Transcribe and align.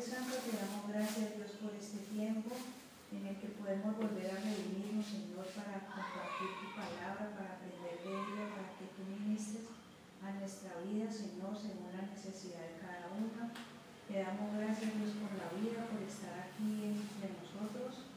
Santo, 0.00 0.40
te 0.40 0.56
damos 0.56 0.88
gracias 0.88 1.36
Dios 1.36 1.52
por 1.60 1.76
este 1.76 2.00
tiempo 2.08 2.48
en 3.12 3.28
el 3.28 3.36
que 3.36 3.52
podemos 3.60 3.92
volver 4.00 4.24
a 4.32 4.40
reunirnos, 4.40 5.04
Señor, 5.04 5.44
para 5.52 5.84
compartir 5.84 6.48
tu 6.64 6.72
palabra, 6.72 7.28
para 7.36 7.60
aprender 7.60 8.00
de 8.00 8.08
ella, 8.08 8.56
para 8.56 8.72
que 8.80 8.88
tú 8.96 9.04
ministres 9.04 9.68
a 10.24 10.32
nuestra 10.40 10.80
vida, 10.80 11.12
Señor, 11.12 11.52
según 11.52 11.92
la 11.92 12.08
necesidad 12.08 12.64
de 12.72 12.80
cada 12.80 13.12
uno. 13.12 13.52
Te 14.08 14.16
damos 14.16 14.56
gracias 14.56 14.96
Dios 14.96 15.12
por 15.20 15.36
la 15.36 15.52
vida, 15.60 15.84
por 15.84 16.00
estar 16.00 16.40
aquí 16.40 16.96
entre 16.96 17.36
nosotros, 17.36 18.08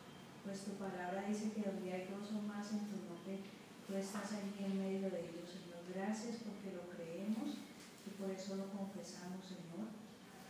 pues 0.48 0.64
tu 0.64 0.80
palabra 0.80 1.28
dice 1.28 1.52
que 1.52 1.68
donde 1.68 1.92
hay 1.92 2.08
dos 2.08 2.32
o 2.32 2.40
más 2.40 2.72
en 2.72 2.88
tu 2.88 3.04
nombre, 3.04 3.44
tú 3.84 4.00
estás 4.00 4.32
allí 4.32 4.64
en 4.64 4.80
medio 4.80 5.12
de 5.12 5.28
ellos, 5.28 5.52
Señor. 5.52 5.84
Gracias 5.92 6.40
porque 6.40 6.72
lo 6.72 6.88
creemos 6.88 7.60
y 8.08 8.10
por 8.16 8.32
eso 8.32 8.56
lo 8.56 8.72
confesamos, 8.72 9.44
Señor. 9.44 10.05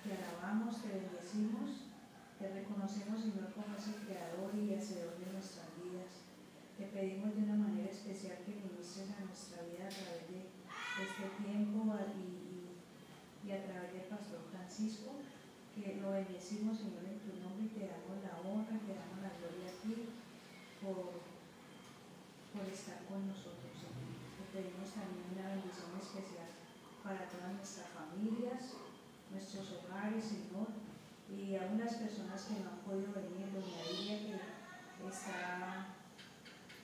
Te 0.06 0.14
alabamos, 0.14 0.86
te 0.86 1.02
bendecimos, 1.02 1.90
te 2.38 2.46
reconocemos, 2.54 3.26
Señor, 3.26 3.50
como 3.58 3.74
ese 3.74 4.06
creador 4.06 4.54
y 4.54 4.78
hacedor 4.78 5.18
de 5.18 5.34
nuestras 5.34 5.66
vidas. 5.82 6.30
Te 6.78 6.94
pedimos 6.94 7.34
de 7.34 7.42
una 7.50 7.58
manera 7.58 7.90
especial 7.90 8.38
que 8.46 8.54
ministres 8.54 9.10
a 9.18 9.26
nuestra 9.26 9.66
vida 9.66 9.90
a 9.90 9.96
través 9.98 10.30
de 10.30 10.46
este 10.46 11.26
tiempo 11.42 11.90
y, 12.22 13.50
y, 13.50 13.50
a 13.50 13.66
través 13.66 13.98
del 13.98 14.06
Pastor 14.06 14.46
Francisco, 14.54 15.26
que 15.74 15.98
lo 15.98 16.14
bendecimos, 16.14 16.78
Señor, 16.78 17.02
en 17.10 17.26
tu 17.26 17.42
nombre 17.42 17.66
y 17.66 17.74
te 17.74 17.90
damos 17.90 18.22
la 18.22 18.46
honra, 18.46 18.78
te 18.78 18.94
damos 18.94 19.26
la 19.26 19.34
gloria 19.42 19.74
a 19.74 19.78
ti 19.82 20.14
por, 20.86 21.18
por 22.54 22.66
estar 22.70 23.10
con 23.10 23.26
nosotros, 23.26 23.74
Señor. 23.74 24.22
Te 24.38 24.46
pedimos 24.54 24.86
también 24.94 25.34
una 25.34 25.50
bendición 25.50 25.98
especial 25.98 26.54
para 27.02 27.26
todas 27.26 27.58
nuestras 27.58 27.90
familias, 27.90 28.85
nuestros 29.32 29.66
hogares, 29.74 30.24
Señor, 30.24 30.68
y 31.30 31.56
a 31.56 31.70
unas 31.74 31.96
personas 31.96 32.46
que 32.46 32.62
no 32.62 32.70
han 32.70 32.80
podido 32.86 33.14
venir, 33.14 33.50
doña 33.52 33.82
Lidia 33.90 34.20
que 34.98 35.08
está 35.08 35.96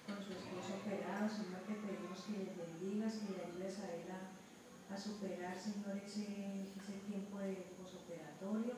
con 0.05 0.17
su 0.17 0.33
esposo 0.33 0.81
operado, 0.81 1.29
Señor, 1.29 1.61
te 1.65 1.75
pedimos 1.79 2.19
que 2.25 2.43
les 2.43 2.53
bendigas, 2.57 3.21
que 3.21 3.33
le 3.33 3.45
ayudes 3.45 3.79
a 3.79 3.87
él 3.95 4.07
a, 4.11 4.97
superar, 4.97 5.55
Señor, 5.57 5.97
ese, 6.03 6.67
ese 6.67 6.93
tiempo 7.07 7.39
de 7.39 7.71
posoperatorio, 7.79 8.75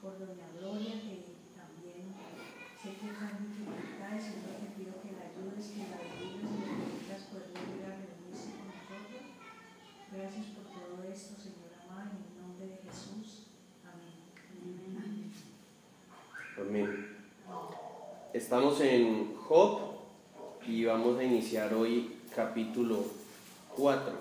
por 0.00 0.18
doña 0.18 0.48
Gloria, 0.56 0.96
que 1.04 1.36
también 1.52 2.16
sé 2.80 2.96
que 2.96 3.12
están 3.12 3.36
dificultades, 3.38 4.24
Señor, 4.24 4.56
te 4.64 4.72
pido 4.72 4.96
que 5.04 5.12
la 5.12 5.28
ayudes, 5.28 5.68
que 5.68 5.84
la 5.84 6.00
ayudes 6.00 6.48
y 6.48 6.58
le 6.58 6.68
permitas 6.74 7.28
poder 7.28 7.52
volver 7.52 7.92
a 7.92 8.00
reunirse 8.00 8.56
con 8.56 8.72
nosotros. 8.72 9.24
Gracias 10.10 10.46
por 10.56 10.64
todo 10.64 11.04
esto, 11.12 11.36
Señor 11.36 11.70
amado, 11.84 12.16
en 12.16 12.40
nombre 12.40 12.66
de 12.66 12.76
Jesús. 12.80 13.52
Amén. 16.56 17.14
Estamos 18.34 18.80
en 18.80 19.36
Job 19.46 19.78
y 20.66 20.84
vamos 20.84 21.20
a 21.20 21.22
iniciar 21.22 21.72
hoy 21.72 22.16
capítulo 22.34 23.04
4. 23.76 24.12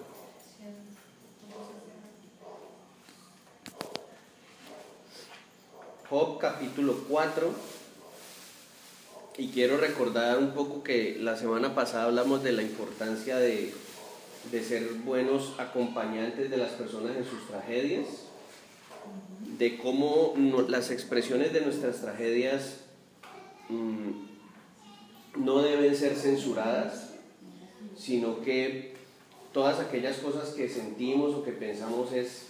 Job 6.08 6.38
capítulo 6.40 7.06
4 7.10 7.52
y 9.40 9.48
quiero 9.48 9.78
recordar 9.78 10.38
un 10.38 10.52
poco 10.52 10.84
que 10.84 11.18
la 11.20 11.36
semana 11.36 11.74
pasada 11.74 12.04
hablamos 12.04 12.44
de 12.44 12.52
la 12.52 12.62
importancia 12.62 13.38
de, 13.38 13.74
de 14.52 14.64
ser 14.64 14.94
buenos 15.04 15.56
acompañantes 15.58 16.52
de 16.52 16.58
las 16.58 16.74
personas 16.74 17.18
en 17.18 17.26
sus 17.26 17.48
tragedias 17.48 18.06
de 19.58 19.76
cómo 19.80 20.36
las 20.68 20.92
expresiones 20.92 21.52
de 21.52 21.62
nuestras 21.62 22.02
tragedias 22.02 22.83
mm, 23.70 25.44
no 25.44 25.62
deben 25.62 25.96
ser 25.96 26.16
censuradas, 26.16 27.14
sino 27.96 28.42
que 28.42 28.94
todas 29.52 29.80
aquellas 29.80 30.18
cosas 30.18 30.50
que 30.50 30.68
sentimos 30.68 31.34
o 31.34 31.44
que 31.44 31.52
pensamos 31.52 32.12
es 32.12 32.48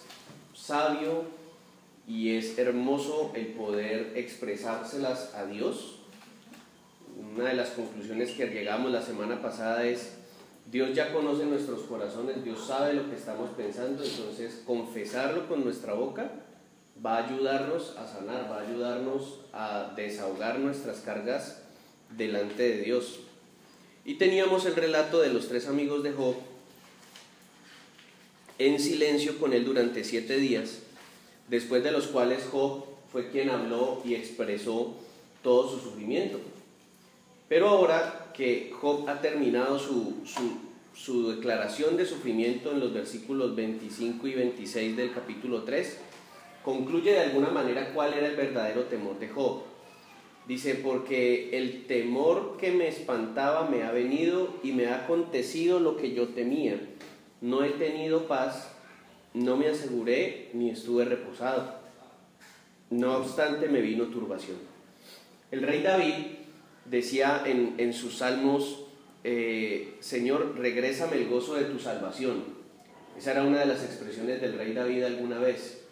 sabio 0.53 1.25
y 2.07 2.35
es 2.35 2.57
hermoso 2.57 3.31
el 3.33 3.47
poder 3.47 4.13
expresárselas 4.15 5.33
a 5.35 5.45
Dios. 5.45 5.99
Una 7.35 7.49
de 7.49 7.55
las 7.55 7.69
conclusiones 7.71 8.31
que 8.31 8.47
llegamos 8.47 8.91
la 8.91 9.01
semana 9.01 9.41
pasada 9.41 9.85
es, 9.85 10.15
Dios 10.71 10.95
ya 10.95 11.13
conoce 11.13 11.45
nuestros 11.45 11.81
corazones, 11.83 12.43
Dios 12.43 12.65
sabe 12.65 12.93
lo 12.93 13.09
que 13.09 13.15
estamos 13.15 13.51
pensando, 13.51 14.03
entonces 14.03 14.63
confesarlo 14.65 15.47
con 15.47 15.63
nuestra 15.63 15.93
boca 15.93 16.31
va 17.03 17.17
a 17.17 17.27
ayudarnos 17.27 17.95
a 17.97 18.07
sanar, 18.07 18.49
va 18.51 18.59
a 18.59 18.67
ayudarnos 18.67 19.39
a 19.53 19.93
desahogar 19.95 20.59
nuestras 20.59 20.99
cargas 20.99 21.61
delante 22.09 22.63
de 22.63 22.81
Dios. 22.81 23.19
Y 24.05 24.15
teníamos 24.15 24.65
el 24.65 24.75
relato 24.75 25.21
de 25.21 25.29
los 25.29 25.47
tres 25.47 25.67
amigos 25.67 26.03
de 26.03 26.11
Job 26.11 26.35
en 28.59 28.79
silencio 28.79 29.39
con 29.39 29.53
él 29.53 29.65
durante 29.65 30.03
siete 30.03 30.37
días, 30.37 30.79
después 31.47 31.83
de 31.83 31.91
los 31.91 32.07
cuales 32.07 32.43
Job 32.51 32.85
fue 33.11 33.29
quien 33.29 33.49
habló 33.49 34.01
y 34.05 34.15
expresó 34.15 34.95
todo 35.41 35.69
su 35.69 35.79
sufrimiento. 35.79 36.39
Pero 37.47 37.69
ahora 37.69 38.31
que 38.33 38.73
Job 38.79 39.07
ha 39.09 39.21
terminado 39.21 39.77
su, 39.77 40.15
su, 40.95 41.29
declaración 41.29 41.97
de 41.97 42.05
sufrimiento 42.05 42.71
en 42.71 42.79
los 42.79 42.93
versículos 42.93 43.55
25 43.55 44.27
y 44.27 44.33
26 44.33 44.97
del 44.97 45.13
capítulo 45.13 45.63
3, 45.63 45.97
concluye 46.63 47.11
de 47.11 47.21
alguna 47.21 47.49
manera 47.49 47.93
cuál 47.93 48.13
era 48.13 48.27
el 48.27 48.35
verdadero 48.35 48.83
temor 48.83 49.19
de 49.19 49.29
Job. 49.29 49.63
Dice, 50.47 50.75
porque 50.75 51.57
el 51.57 51.85
temor 51.85 52.57
que 52.57 52.71
me 52.71 52.87
espantaba 52.87 53.69
me 53.69 53.83
ha 53.83 53.91
venido 53.91 54.55
y 54.61 54.73
me 54.73 54.87
ha 54.87 55.03
acontecido 55.03 55.79
lo 55.79 55.95
que 55.95 56.13
yo 56.13 56.29
temía. 56.29 56.79
No 57.39 57.63
he 57.63 57.69
tenido 57.71 58.27
paz, 58.27 58.69
no 59.33 59.55
me 59.55 59.69
aseguré 59.69 60.49
ni 60.53 60.69
estuve 60.69 61.05
reposado. 61.05 61.75
No 62.89 63.17
obstante 63.17 63.67
me 63.69 63.81
vino 63.81 64.05
turbación. 64.05 64.57
El 65.49 65.61
rey 65.61 65.81
David 65.81 66.13
decía 66.85 67.43
en, 67.45 67.93
sus 67.93 68.17
salmos, 68.17 68.85
eh, 69.23 69.95
Señor, 69.99 70.55
regrésame 70.57 71.17
el 71.17 71.29
gozo 71.29 71.55
de 71.55 71.65
tu 71.65 71.79
salvación. 71.79 72.43
Esa 73.17 73.31
era 73.31 73.43
una 73.43 73.59
de 73.59 73.67
las 73.67 73.83
expresiones 73.83 74.41
del 74.41 74.57
rey 74.57 74.73
David 74.73 75.03
alguna 75.03 75.39
vez. 75.39 75.82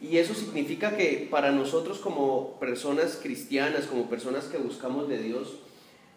Y 0.00 0.16
eso 0.16 0.34
significa 0.34 0.96
que 0.96 1.28
para 1.30 1.50
nosotros 1.50 1.98
como 1.98 2.58
personas 2.58 3.18
cristianas, 3.22 3.84
como 3.84 4.08
personas 4.08 4.44
que 4.44 4.56
buscamos 4.56 5.08
de 5.08 5.18
Dios, 5.18 5.56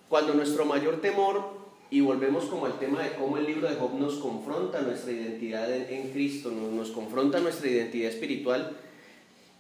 cuando 0.08 0.34
nuestro 0.34 0.66
mayor 0.66 1.02
temor, 1.02 1.64
y 1.94 2.02
volvemos 2.02 2.46
como 2.46 2.66
al 2.66 2.80
tema 2.80 3.04
de 3.04 3.14
cómo 3.14 3.38
el 3.38 3.46
libro 3.46 3.70
de 3.70 3.76
Job 3.76 3.94
nos 4.00 4.16
confronta 4.16 4.82
nuestra 4.82 5.12
identidad 5.12 5.72
en 5.72 6.10
Cristo, 6.12 6.50
nos, 6.50 6.90
confronta 6.90 7.40
nuestra 7.40 7.70
identidad 7.70 8.10
espiritual, 8.10 8.76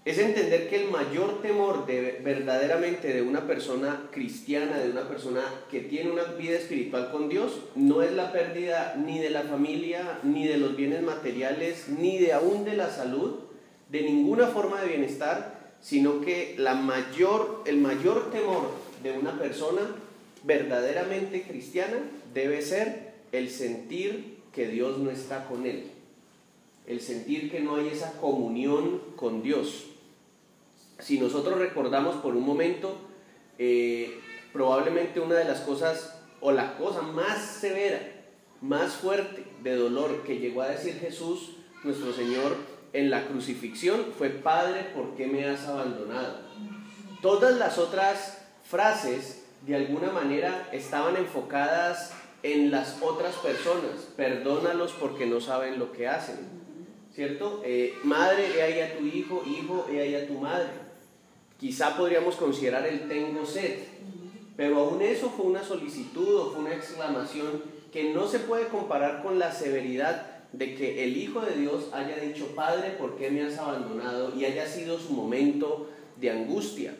es 0.03 0.17
entender 0.17 0.67
que 0.67 0.83
el 0.83 0.89
mayor 0.89 1.43
temor 1.43 1.85
de, 1.85 2.21
verdaderamente 2.23 3.13
de 3.13 3.21
una 3.21 3.45
persona 3.45 4.09
cristiana, 4.11 4.79
de 4.79 4.89
una 4.89 5.07
persona 5.07 5.41
que 5.69 5.81
tiene 5.81 6.09
una 6.09 6.23
vida 6.23 6.57
espiritual 6.57 7.11
con 7.11 7.29
Dios, 7.29 7.59
no 7.75 8.01
es 8.01 8.11
la 8.13 8.31
pérdida 8.31 8.95
ni 8.97 9.19
de 9.19 9.29
la 9.29 9.43
familia, 9.43 10.17
ni 10.23 10.47
de 10.47 10.57
los 10.57 10.75
bienes 10.75 11.03
materiales, 11.03 11.87
ni 11.87 12.17
de 12.17 12.33
aún 12.33 12.65
de 12.65 12.75
la 12.75 12.89
salud, 12.89 13.41
de 13.93 14.01
ninguna 14.01 14.47
forma 14.47 14.81
de 14.81 14.87
bienestar, 14.87 15.75
sino 15.79 16.19
que 16.19 16.55
el 16.55 17.77
mayor 17.77 18.31
temor 18.31 18.71
de 19.03 19.11
una 19.11 19.37
persona 19.37 19.81
verdaderamente 20.43 21.43
cristiana 21.43 21.97
debe 22.33 22.63
ser 22.63 23.13
el 23.31 23.51
sentir 23.51 24.39
que 24.51 24.67
Dios 24.67 24.97
no 24.97 25.11
está 25.11 25.45
con 25.45 25.67
él, 25.67 25.91
el 26.87 27.01
sentir 27.01 27.51
que 27.51 27.59
no 27.59 27.75
hay 27.75 27.89
esa 27.89 28.13
comunión 28.13 28.99
con 29.15 29.43
Dios. 29.43 29.85
Si 30.97 31.19
nosotros 31.19 31.59
recordamos 31.59 32.15
por 32.15 32.35
un 32.35 32.43
momento, 32.43 32.97
eh, 33.59 34.19
probablemente 34.51 35.19
una 35.19 35.35
de 35.35 35.45
las 35.45 35.59
cosas 35.59 36.19
o 36.41 36.51
la 36.51 36.77
cosa 36.77 37.03
más 37.03 37.45
severa, 37.45 38.01
más 38.59 38.93
fuerte 38.93 39.43
de 39.61 39.75
dolor 39.75 40.23
que 40.23 40.39
llegó 40.39 40.63
a 40.63 40.69
decir 40.69 40.95
Jesús, 40.95 41.57
nuestro 41.83 42.11
Señor, 42.11 42.72
en 42.93 43.09
la 43.09 43.25
crucifixión 43.25 44.05
fue, 44.17 44.29
Padre, 44.29 44.91
¿por 44.95 45.15
qué 45.15 45.25
me 45.27 45.45
has 45.45 45.67
abandonado? 45.67 46.37
Todas 47.21 47.57
las 47.57 47.77
otras 47.79 48.37
frases, 48.63 49.45
de 49.65 49.75
alguna 49.75 50.11
manera, 50.11 50.69
estaban 50.71 51.17
enfocadas 51.17 52.13
en 52.43 52.69
las 52.69 53.01
otras 53.01 53.35
personas. 53.37 54.09
Perdónalos 54.15 54.93
porque 54.93 55.25
no 55.25 55.41
saben 55.41 55.79
lo 55.79 55.91
que 55.91 56.07
hacen. 56.07 56.37
¿Cierto? 57.15 57.61
Eh, 57.63 57.97
madre, 58.03 58.57
he 58.57 58.61
ahí 58.61 58.79
a 58.79 58.97
tu 58.97 59.05
hijo, 59.05 59.43
hijo, 59.45 59.87
he 59.91 59.99
ahí 59.99 60.15
a 60.15 60.27
tu 60.27 60.33
madre. 60.33 60.69
Quizá 61.59 61.95
podríamos 61.95 62.35
considerar 62.35 62.85
el 62.85 63.07
tengo 63.07 63.45
sed, 63.45 63.79
pero 64.57 64.79
aún 64.79 65.01
eso 65.01 65.29
fue 65.29 65.45
una 65.45 65.63
solicitud 65.63 66.35
o 66.35 66.51
fue 66.51 66.61
una 66.61 66.75
exclamación 66.75 67.63
que 67.91 68.13
no 68.13 68.27
se 68.27 68.39
puede 68.39 68.67
comparar 68.67 69.23
con 69.23 69.39
la 69.39 69.51
severidad 69.51 70.32
de 70.53 70.75
que 70.75 71.03
el 71.03 71.17
Hijo 71.17 71.41
de 71.41 71.55
Dios 71.55 71.89
haya 71.91 72.17
dicho, 72.17 72.53
Padre, 72.55 72.91
¿por 72.91 73.17
qué 73.17 73.29
me 73.31 73.41
has 73.41 73.57
abandonado? 73.57 74.33
Y 74.37 74.45
haya 74.45 74.67
sido 74.67 74.99
su 74.99 75.11
momento 75.11 75.89
de 76.21 76.29
angustia. 76.29 76.95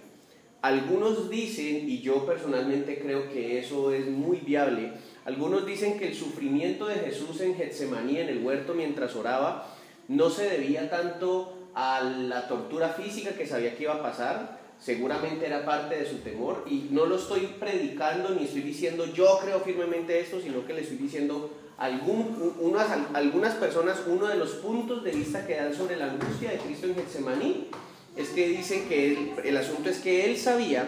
Algunos 0.61 1.29
dicen, 1.29 1.89
y 1.89 2.01
yo 2.01 2.25
personalmente 2.25 2.99
creo 2.99 3.29
que 3.29 3.59
eso 3.59 3.91
es 3.91 4.07
muy 4.07 4.37
viable, 4.37 4.93
algunos 5.25 5.65
dicen 5.65 5.99
que 5.99 6.07
el 6.07 6.15
sufrimiento 6.15 6.87
de 6.87 6.95
Jesús 6.95 7.39
en 7.41 7.55
Getsemaní, 7.55 8.17
en 8.17 8.29
el 8.29 8.43
huerto 8.43 8.73
mientras 8.73 9.15
oraba, 9.15 9.67
no 10.07 10.29
se 10.29 10.49
debía 10.49 10.89
tanto 10.89 11.69
a 11.75 12.01
la 12.01 12.47
tortura 12.47 12.89
física 12.89 13.31
que 13.31 13.45
sabía 13.45 13.75
que 13.75 13.83
iba 13.83 13.93
a 13.93 14.01
pasar, 14.01 14.59
seguramente 14.79 15.45
era 15.45 15.65
parte 15.65 15.97
de 15.97 16.05
su 16.05 16.17
temor, 16.17 16.65
y 16.69 16.87
no 16.91 17.05
lo 17.05 17.17
estoy 17.17 17.55
predicando 17.59 18.29
ni 18.29 18.45
estoy 18.45 18.61
diciendo 18.61 19.05
yo 19.13 19.39
creo 19.41 19.59
firmemente 19.59 20.19
esto, 20.19 20.41
sino 20.41 20.65
que 20.65 20.73
le 20.73 20.81
estoy 20.81 20.97
diciendo 20.97 21.51
algún, 21.83 22.55
unas, 22.61 22.87
algunas 23.13 23.55
personas, 23.55 24.03
uno 24.07 24.27
de 24.27 24.37
los 24.37 24.51
puntos 24.51 25.03
de 25.03 25.11
vista 25.11 25.45
que 25.45 25.57
dan 25.57 25.75
sobre 25.75 25.97
la 25.97 26.05
angustia 26.05 26.51
de 26.51 26.57
Cristo 26.59 26.87
en 26.87 26.95
Getsemaní, 26.95 27.67
es 28.15 28.29
que 28.29 28.47
dicen 28.47 28.87
que 28.87 29.33
el 29.43 29.57
asunto 29.57 29.89
es 29.89 29.99
que 29.99 30.25
él 30.25 30.37
sabía 30.37 30.87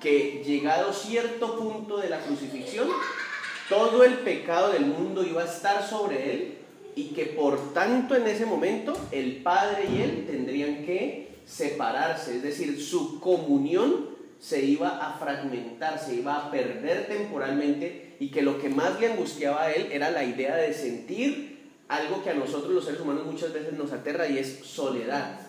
que 0.00 0.42
llegado 0.46 0.94
cierto 0.94 1.58
punto 1.58 1.98
de 1.98 2.08
la 2.08 2.20
crucifixión, 2.20 2.88
todo 3.68 4.02
el 4.02 4.14
pecado 4.20 4.72
del 4.72 4.86
mundo 4.86 5.22
iba 5.24 5.42
a 5.42 5.44
estar 5.44 5.86
sobre 5.86 6.32
él 6.32 6.54
y 6.96 7.08
que 7.08 7.26
por 7.26 7.74
tanto 7.74 8.16
en 8.16 8.26
ese 8.26 8.46
momento 8.46 8.96
el 9.12 9.42
Padre 9.42 9.88
y 9.92 10.00
él 10.00 10.24
tendrían 10.26 10.86
que 10.86 11.36
separarse, 11.44 12.36
es 12.36 12.42
decir, 12.42 12.82
su 12.82 13.20
comunión 13.20 14.06
se 14.40 14.64
iba 14.64 14.88
a 15.06 15.18
fragmentar, 15.18 15.98
se 15.98 16.14
iba 16.14 16.36
a 16.36 16.50
perder 16.50 17.08
temporalmente 17.08 18.07
y 18.20 18.30
que 18.30 18.42
lo 18.42 18.58
que 18.60 18.68
más 18.68 18.98
le 19.00 19.08
angustiaba 19.12 19.62
a 19.62 19.72
él 19.72 19.88
era 19.92 20.10
la 20.10 20.24
idea 20.24 20.56
de 20.56 20.72
sentir 20.72 21.58
algo 21.88 22.22
que 22.22 22.30
a 22.30 22.34
nosotros 22.34 22.72
los 22.72 22.84
seres 22.84 23.00
humanos 23.00 23.24
muchas 23.24 23.52
veces 23.52 23.72
nos 23.72 23.92
aterra 23.92 24.28
y 24.28 24.38
es 24.38 24.60
soledad. 24.62 25.40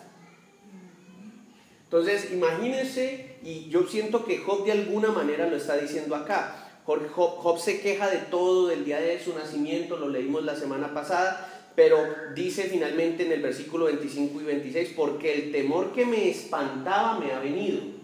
Entonces, 1.84 2.32
imagínense, 2.32 3.36
y 3.42 3.68
yo 3.68 3.86
siento 3.86 4.24
que 4.24 4.38
Job 4.38 4.64
de 4.64 4.72
alguna 4.72 5.10
manera 5.10 5.48
lo 5.48 5.56
está 5.56 5.76
diciendo 5.76 6.14
acá, 6.14 6.68
Job, 6.86 7.58
se 7.58 7.80
queja 7.80 8.08
de 8.08 8.18
todo 8.18 8.68
del 8.68 8.84
día 8.84 9.00
de 9.00 9.22
su 9.22 9.34
nacimiento, 9.34 9.96
lo 9.96 10.08
leímos 10.08 10.44
la 10.44 10.56
semana 10.56 10.94
pasada, 10.94 11.72
pero 11.76 11.98
dice 12.34 12.64
finalmente 12.64 13.26
en 13.26 13.32
el 13.32 13.42
versículo 13.42 13.86
25 13.86 14.40
y 14.40 14.44
26, 14.44 14.92
porque 14.96 15.34
el 15.34 15.52
temor 15.52 15.92
que 15.92 16.06
me 16.06 16.28
espantaba 16.30 17.18
me 17.18 17.32
ha 17.32 17.40
venido. 17.40 17.99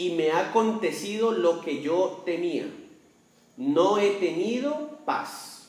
Y 0.00 0.12
me 0.12 0.30
ha 0.30 0.48
acontecido 0.48 1.32
lo 1.32 1.60
que 1.60 1.82
yo 1.82 2.22
temía. 2.24 2.66
No 3.56 3.98
he 3.98 4.12
tenido 4.12 4.98
paz. 5.04 5.68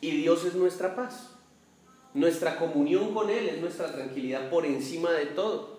Y 0.00 0.12
Dios 0.12 0.44
es 0.44 0.54
nuestra 0.54 0.96
paz. 0.96 1.30
Nuestra 2.14 2.58
comunión 2.58 3.12
con 3.12 3.28
Él 3.28 3.48
es 3.48 3.60
nuestra 3.60 3.92
tranquilidad 3.92 4.48
por 4.48 4.64
encima 4.64 5.12
de 5.12 5.26
todo. 5.26 5.76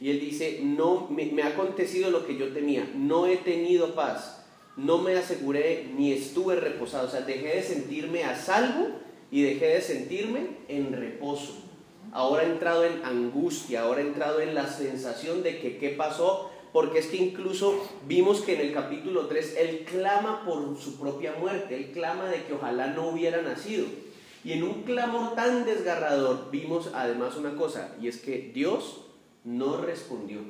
Y 0.00 0.10
él 0.10 0.20
dice, 0.20 0.60
no, 0.62 1.08
me, 1.10 1.42
ha 1.42 1.48
acontecido 1.48 2.10
lo 2.10 2.24
que 2.24 2.36
yo 2.36 2.52
temía, 2.52 2.88
no 2.94 3.26
he 3.26 3.36
tenido 3.36 3.94
paz, 3.94 4.44
no 4.76 4.98
me 4.98 5.16
aseguré 5.16 5.90
ni 5.96 6.12
estuve 6.12 6.54
reposado, 6.54 7.08
o 7.08 7.10
sea, 7.10 7.22
dejé 7.22 7.56
de 7.56 7.62
sentirme 7.62 8.22
a 8.22 8.36
salvo 8.36 8.90
y 9.32 9.42
dejé 9.42 9.66
de 9.66 9.80
sentirme 9.80 10.50
en 10.68 10.92
reposo. 10.92 11.67
Ahora 12.12 12.44
he 12.44 12.50
entrado 12.50 12.84
en 12.84 13.04
angustia, 13.04 13.82
ahora 13.82 14.00
he 14.00 14.06
entrado 14.06 14.40
en 14.40 14.54
la 14.54 14.66
sensación 14.66 15.42
de 15.42 15.60
que 15.60 15.78
qué 15.78 15.90
pasó, 15.90 16.50
porque 16.72 16.98
es 16.98 17.06
que 17.06 17.16
incluso 17.16 17.82
vimos 18.06 18.40
que 18.40 18.54
en 18.54 18.60
el 18.60 18.72
capítulo 18.72 19.26
3 19.26 19.56
él 19.58 19.86
clama 19.90 20.44
por 20.44 20.78
su 20.78 20.98
propia 20.98 21.34
muerte, 21.38 21.74
él 21.76 21.90
clama 21.92 22.26
de 22.26 22.44
que 22.44 22.54
ojalá 22.54 22.88
no 22.88 23.08
hubiera 23.08 23.42
nacido. 23.42 23.86
Y 24.44 24.52
en 24.52 24.62
un 24.62 24.82
clamor 24.82 25.34
tan 25.34 25.64
desgarrador 25.64 26.50
vimos 26.50 26.90
además 26.94 27.36
una 27.36 27.56
cosa, 27.56 27.94
y 28.00 28.08
es 28.08 28.18
que 28.18 28.50
Dios 28.54 29.02
no 29.44 29.78
respondió. 29.78 30.40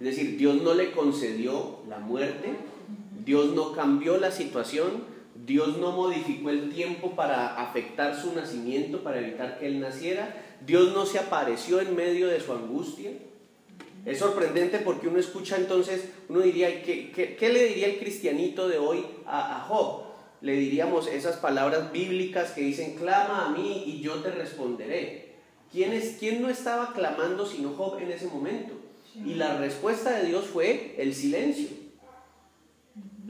Es 0.00 0.06
decir, 0.06 0.38
Dios 0.38 0.62
no 0.62 0.74
le 0.74 0.92
concedió 0.92 1.80
la 1.88 1.98
muerte, 1.98 2.54
Dios 3.24 3.52
no 3.54 3.72
cambió 3.72 4.16
la 4.18 4.30
situación, 4.30 5.17
Dios 5.48 5.78
no 5.78 5.92
modificó 5.92 6.50
el 6.50 6.70
tiempo 6.70 7.16
para 7.16 7.56
afectar 7.56 8.14
su 8.14 8.32
nacimiento, 8.34 9.02
para 9.02 9.18
evitar 9.18 9.58
que 9.58 9.66
él 9.66 9.80
naciera, 9.80 10.44
Dios 10.64 10.92
no 10.92 11.06
se 11.06 11.18
apareció 11.18 11.80
en 11.80 11.96
medio 11.96 12.28
de 12.28 12.38
su 12.38 12.52
angustia. 12.52 13.10
Es 14.04 14.18
sorprendente 14.18 14.78
porque 14.78 15.08
uno 15.08 15.18
escucha 15.18 15.56
entonces, 15.56 16.10
uno 16.28 16.40
diría, 16.40 16.82
¿qué, 16.82 17.36
qué, 17.38 17.48
le 17.48 17.64
diría 17.64 17.88
el 17.88 17.98
cristianito 17.98 18.68
de 18.68 18.78
hoy 18.78 19.04
a, 19.26 19.56
a 19.56 19.60
Job? 19.62 20.02
Le 20.40 20.52
diríamos 20.52 21.08
esas 21.08 21.36
palabras 21.36 21.90
bíblicas 21.92 22.52
que 22.52 22.60
dicen, 22.60 22.94
clama 22.94 23.46
a 23.46 23.48
mí 23.50 23.84
y 23.86 24.00
yo 24.00 24.16
te 24.16 24.30
responderé. 24.30 25.28
¿Quién, 25.72 26.42
no 26.42 26.48
estaba 26.48 26.92
clamando 26.92 27.46
sino 27.46 27.74
Job 27.74 27.98
en 28.00 28.10
ese 28.10 28.26
momento? 28.26 28.74
Y 29.14 29.34
la 29.34 29.58
respuesta 29.58 30.18
de 30.18 30.26
Dios 30.26 30.44
fue 30.46 30.94
el 30.98 31.14
silencio. 31.14 31.68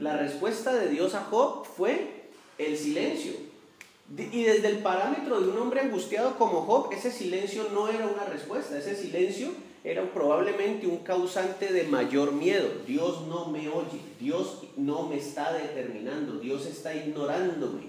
La 0.09 0.17
respuesta 0.17 0.73
de 0.73 0.89
Dios 0.89 1.13
a 1.13 1.25
Job 1.25 1.67
fue 1.67 2.23
el 2.57 2.75
silencio. 2.75 3.33
Y 4.17 4.41
desde 4.41 4.69
el 4.69 4.79
parámetro 4.79 5.39
de 5.39 5.49
un 5.49 5.57
hombre 5.59 5.81
angustiado 5.81 6.35
como 6.35 6.63
Job, 6.63 6.91
ese 6.91 7.11
silencio 7.11 7.67
no 7.75 7.89
era 7.89 8.07
una 8.07 8.25
respuesta, 8.25 8.75
ese 8.75 8.95
silencio 8.95 9.49
era 9.83 10.11
probablemente 10.11 10.87
un 10.87 10.97
causante 11.03 11.71
de 11.71 11.83
mayor 11.83 12.31
miedo. 12.31 12.69
Dios 12.87 13.27
no 13.27 13.49
me 13.49 13.69
oye, 13.69 14.01
Dios 14.19 14.63
no 14.77 15.07
me 15.07 15.17
está 15.17 15.53
determinando, 15.53 16.39
Dios 16.39 16.65
está 16.65 16.95
ignorándome. 16.95 17.83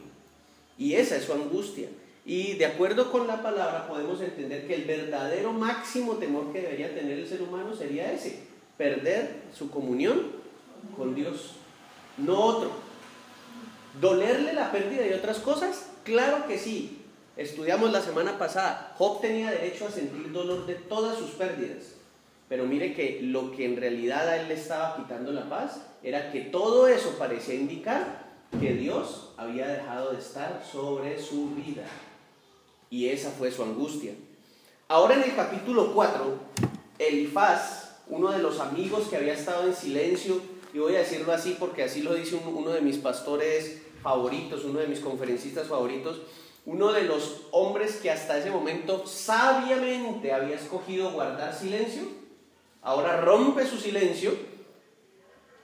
Y 0.76 0.96
esa 0.96 1.17
es 1.17 1.25
su 1.25 1.32
angustia. 1.32 1.88
Y 2.26 2.52
de 2.56 2.67
acuerdo 2.67 3.11
con 3.11 3.26
la 3.28 3.43
palabra 3.43 3.88
podemos 3.88 4.20
entender 4.20 4.67
que 4.67 4.75
el 4.75 4.84
verdadero 4.84 5.55
máximo 5.55 6.17
temor 6.17 6.52
que 6.52 6.61
debería 6.61 6.94
tener 6.94 7.19
el 7.19 7.26
ser 7.26 7.40
humano 7.40 7.75
sería 7.75 8.12
ese, 8.12 8.40
perder 8.76 9.37
su 9.56 9.70
comunión 9.70 10.38
con 10.99 11.14
Dios, 11.14 11.55
no 12.18 12.38
otro. 12.40 12.70
¿Dolerle 14.00 14.52
la 14.52 14.70
pérdida 14.70 15.02
de 15.02 15.14
otras 15.14 15.38
cosas? 15.38 15.90
Claro 16.04 16.46
que 16.46 16.58
sí. 16.58 17.00
Estudiamos 17.36 17.90
la 17.90 18.02
semana 18.02 18.38
pasada, 18.38 18.94
Job 18.98 19.20
tenía 19.20 19.50
derecho 19.50 19.86
a 19.86 19.90
sentir 19.90 20.30
dolor 20.30 20.66
de 20.66 20.74
todas 20.74 21.16
sus 21.16 21.30
pérdidas, 21.30 21.94
pero 22.48 22.66
mire 22.66 22.92
que 22.92 23.20
lo 23.22 23.52
que 23.52 23.64
en 23.64 23.76
realidad 23.76 24.28
a 24.28 24.42
él 24.42 24.48
le 24.48 24.54
estaba 24.54 24.96
quitando 24.96 25.32
la 25.32 25.48
paz 25.48 25.80
era 26.02 26.30
que 26.32 26.40
todo 26.40 26.86
eso 26.86 27.16
parecía 27.18 27.54
indicar 27.54 28.26
que 28.60 28.74
Dios 28.74 29.30
había 29.36 29.68
dejado 29.68 30.12
de 30.12 30.18
estar 30.18 30.62
sobre 30.70 31.18
su 31.22 31.54
vida. 31.54 31.84
Y 32.90 33.08
esa 33.08 33.31
fue 33.31 33.50
su 33.50 33.62
angustia. 33.62 34.12
Ahora 34.88 35.14
en 35.14 35.22
el 35.22 35.36
capítulo 35.36 35.94
4, 35.94 36.34
Elifaz, 36.98 38.00
uno 38.08 38.32
de 38.32 38.40
los 38.40 38.58
amigos 38.58 39.08
que 39.08 39.17
había 39.17 39.34
estado 39.34 39.69
en 39.69 39.74
silencio, 39.74 40.43
y 40.72 40.79
voy 40.79 40.96
a 40.96 41.00
decirlo 41.00 41.32
así 41.32 41.56
porque 41.58 41.84
así 41.84 42.03
lo 42.03 42.15
dice 42.15 42.36
uno 42.36 42.70
de 42.70 42.81
mis 42.81 42.98
pastores 42.98 43.82
favoritos, 44.03 44.65
uno 44.65 44.81
de 44.81 44.86
mis 44.86 45.00
conferencistas 45.00 45.69
favoritos, 45.69 46.22
uno 46.67 46.93
de 46.93 47.03
los 47.03 47.43
hombres 47.50 47.96
que 47.96 48.10
hasta 48.10 48.39
ese 48.39 48.50
momento 48.50 49.06
sabiamente 49.06 50.32
había 50.32 50.56
escogido 50.56 51.10
guardar 51.10 51.55
silencio, 51.55 52.03
ahora 52.82 53.20
rompe 53.20 53.67
su 53.67 53.77
silencio 53.77 54.32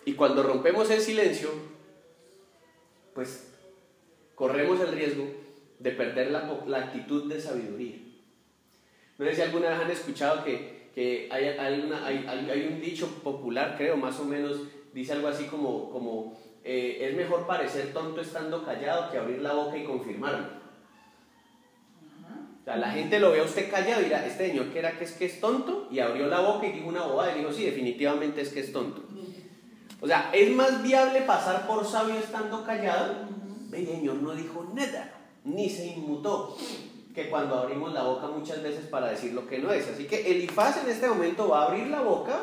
y 0.05 0.15
cuando 0.15 0.43
rompemos 0.43 0.91
el 0.91 1.01
silencio, 1.01 1.51
pues 3.15 3.53
corremos 4.35 4.81
el 4.81 4.93
riesgo 4.93 5.27
de 5.79 5.91
perder 5.91 6.31
la, 6.31 6.61
la 6.67 6.79
actitud 6.79 7.33
de 7.33 7.41
sabiduría. 7.41 7.97
No 9.19 9.27
sé 9.27 9.35
si 9.35 9.43
alguna 9.43 9.71
vez 9.71 9.79
han 9.81 9.91
escuchado 9.91 10.45
que, 10.45 10.91
que 10.95 11.29
hay, 11.31 11.45
hay, 11.45 11.91
hay, 12.05 12.51
hay, 12.51 12.69
un 12.73 12.81
dicho 12.81 13.09
popular, 13.23 13.75
creo, 13.77 13.97
más 13.97 14.21
o 14.21 14.25
menos, 14.25 14.61
dice 14.97 15.13
algo 15.13 15.29
así 15.29 15.45
como, 15.45 15.91
como 15.91 16.37
eh, 16.65 16.99
es 17.03 17.15
mejor 17.15 17.47
parecer 17.47 17.93
tonto 17.93 18.23
estando 18.23 18.65
callado 18.65 19.11
que 19.11 19.19
abrir 19.19 19.43
la 19.43 19.53
boca 19.53 19.77
y 19.77 19.85
confirmarlo. 19.85 20.67
O 22.61 22.65
sea, 22.65 22.77
la 22.79 22.91
gente 22.91 23.21
lo 23.21 23.31
ve 23.31 23.41
a 23.41 23.45
usted 23.45 23.71
callado 23.71 24.01
y 24.01 24.05
dirá, 24.05 24.27
este 24.27 24.49
señor 24.49 24.73
que 24.73 24.79
era 24.79 24.99
que 24.99 25.05
es 25.05 25.13
que 25.13 25.27
es 25.27 25.39
tonto, 25.39 25.87
y 25.91 26.01
abrió 26.01 26.27
la 26.27 26.41
boca 26.41 26.67
y 26.67 26.73
dijo 26.73 26.89
una 26.89 27.03
bobada 27.03 27.33
y 27.37 27.41
dijo, 27.41 27.53
sí, 27.53 27.65
definitivamente 27.65 28.41
es 28.41 28.49
que 28.49 28.61
es 28.61 28.73
tonto. 28.73 29.03
O 30.01 30.07
sea, 30.07 30.31
es 30.33 30.51
más 30.51 30.83
viable 30.83 31.21
pasar 31.21 31.67
por 31.67 31.85
sabio 31.85 32.17
estando 32.17 32.65
callado. 32.65 33.15
El 33.73 33.87
señor 33.87 34.17
no 34.17 34.35
dijo 34.35 34.67
nada 34.75 35.13
ni 35.45 35.71
se 35.71 35.87
inmutó, 35.87 36.57
que 37.15 37.31
cuando 37.31 37.55
abrimos 37.55 37.93
la 37.93 38.03
boca 38.03 38.27
muchas 38.27 38.63
veces 38.63 38.87
para 38.87 39.09
decir 39.09 39.33
lo 39.33 39.47
que 39.47 39.59
no 39.59 39.71
es. 39.73 39.89
Así 39.89 40.07
que 40.07 40.29
Elifaz 40.29 40.83
en 40.83 40.91
este 40.91 41.09
momento 41.09 41.49
va 41.49 41.63
a 41.63 41.67
abrir 41.67 41.87
la 41.87 42.01
boca 42.01 42.43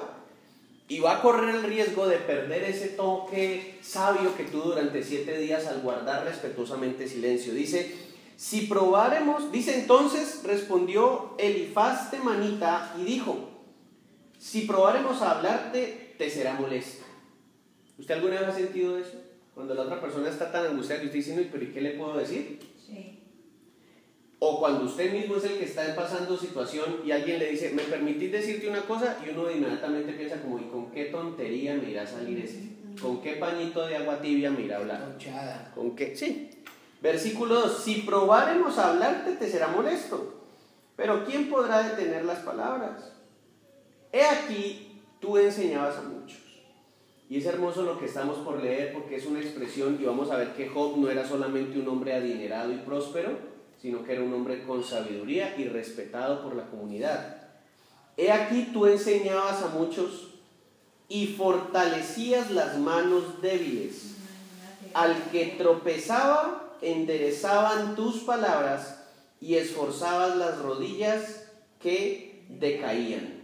y 0.88 1.00
va 1.00 1.18
a 1.18 1.22
correr 1.22 1.56
el 1.56 1.63
riesgo 1.63 2.08
de 2.08 2.18
perder 2.18 2.63
ese 2.63 2.90
toque 2.90 3.80
sabio 3.82 4.36
que 4.36 4.44
tuvo 4.44 4.63
durante 4.66 5.04
siete 5.04 5.38
días 5.38 5.66
al 5.68 5.82
guardar 5.82 6.25
respetuosamente 6.25 7.08
silencio. 7.08 7.54
Dice, 7.54 7.96
si 8.36 8.68
probáremos, 8.68 9.52
dice 9.52 9.80
entonces, 9.80 10.42
respondió 10.44 11.36
Elifaz 11.38 12.12
manita 12.24 12.94
y 13.00 13.04
dijo, 13.04 13.50
si 14.38 14.62
probáremos 14.62 15.22
a 15.22 15.32
hablarte, 15.32 16.16
te 16.18 16.30
será 16.30 16.54
molesto. 16.54 17.06
¿Usted 17.98 18.16
alguna 18.16 18.42
vez 18.42 18.50
ha 18.50 18.54
sentido 18.54 18.98
eso? 18.98 19.22
Cuando 19.54 19.74
la 19.74 19.84
otra 19.84 20.02
persona 20.02 20.30
está 20.30 20.52
tan 20.52 20.66
angustiada 20.66 21.02
que 21.02 21.08
usted 21.08 21.20
dice, 21.20 21.36
no, 21.36 21.44
pero 21.52 21.63
¿y 21.63 21.68
qué 21.68 21.80
le 21.80 21.92
puedo 21.92 22.18
decir? 22.18 22.60
O 24.45 24.59
cuando 24.59 24.83
usted 24.83 25.13
mismo 25.13 25.38
es 25.38 25.45
el 25.45 25.57
que 25.57 25.63
está 25.63 25.95
pasando 25.95 26.35
situación 26.35 26.97
y 27.05 27.12
alguien 27.12 27.39
le 27.39 27.51
dice, 27.51 27.71
¿me 27.73 27.83
permitís 27.83 28.29
decirte 28.29 28.67
una 28.67 28.81
cosa? 28.81 29.17
Y 29.25 29.29
uno 29.29 29.50
inmediatamente 29.50 30.12
piensa 30.12 30.41
como, 30.41 30.59
¿y 30.59 30.63
con 30.63 30.91
qué 30.91 31.05
tontería 31.05 31.75
me 31.75 31.91
irá 31.91 32.01
a 32.01 32.07
salir 32.07 32.39
ese? 32.39 32.59
¿Con 33.01 33.21
qué 33.21 33.38
pañito 33.38 33.88
de 33.88 33.95
agua 33.95 34.19
tibia 34.19 34.51
me 34.51 34.63
irá 34.63 34.75
a 34.75 34.79
hablar? 34.81 35.71
¿Con 35.73 35.95
qué? 35.95 36.13
Sí. 36.17 36.50
Versículo 37.01 37.55
2, 37.62 37.83
si 37.85 38.01
probáremos 38.01 38.77
a 38.79 38.89
hablarte 38.89 39.31
te 39.31 39.50
será 39.50 39.69
molesto, 39.69 40.41
pero 40.97 41.23
¿quién 41.23 41.50
podrá 41.50 41.81
detener 41.81 42.25
las 42.25 42.39
palabras? 42.39 43.13
He 44.12 44.25
aquí, 44.25 45.00
tú 45.21 45.38
enseñabas 45.38 46.00
a 46.00 46.01
muchos. 46.01 46.41
Y 47.29 47.38
es 47.38 47.45
hermoso 47.45 47.83
lo 47.83 47.97
que 47.97 48.07
estamos 48.07 48.39
por 48.39 48.62
leer 48.62 48.91
porque 48.91 49.15
es 49.15 49.25
una 49.25 49.39
expresión 49.39 49.97
y 50.01 50.03
vamos 50.03 50.31
a 50.31 50.35
ver 50.35 50.50
que 50.50 50.67
Job 50.67 50.97
no 50.97 51.09
era 51.09 51.25
solamente 51.25 51.79
un 51.79 51.88
hombre 51.88 52.13
adinerado 52.13 52.73
y 52.73 52.79
próspero, 52.79 53.52
sino 53.84 54.02
que 54.06 54.13
era 54.13 54.24
un 54.24 54.34
hombre 54.34 54.63
con 54.63 54.82
sabiduría 54.82 55.58
y 55.58 55.66
respetado 55.66 56.42
por 56.42 56.56
la 56.56 56.68
comunidad. 56.68 57.36
He 58.16 58.32
aquí 58.32 58.70
tú 58.72 58.86
enseñabas 58.86 59.62
a 59.62 59.68
muchos 59.68 60.30
y 61.10 61.28
fortalecías 61.28 62.50
las 62.50 62.78
manos 62.78 63.42
débiles. 63.42 64.16
Al 64.94 65.13
que 65.32 65.56
tropezaba, 65.58 66.78
enderezaban 66.82 67.98
tus 67.98 68.20
palabras 68.20 69.04
y 69.42 69.56
esforzabas 69.56 70.38
las 70.38 70.60
rodillas 70.60 71.50
que 71.82 72.46
decaían. 72.48 73.42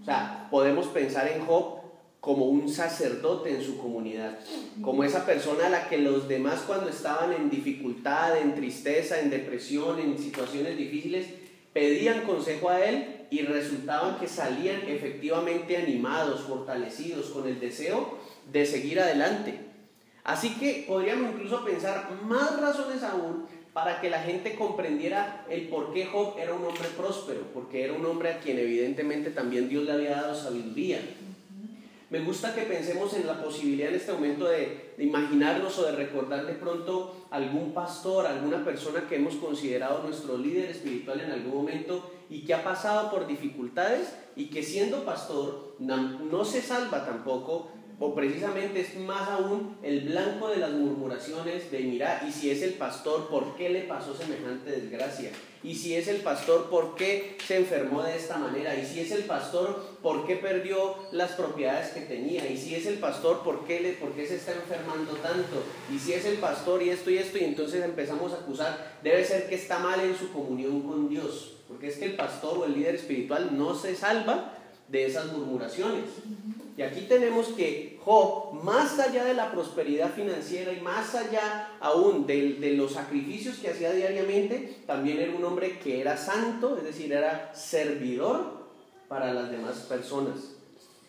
O 0.00 0.04
sea, 0.06 0.48
podemos 0.50 0.86
pensar 0.86 1.28
en 1.28 1.44
Job 1.44 1.81
como 2.22 2.44
un 2.44 2.68
sacerdote 2.68 3.50
en 3.50 3.64
su 3.64 3.78
comunidad, 3.78 4.38
como 4.80 5.02
esa 5.02 5.26
persona 5.26 5.66
a 5.66 5.70
la 5.70 5.88
que 5.88 5.98
los 5.98 6.28
demás 6.28 6.60
cuando 6.64 6.88
estaban 6.88 7.32
en 7.32 7.50
dificultad, 7.50 8.38
en 8.38 8.54
tristeza, 8.54 9.18
en 9.18 9.28
depresión, 9.28 9.98
en 9.98 10.16
situaciones 10.16 10.76
difíciles, 10.76 11.26
pedían 11.72 12.20
consejo 12.20 12.68
a 12.68 12.80
él 12.80 13.26
y 13.28 13.42
resultaban 13.42 14.20
que 14.20 14.28
salían 14.28 14.82
efectivamente 14.86 15.76
animados, 15.76 16.42
fortalecidos, 16.42 17.30
con 17.30 17.48
el 17.48 17.58
deseo 17.58 18.18
de 18.52 18.66
seguir 18.66 19.00
adelante. 19.00 19.58
Así 20.22 20.50
que 20.54 20.84
podríamos 20.86 21.32
incluso 21.32 21.64
pensar 21.64 22.08
más 22.22 22.60
razones 22.60 23.02
aún 23.02 23.46
para 23.72 24.00
que 24.00 24.10
la 24.10 24.22
gente 24.22 24.54
comprendiera 24.54 25.44
el 25.50 25.66
por 25.66 25.92
qué 25.92 26.06
Job 26.06 26.36
era 26.38 26.54
un 26.54 26.64
hombre 26.64 26.88
próspero, 26.96 27.40
porque 27.52 27.82
era 27.82 27.94
un 27.94 28.06
hombre 28.06 28.30
a 28.30 28.38
quien 28.38 28.60
evidentemente 28.60 29.30
también 29.30 29.68
Dios 29.68 29.82
le 29.82 29.90
había 29.90 30.10
dado 30.12 30.36
sabiduría. 30.36 31.00
Me 32.12 32.20
gusta 32.20 32.54
que 32.54 32.64
pensemos 32.64 33.14
en 33.14 33.26
la 33.26 33.42
posibilidad 33.42 33.88
en 33.88 33.94
este 33.94 34.12
momento 34.12 34.44
de, 34.44 34.92
imaginarnos 34.98 35.78
o 35.78 35.86
de 35.86 35.92
recordar 35.92 36.44
de 36.44 36.52
pronto 36.52 37.26
algún 37.30 37.72
pastor, 37.72 38.26
alguna 38.26 38.62
persona 38.62 39.08
que 39.08 39.16
hemos 39.16 39.36
considerado 39.36 40.02
nuestro 40.02 40.36
líder 40.36 40.68
espiritual 40.68 41.22
en 41.22 41.30
algún 41.30 41.54
momento 41.54 42.12
y 42.28 42.42
que 42.42 42.52
ha 42.52 42.62
pasado 42.62 43.10
por 43.10 43.26
dificultades 43.26 44.14
y 44.36 44.50
que 44.50 44.62
siendo 44.62 45.06
pastor 45.06 45.74
no 45.78 46.44
se 46.44 46.60
salva 46.60 47.06
tampoco 47.06 47.70
o 48.04 48.16
precisamente 48.16 48.80
es 48.80 48.96
más 48.96 49.28
aún 49.28 49.76
el 49.80 50.00
blanco 50.00 50.48
de 50.48 50.56
las 50.56 50.72
murmuraciones 50.72 51.70
de 51.70 51.78
mira, 51.78 52.24
y 52.28 52.32
si 52.32 52.50
es 52.50 52.60
el 52.62 52.72
pastor, 52.72 53.28
¿por 53.28 53.54
qué 53.54 53.68
le 53.68 53.82
pasó 53.82 54.12
semejante 54.12 54.72
desgracia? 54.72 55.30
Y 55.62 55.76
si 55.76 55.94
es 55.94 56.08
el 56.08 56.16
pastor, 56.16 56.68
¿por 56.68 56.96
qué 56.96 57.36
se 57.46 57.58
enfermó 57.58 58.02
de 58.02 58.16
esta 58.16 58.38
manera? 58.38 58.74
Y 58.74 58.84
si 58.84 58.98
es 58.98 59.12
el 59.12 59.22
pastor, 59.22 59.98
¿por 60.02 60.26
qué 60.26 60.34
perdió 60.34 60.96
las 61.12 61.30
propiedades 61.32 61.90
que 61.90 62.00
tenía? 62.00 62.50
Y 62.50 62.56
si 62.56 62.74
es 62.74 62.86
el 62.86 62.98
pastor, 62.98 63.44
¿por 63.44 63.64
qué, 63.66 63.78
le, 63.78 63.92
por 63.92 64.10
qué 64.14 64.26
se 64.26 64.34
está 64.34 64.50
enfermando 64.50 65.12
tanto? 65.18 65.62
Y 65.94 66.00
si 66.00 66.12
es 66.12 66.24
el 66.24 66.38
pastor 66.38 66.82
y 66.82 66.90
esto 66.90 67.08
y 67.08 67.18
esto, 67.18 67.38
y 67.38 67.44
entonces 67.44 67.84
empezamos 67.84 68.32
a 68.32 68.38
acusar, 68.38 68.98
debe 69.04 69.24
ser 69.24 69.48
que 69.48 69.54
está 69.54 69.78
mal 69.78 70.00
en 70.00 70.18
su 70.18 70.32
comunión 70.32 70.82
con 70.82 71.08
Dios, 71.08 71.58
porque 71.68 71.86
es 71.86 71.98
que 71.98 72.06
el 72.06 72.16
pastor 72.16 72.58
o 72.58 72.64
el 72.64 72.74
líder 72.74 72.96
espiritual 72.96 73.56
no 73.56 73.76
se 73.76 73.94
salva 73.94 74.58
de 74.88 75.06
esas 75.06 75.26
murmuraciones. 75.32 76.04
Y 76.76 76.82
aquí 76.82 77.02
tenemos 77.02 77.48
que 77.48 77.91
Job, 78.04 78.52
más 78.62 78.98
allá 78.98 79.24
de 79.24 79.34
la 79.34 79.52
prosperidad 79.52 80.12
financiera 80.12 80.72
y 80.72 80.80
más 80.80 81.14
allá 81.14 81.76
aún 81.80 82.26
de, 82.26 82.74
los 82.76 82.92
sacrificios 82.92 83.58
que 83.58 83.70
hacía 83.70 83.92
diariamente, 83.92 84.82
también 84.86 85.18
era 85.18 85.36
un 85.36 85.44
hombre 85.44 85.78
que 85.78 86.00
era 86.00 86.16
santo, 86.16 86.76
es 86.76 86.84
decir, 86.84 87.12
era 87.12 87.54
servidor 87.54 88.62
para 89.08 89.32
las 89.32 89.50
demás 89.50 89.76
personas. 89.88 90.56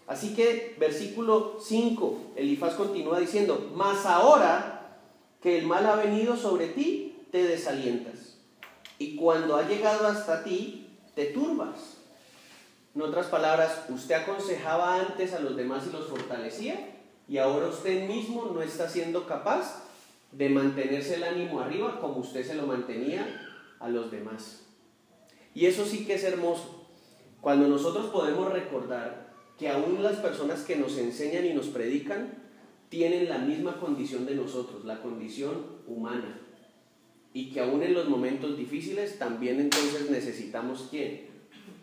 Así 0.06 0.36
que 0.36 0.76
versículo 0.80 1.58
5, 1.62 2.34
Elifaz 2.36 2.76
continúa 2.76 3.20
diciendo, 3.20 3.72
mas 3.74 4.06
ahora 4.06 5.00
que 5.42 5.58
el 5.58 5.66
mal 5.66 5.86
ha 5.88 5.96
venido 5.96 6.38
sobre 6.38 6.68
ti, 6.68 7.26
te 7.32 7.44
desalientas. 7.44 8.38
Y 9.00 9.16
cuando 9.16 9.56
ha 9.56 9.68
llegado 9.68 10.08
hasta 10.08 10.44
ti, 10.44 10.88
te 11.16 11.26
turbas. 11.26 11.93
En 12.96 13.02
otras 13.02 13.28
palabras, 13.28 13.86
usted 13.90 14.16
aconsejaba 14.16 15.00
antes 15.00 15.34
a 15.34 15.40
los 15.40 15.56
demás 15.56 15.86
y 15.88 15.94
los 15.94 16.08
fortalecía 16.08 16.94
y 17.28 17.38
ahora 17.38 17.68
usted 17.68 18.08
mismo 18.08 18.52
no 18.54 18.62
está 18.62 18.88
siendo 18.88 19.26
capaz 19.26 19.84
de 20.32 20.50
mantenerse 20.50 21.16
el 21.16 21.24
ánimo 21.24 21.60
arriba 21.60 22.00
como 22.00 22.18
usted 22.18 22.46
se 22.46 22.56
lo 22.56 22.68
mantenía 22.68 23.26
a 23.80 23.90
los 23.90 24.12
demás. 24.12 24.66
Y 25.56 25.66
eso 25.66 25.86
sí 25.86 26.06
que 26.06 26.16
es 26.16 26.24
hermoso. 26.24 26.88
Cuando 27.42 27.68
nosotros 27.68 28.08
podemos 28.08 28.52
recordar 28.52 29.34
que 29.58 29.70
aún 29.70 30.02
las 30.02 30.18
personas 30.18 30.62
que 30.62 30.76
nos 30.76 30.98
enseñan 30.98 31.46
y 31.46 31.54
nos 31.54 31.68
predican 31.68 32.44
tienen 32.90 33.28
la 33.28 33.40
misma 33.40 33.80
condición 33.80 34.26
de 34.26 34.36
nosotros, 34.36 34.86
la 34.86 35.02
condición 35.02 35.66
humana. 35.88 36.40
Y 37.34 37.52
que 37.52 37.60
aún 37.60 37.82
en 37.82 37.96
los 37.96 38.08
momentos 38.08 38.56
difíciles 38.56 39.18
también 39.18 39.60
entonces 39.60 40.10
necesitamos 40.12 40.88
quién? 40.92 41.28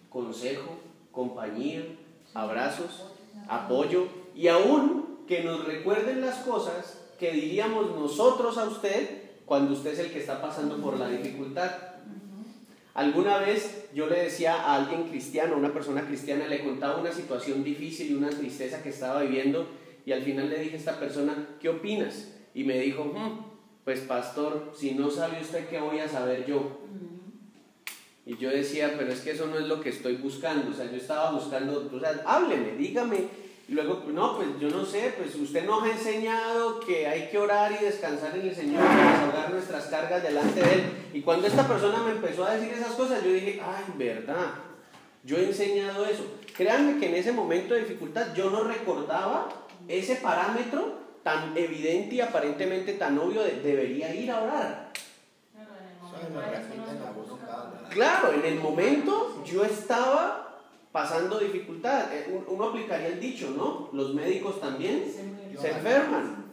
Consejo, 0.09 0.79
compañía, 1.21 1.83
abrazos, 2.33 3.05
apoyo 3.47 4.07
y 4.35 4.49
aún 4.49 5.19
que 5.29 5.45
nos 5.45 5.67
recuerden 5.67 6.23
las 6.23 6.39
cosas 6.39 6.99
que 7.19 7.33
diríamos 7.33 7.91
nosotros 7.91 8.57
a 8.57 8.65
usted 8.65 9.25
cuando 9.45 9.75
usted 9.75 9.93
es 9.93 9.99
el 9.99 10.13
que 10.13 10.21
está 10.21 10.41
pasando 10.41 10.79
por 10.79 10.99
la 10.99 11.11
dificultad. 11.11 11.73
Alguna 12.95 13.37
vez 13.37 13.89
yo 13.95 14.07
le 14.07 14.23
decía 14.23 14.55
a 14.55 14.77
alguien 14.77 15.09
cristiano, 15.09 15.59
una 15.59 15.75
persona 15.75 16.07
cristiana, 16.07 16.47
le 16.47 16.65
contaba 16.65 16.99
una 16.99 17.13
situación 17.13 17.63
difícil 17.63 18.11
y 18.11 18.15
una 18.15 18.31
tristeza 18.31 18.83
que 18.83 18.89
estaba 18.89 19.21
viviendo 19.21 19.67
y 20.07 20.13
al 20.13 20.23
final 20.23 20.49
le 20.49 20.59
dije 20.59 20.77
a 20.77 20.79
esta 20.79 20.99
persona, 20.99 21.49
¿qué 21.61 21.69
opinas? 21.69 22.33
Y 22.55 22.65
me 22.65 22.81
dijo, 22.81 23.05
hm, 23.05 23.45
pues 23.85 24.01
pastor, 24.01 24.73
si 24.75 24.95
no 24.95 25.11
sabe 25.11 25.43
usted 25.43 25.69
qué 25.69 25.81
voy 25.81 25.99
a 25.99 26.09
saber 26.09 26.47
yo. 26.47 26.79
Y 28.31 28.37
yo 28.37 28.49
decía, 28.49 28.95
pero 28.97 29.13
es 29.13 29.23
que 29.23 29.33
eso 29.33 29.49
no 29.49 29.59
es 29.59 29.67
lo 29.67 29.81
que 29.81 29.89
estoy 29.89 30.15
buscando. 30.15 30.71
O 30.71 30.73
sea, 30.73 30.89
yo 30.89 30.97
estaba 30.97 31.33
buscando, 31.33 31.91
o 31.93 31.99
sea, 31.99 32.23
hábleme, 32.25 32.77
dígame. 32.79 33.25
Y 33.67 33.73
luego, 33.73 34.05
no, 34.07 34.37
pues 34.37 34.49
yo 34.61 34.71
no 34.71 34.87
sé, 34.87 35.15
pues 35.19 35.35
usted 35.35 35.67
nos 35.67 35.83
ha 35.83 35.91
enseñado 35.91 36.79
que 36.79 37.09
hay 37.09 37.29
que 37.29 37.39
orar 37.39 37.73
y 37.73 37.85
descansar 37.85 38.37
en 38.37 38.47
el 38.47 38.55
Señor 38.55 38.85
y 38.85 38.97
desahogar 38.97 39.51
nuestras 39.51 39.87
cargas 39.87 40.23
delante 40.23 40.61
de 40.61 40.75
Él. 40.75 40.83
Y 41.13 41.23
cuando 41.23 41.49
esta 41.49 41.67
persona 41.67 42.05
me 42.05 42.13
empezó 42.13 42.45
a 42.45 42.55
decir 42.55 42.73
esas 42.73 42.93
cosas, 42.93 43.25
yo 43.25 43.33
dije, 43.33 43.61
ay, 43.65 43.95
verdad, 43.97 44.55
yo 45.25 45.37
he 45.37 45.47
enseñado 45.47 46.07
eso. 46.07 46.25
Créanme 46.57 47.01
que 47.01 47.09
en 47.09 47.17
ese 47.17 47.33
momento 47.33 47.75
de 47.75 47.81
dificultad 47.81 48.33
yo 48.37 48.49
no 48.49 48.63
recordaba 48.63 49.49
ese 49.89 50.15
parámetro 50.15 51.01
tan 51.25 51.57
evidente 51.57 52.15
y 52.15 52.21
aparentemente 52.21 52.93
tan 52.93 53.19
obvio 53.19 53.43
de 53.43 53.57
debería 53.57 54.15
ir 54.15 54.31
a 54.31 54.41
orar. 54.41 54.93
Claro, 55.53 55.73
en 55.81 56.73
el 56.73 56.79
momento 56.79 57.10
yo 59.45 59.65
estaba 59.65 60.59
pasando 60.93 61.39
dificultad. 61.39 62.07
Uno 62.49 62.65
aplicaría 62.65 63.09
el 63.09 63.21
dicho, 63.21 63.53
¿no? 63.57 63.89
Los 63.93 64.15
médicos 64.15 64.61
también 64.61 65.05
se 65.61 65.71
enferman. 65.71 66.53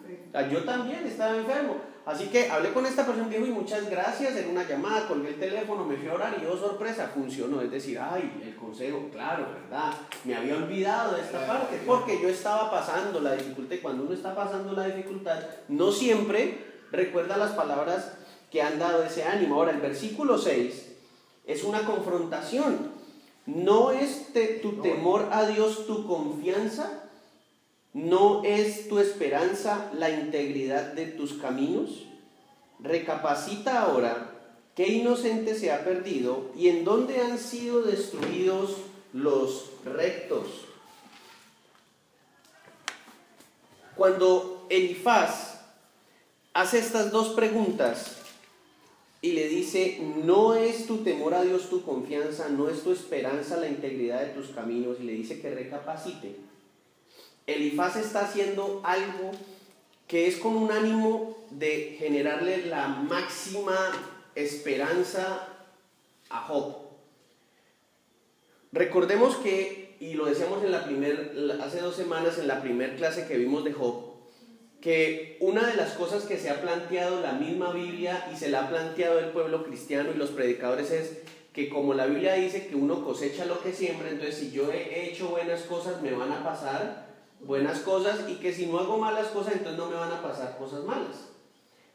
Yo 0.51 0.63
también 0.63 1.05
estaba 1.07 1.37
enfermo. 1.37 1.77
Así 2.05 2.27
que 2.27 2.49
hablé 2.49 2.71
con 2.71 2.85
esta 2.85 3.05
persona 3.05 3.27
y 3.27 3.33
dijo, 3.33 3.47
y 3.47 3.51
muchas 3.51 3.89
gracias, 3.89 4.37
en 4.37 4.49
una 4.51 4.65
llamada, 4.65 5.09
colgué 5.09 5.27
el 5.31 5.39
teléfono, 5.39 5.83
me 5.83 5.97
fui 5.97 6.07
a 6.07 6.13
orar 6.13 6.37
y 6.39 6.43
yo, 6.43 6.55
sorpresa, 6.55 7.11
funcionó. 7.13 7.59
Es 7.59 7.69
decir, 7.69 7.99
ay, 7.99 8.41
el 8.45 8.55
consejo, 8.55 9.09
claro, 9.11 9.47
¿verdad? 9.51 9.91
Me 10.23 10.33
había 10.33 10.55
olvidado 10.55 11.15
de 11.15 11.21
esta 11.21 11.45
parte, 11.45 11.81
porque 11.85 12.21
yo 12.21 12.29
estaba 12.29 12.71
pasando 12.71 13.19
la 13.19 13.33
dificultad 13.33 13.75
y 13.75 13.79
cuando 13.79 14.03
uno 14.03 14.13
está 14.13 14.33
pasando 14.33 14.71
la 14.71 14.85
dificultad, 14.85 15.37
no 15.67 15.91
siempre 15.91 16.65
recuerda 16.93 17.35
las 17.35 17.51
palabras 17.51 18.13
que 18.49 18.61
han 18.61 18.79
dado 18.79 19.03
ese 19.03 19.25
ánimo. 19.25 19.55
Ahora, 19.55 19.71
el 19.71 19.81
versículo 19.81 20.37
6 20.37 20.86
es 21.47 21.63
una 21.63 21.85
confrontación. 21.85 22.91
¿No 23.45 23.91
es 23.91 24.27
tu 24.61 24.81
temor 24.81 25.29
a 25.31 25.47
Dios 25.47 25.87
tu 25.87 26.05
confianza? 26.05 27.05
¿No 27.93 28.43
es 28.43 28.89
tu 28.89 28.99
esperanza 28.99 29.89
la 29.93 30.09
integridad 30.09 30.93
de 30.93 31.05
tus 31.05 31.33
caminos? 31.33 32.05
Recapacita 32.79 33.81
ahora 33.81 34.31
qué 34.75 34.89
inocente 34.89 35.55
se 35.55 35.71
ha 35.71 35.83
perdido 35.83 36.51
y 36.55 36.67
en 36.67 36.83
dónde 36.83 37.21
han 37.21 37.39
sido 37.39 37.81
destruidos 37.81 38.75
los 39.13 39.71
rectos. 39.85 40.65
Cuando 43.95 44.67
Elifaz 44.69 45.61
hace 46.53 46.79
estas 46.79 47.11
dos 47.11 47.29
preguntas 47.29 48.17
y 49.21 49.31
le 49.31 49.47
dice, 49.47 49.99
no 50.23 50.53
es 50.53 50.85
tu 50.85 50.97
temor 50.97 51.33
a 51.33 51.41
Dios 51.41 51.69
tu 51.69 51.83
confianza, 51.83 52.49
no 52.49 52.69
es 52.69 52.83
tu 52.83 52.91
esperanza 52.91 53.57
la 53.57 53.67
integridad 53.67 54.21
de 54.21 54.33
tus 54.33 54.49
caminos, 54.49 54.97
y 54.99 55.03
le 55.03 55.13
dice 55.13 55.41
que 55.41 55.49
recapacite. 55.49 56.35
Elifaz 57.47 57.95
está 57.95 58.21
haciendo 58.21 58.81
algo 58.83 59.31
que 60.07 60.27
es 60.27 60.37
con 60.37 60.55
un 60.55 60.71
ánimo 60.71 61.37
de 61.49 61.95
generarle 61.97 62.65
la 62.65 62.87
máxima 62.87 63.75
esperanza 64.35 65.47
a 66.29 66.41
Job. 66.41 66.75
Recordemos 68.71 69.37
que, 69.37 69.95
y 69.99 70.13
lo 70.13 70.25
decíamos 70.25 70.63
en 70.63 70.71
la 70.71 70.85
primer, 70.85 71.59
hace 71.61 71.79
dos 71.79 71.95
semanas 71.95 72.37
en 72.37 72.47
la 72.47 72.61
primera 72.61 72.95
clase 72.95 73.27
que 73.27 73.37
vimos 73.37 73.63
de 73.63 73.73
Job, 73.73 74.16
que 74.81 75.37
una 75.39 75.65
de 75.67 75.75
las 75.75 75.93
cosas 75.93 76.23
que 76.23 76.37
se 76.37 76.49
ha 76.49 76.61
planteado 76.61 77.21
la 77.21 77.33
misma 77.33 77.71
Biblia 77.73 78.29
y 78.31 78.37
se 78.37 78.49
la 78.49 78.65
ha 78.65 78.69
planteado 78.69 79.19
el 79.19 79.29
pueblo 79.29 79.63
cristiano 79.63 80.11
y 80.13 80.17
los 80.17 80.29
predicadores 80.29 80.91
es 80.91 81.17
que 81.51 81.69
como 81.69 81.95
la 81.95 82.05
Biblia 82.05 82.33
dice 82.33 82.67
que 82.67 82.75
uno 82.75 83.03
cosecha 83.03 83.45
lo 83.45 83.61
que 83.61 83.73
siembra, 83.73 84.09
entonces 84.09 84.37
si 84.37 84.51
yo 84.51 84.71
he 84.71 85.09
hecho 85.09 85.29
buenas 85.29 85.61
cosas 85.61 86.01
me 86.03 86.11
van 86.13 86.31
a 86.31 86.43
pasar 86.43 87.07
buenas 87.39 87.79
cosas 87.79 88.29
y 88.29 88.35
que 88.35 88.53
si 88.53 88.67
no 88.67 88.79
hago 88.79 88.97
malas 88.97 89.27
cosas 89.27 89.53
entonces 89.53 89.79
no 89.79 89.89
me 89.89 89.95
van 89.95 90.11
a 90.11 90.21
pasar 90.21 90.57
cosas 90.57 90.83
malas. 90.83 91.29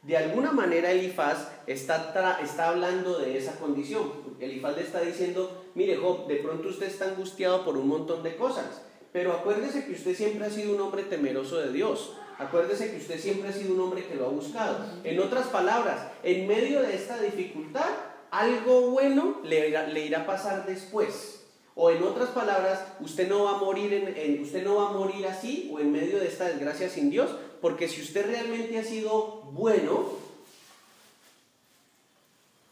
De 0.01 0.17
alguna 0.17 0.51
manera 0.51 0.91
Elifaz 0.91 1.49
está, 1.65 2.37
está 2.43 2.67
hablando 2.67 3.19
de 3.19 3.37
esa 3.37 3.57
condición. 3.57 4.11
Elifaz 4.41 4.75
le 4.75 4.83
está 4.83 4.99
diciendo, 4.99 5.63
mire 5.75 5.95
Job, 5.95 6.27
de 6.27 6.35
pronto 6.35 6.67
usted 6.67 6.87
está 6.87 7.05
angustiado 7.05 7.63
por 7.63 7.77
un 7.77 7.87
montón 7.87 8.21
de 8.21 8.35
cosas, 8.35 8.81
pero 9.13 9.31
acuérdese 9.31 9.85
que 9.85 9.93
usted 9.93 10.13
siempre 10.13 10.45
ha 10.45 10.49
sido 10.49 10.75
un 10.75 10.81
hombre 10.81 11.03
temeroso 11.03 11.57
de 11.57 11.71
Dios. 11.71 12.17
Acuérdese 12.43 12.91
que 12.91 12.97
usted 12.97 13.19
siempre 13.19 13.49
ha 13.49 13.53
sido 13.53 13.73
un 13.73 13.81
hombre 13.81 14.05
que 14.05 14.15
lo 14.15 14.25
ha 14.25 14.29
buscado. 14.29 14.85
En 15.03 15.19
otras 15.19 15.47
palabras, 15.47 16.07
en 16.23 16.47
medio 16.47 16.81
de 16.81 16.95
esta 16.95 17.19
dificultad, 17.19 17.89
algo 18.31 18.91
bueno 18.91 19.39
le 19.43 19.69
irá, 19.69 20.21
a 20.21 20.25
pasar 20.25 20.65
después. 20.65 21.45
O 21.75 21.89
en 21.89 22.03
otras 22.03 22.29
palabras, 22.29 22.83
usted 22.99 23.27
no 23.27 23.45
va 23.45 23.51
a 23.51 23.57
morir 23.57 24.39
usted 24.41 24.63
no 24.63 24.75
va 24.75 24.89
a 24.89 24.93
morir 24.93 25.25
así 25.25 25.71
o 25.73 25.79
en 25.79 25.91
medio 25.91 26.19
de 26.19 26.27
esta 26.27 26.45
desgracia 26.45 26.89
sin 26.89 27.09
Dios, 27.09 27.31
porque 27.61 27.87
si 27.87 28.01
usted 28.01 28.27
realmente 28.27 28.77
ha 28.77 28.83
sido 28.83 29.43
bueno, 29.51 30.09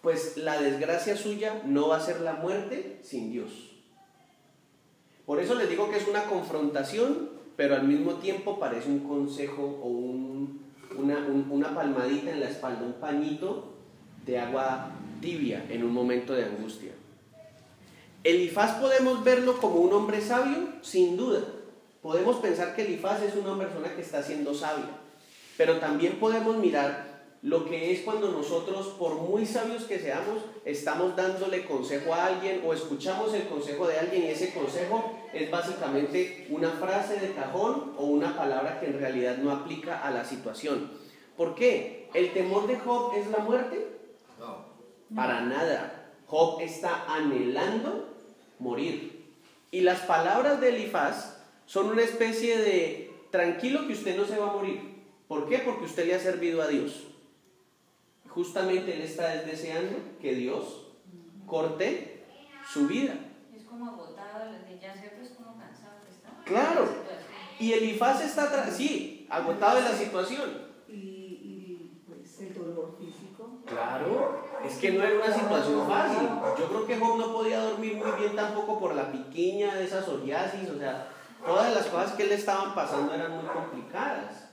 pues 0.01 0.37
la 0.37 0.61
desgracia 0.61 1.15
suya 1.15 1.61
no 1.65 1.87
va 1.87 1.97
a 1.97 2.05
ser 2.05 2.21
la 2.21 2.33
muerte 2.33 2.99
sin 3.03 3.31
Dios. 3.31 3.71
Por 5.25 5.39
eso 5.39 5.55
les 5.55 5.69
digo 5.69 5.89
que 5.89 5.97
es 5.97 6.07
una 6.07 6.25
confrontación, 6.25 7.30
pero 7.61 7.75
al 7.75 7.83
mismo 7.83 8.13
tiempo 8.13 8.57
parece 8.57 8.89
un 8.89 9.01
consejo 9.01 9.61
o 9.83 9.87
una, 10.99 11.19
una 11.47 11.75
palmadita 11.75 12.31
en 12.31 12.39
la 12.39 12.49
espalda, 12.49 12.81
un 12.81 12.93
pañito 12.93 13.75
de 14.25 14.39
agua 14.39 14.89
tibia 15.21 15.63
en 15.69 15.83
un 15.83 15.93
momento 15.93 16.33
de 16.33 16.45
angustia. 16.45 16.89
Elifaz 18.23 18.81
podemos 18.81 19.23
verlo 19.23 19.59
como 19.59 19.75
un 19.75 19.93
hombre 19.93 20.21
sabio, 20.21 20.69
sin 20.81 21.15
duda. 21.15 21.41
Podemos 22.01 22.37
pensar 22.37 22.75
que 22.75 22.81
Elifaz 22.81 23.21
es 23.21 23.35
una 23.35 23.55
persona 23.55 23.93
que 23.93 24.01
está 24.01 24.23
siendo 24.23 24.55
sabia, 24.55 24.97
pero 25.55 25.77
también 25.77 26.13
podemos 26.19 26.57
mirar 26.57 27.11
lo 27.43 27.65
que 27.65 27.91
es 27.91 27.99
cuando 28.01 28.31
nosotros, 28.31 28.87
por 28.97 29.17
muy 29.17 29.45
sabios 29.45 29.83
que 29.83 29.99
seamos, 29.99 30.41
estamos 30.65 31.15
dándole 31.15 31.63
consejo 31.65 32.11
a 32.11 32.25
alguien 32.25 32.63
o 32.65 32.73
escuchamos 32.73 33.35
el 33.35 33.47
consejo 33.47 33.87
de 33.87 33.99
alguien 33.99 34.23
y 34.23 34.29
ese 34.29 34.51
consejo 34.51 35.20
es 35.33 35.49
básicamente 35.49 36.47
una 36.49 36.69
frase 36.69 37.19
de 37.19 37.33
cajón 37.33 37.93
o 37.97 38.05
una 38.05 38.35
palabra 38.35 38.79
que 38.79 38.87
en 38.87 38.99
realidad 38.99 39.37
no 39.37 39.51
aplica 39.51 40.01
a 40.01 40.11
la 40.11 40.25
situación. 40.25 40.91
¿Por 41.37 41.55
qué? 41.55 42.09
¿El 42.13 42.33
temor 42.33 42.67
de 42.67 42.77
Job 42.77 43.13
es 43.15 43.27
la 43.27 43.39
muerte? 43.39 43.99
No. 44.39 44.65
Para 45.15 45.41
nada. 45.41 46.13
Job 46.27 46.61
está 46.61 47.05
anhelando 47.07 48.15
morir. 48.59 49.25
Y 49.71 49.81
las 49.81 50.01
palabras 50.01 50.59
de 50.61 50.69
Elifaz 50.69 51.37
son 51.65 51.87
una 51.87 52.01
especie 52.01 52.57
de 52.57 53.13
tranquilo 53.31 53.87
que 53.87 53.93
usted 53.93 54.17
no 54.17 54.25
se 54.25 54.37
va 54.37 54.49
a 54.49 54.53
morir. 54.53 55.03
¿Por 55.27 55.47
qué? 55.47 55.59
Porque 55.59 55.85
usted 55.85 56.05
le 56.05 56.15
ha 56.15 56.19
servido 56.19 56.61
a 56.61 56.67
Dios. 56.67 57.07
Justamente 58.27 58.93
él 58.93 59.01
está 59.01 59.29
deseando 59.43 59.97
que 60.21 60.35
Dios 60.35 60.87
corte 61.45 62.23
su 62.71 62.87
vida. 62.87 63.13
Es 63.55 63.63
como 63.63 63.87
agotado, 63.87 64.51
ya 64.81 64.93
es 64.93 65.29
como 65.31 65.57
cansado 65.57 65.99
está. 66.09 66.40
Claro. 66.51 66.87
Y 67.59 67.73
Elifaz 67.73 68.21
está, 68.21 68.69
sí, 68.71 69.27
agotado 69.29 69.77
de 69.77 69.83
la 69.83 69.95
situación. 69.95 70.49
Y, 70.87 70.93
y 70.93 72.01
pues 72.07 72.39
el 72.41 72.53
dolor 72.53 72.97
físico. 72.99 73.59
Claro. 73.65 74.43
Es 74.65 74.77
que 74.77 74.91
no 74.91 75.03
era 75.03 75.23
una 75.23 75.33
situación 75.33 75.87
fácil. 75.87 76.27
Yo 76.59 76.67
creo 76.69 76.85
que 76.87 76.97
Job 76.97 77.17
no 77.17 77.33
podía 77.33 77.61
dormir 77.61 77.95
muy 77.95 78.11
bien 78.19 78.35
tampoco 78.35 78.79
por 78.79 78.95
la 78.95 79.11
piquiña 79.11 79.75
de 79.75 79.85
esas 79.85 80.05
psoriasis, 80.05 80.69
o 80.69 80.77
sea, 80.77 81.09
todas 81.45 81.73
las 81.73 81.87
cosas 81.87 82.13
que 82.13 82.25
le 82.25 82.35
estaban 82.35 82.75
pasando 82.75 83.13
eran 83.13 83.31
muy 83.31 83.45
complicadas. 83.45 84.49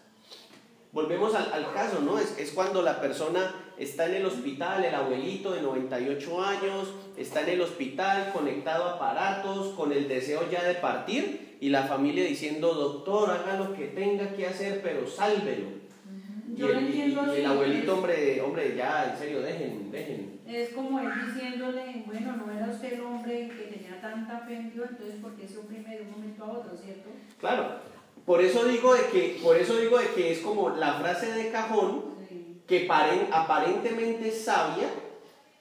Volvemos 0.93 1.35
al, 1.35 1.53
al 1.53 1.73
caso, 1.75 2.01
¿no? 2.01 2.19
Es, 2.19 2.39
es, 2.39 2.53
cuando 2.53 2.81
la 2.83 3.01
persona 3.01 3.55
está 3.79 4.07
en 4.07 4.15
el 4.15 4.27
hospital, 4.27 4.85
el 4.85 4.95
abuelito 4.95 5.53
de 5.53 5.63
98 5.63 6.43
años, 6.43 6.95
está 7.17 7.43
en 7.43 7.51
el 7.51 7.61
hospital 7.61 8.31
conectado 8.33 8.85
a 8.85 8.93
aparatos, 8.95 9.75
con 9.75 9.93
el 9.93 10.09
deseo 10.09 10.49
ya 10.51 10.65
de 10.65 10.75
partir, 10.75 11.57
y 11.61 11.69
la 11.71 11.85
familia 11.85 12.25
diciendo, 12.25 12.75
doctor, 12.75 13.31
haga 13.31 13.59
lo 13.59 13.75
que 13.75 13.87
tenga 13.87 14.33
que 14.35 14.47
hacer, 14.47 14.81
pero 14.83 15.07
sálvelo. 15.07 15.79
Y 16.57 16.63
el, 16.63 17.47
abuelito, 17.47 17.95
hombre, 17.95 18.41
hombre, 18.41 18.75
ya, 18.77 19.13
en 19.13 19.19
serio, 19.19 19.41
dejen, 19.41 19.93
dejen. 19.93 20.41
Es 20.45 20.71
como 20.71 20.99
él 20.99 21.09
diciéndole, 21.27 22.03
bueno, 22.05 22.37
no 22.37 22.53
era 22.53 22.73
usted 22.73 22.95
el 22.95 23.01
hombre 23.03 23.49
que 23.49 23.77
tenía 23.77 24.01
tanta 24.01 24.41
fe 24.41 24.57
en 24.57 24.73
Dios, 24.73 24.89
entonces 24.91 25.21
¿por 25.21 25.37
qué 25.37 25.47
se 25.47 25.59
oprime 25.59 25.97
de 25.97 26.03
un 26.03 26.11
momento 26.11 26.45
a 26.45 26.53
otro, 26.53 26.77
cierto? 26.77 27.11
Claro, 27.39 27.77
por 28.27 28.41
eso 28.41 28.65
digo 28.65 28.93
de 28.95 29.07
que, 29.07 29.39
por 29.41 29.57
eso 29.57 29.77
digo 29.77 29.99
de 29.99 30.09
que 30.09 30.33
es 30.33 30.41
como 30.41 30.71
la 30.71 30.95
frase 30.95 31.33
de 31.33 31.51
cajón 31.51 32.18
que 32.69 32.81
paren, 32.81 33.29
aparentemente 33.33 34.29
es 34.29 34.45
sabia, 34.45 34.89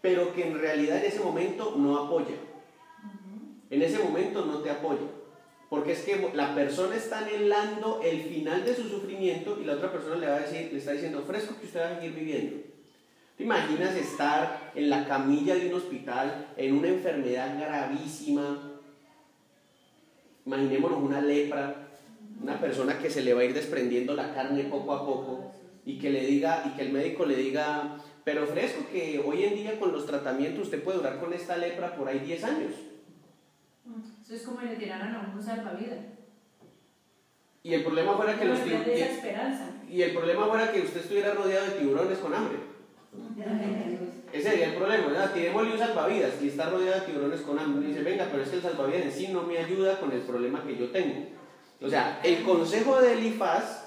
pero 0.02 0.34
que 0.34 0.46
en 0.46 0.60
realidad 0.60 0.98
en 0.98 1.06
ese 1.06 1.22
momento 1.22 1.74
no 1.78 1.98
apoya. 1.98 2.36
En 3.70 3.82
ese 3.82 4.00
momento 4.00 4.46
no 4.46 4.58
te 4.60 4.70
apoya. 4.70 5.08
Porque 5.70 5.94
es 5.94 6.02
que 6.02 6.30
la 6.34 6.54
persona 6.54 6.96
está 6.96 7.20
anhelando 7.20 8.02
el 8.04 8.22
final 8.24 8.64
de 8.64 8.76
su 8.76 8.90
sufrimiento 8.90 9.58
y 9.60 9.66
la 9.66 9.74
otra 9.74 9.92
persona 9.92 10.18
le 10.18 10.28
va 10.28 10.36
a 10.36 10.40
decir, 10.42 10.70
le 10.72 10.80
está 10.80 10.92
diciendo, 10.92 11.24
fresco 11.26 11.56
que 11.60 11.66
usted 11.66 11.80
va 11.80 11.88
a 11.88 11.96
seguir 11.96 12.14
viviendo. 12.14 12.58
¿Te 13.38 13.44
imaginas 13.44 13.96
estar 13.96 14.72
en 14.76 14.90
la 14.90 15.08
camilla 15.08 15.56
de 15.56 15.68
un 15.68 15.76
hospital 15.76 16.48
en 16.58 16.78
una 16.78 16.88
enfermedad 16.90 17.58
gravísima? 17.60 18.80
Imaginémonos 20.46 21.00
una 21.00 21.22
lepra, 21.22 21.88
una 22.42 22.60
persona 22.60 22.98
que 23.00 23.10
se 23.10 23.22
le 23.22 23.34
va 23.34 23.42
a 23.42 23.46
ir 23.46 23.54
desprendiendo 23.54 24.14
la 24.14 24.34
carne 24.34 24.64
poco 24.64 24.94
a 24.94 25.06
poco 25.06 25.57
y 25.88 25.98
que 25.98 26.10
le 26.10 26.28
diga 26.28 26.64
y 26.66 26.76
que 26.76 26.82
el 26.82 26.92
médico 26.92 27.26
le 27.26 27.38
diga, 27.38 27.98
pero 28.26 28.46
fresco 28.46 28.86
que 28.92 29.24
hoy 29.26 29.46
en 29.46 29.56
día 29.56 29.80
con 29.80 29.94
los 29.94 30.06
tratamientos 30.06 30.66
usted 30.66 30.84
puede 30.84 30.98
durar 30.98 31.18
con 31.18 31.32
esta 31.32 31.56
lepra 31.56 31.96
por 31.96 32.10
ahí 32.10 32.20
10 32.20 32.44
años. 32.44 32.74
Eso 34.22 34.36
es 34.36 34.42
como 34.42 34.60
le 34.60 34.76
tiraran 34.76 35.16
a 35.16 35.34
un 35.34 35.42
salvavidas. 35.42 36.00
Y 37.64 37.74
el 37.74 37.86
problema 37.86 38.18
fuera 38.18 38.38
que 38.38 38.46
los 38.46 38.60
esperanza. 38.60 39.70
Y 39.90 40.02
el 40.02 40.12
problema 40.12 40.48
fuera 40.48 40.74
que 40.74 40.82
usted 40.82 41.00
estuviera 41.00 41.34
rodeado 41.34 41.68
de 41.68 41.80
tiburones 41.80 42.18
con 42.18 42.34
hambre. 42.34 42.58
Ese 44.34 44.50
sería 44.50 44.72
el 44.72 44.76
problema, 44.76 45.08
¿verdad? 45.08 45.34
Tirémosle 45.34 45.72
un 45.72 45.80
salvavidas 45.80 46.34
y 46.42 46.50
está 46.50 46.70
rodeado 46.70 47.00
de 47.00 47.06
tiburones 47.06 47.42
con 47.42 47.58
hambre. 47.58 47.86
Y 47.86 47.92
dice, 47.92 48.04
venga, 48.04 48.28
pero 48.30 48.44
es 48.44 48.50
que 48.50 48.58
el 48.58 48.62
salvavidas 48.62 49.04
en 49.04 49.12
sí 49.14 49.30
no 49.30 49.44
me 49.44 49.58
ayuda 49.58 50.02
con 50.02 50.12
el 50.12 50.20
problema 50.20 50.66
que 50.68 50.76
yo 50.76 50.90
tengo. 50.90 51.28
O 51.82 51.90
sea, 51.90 52.20
el 52.26 52.44
consejo 52.44 53.00
de 53.00 53.14
Elifaz 53.14 53.86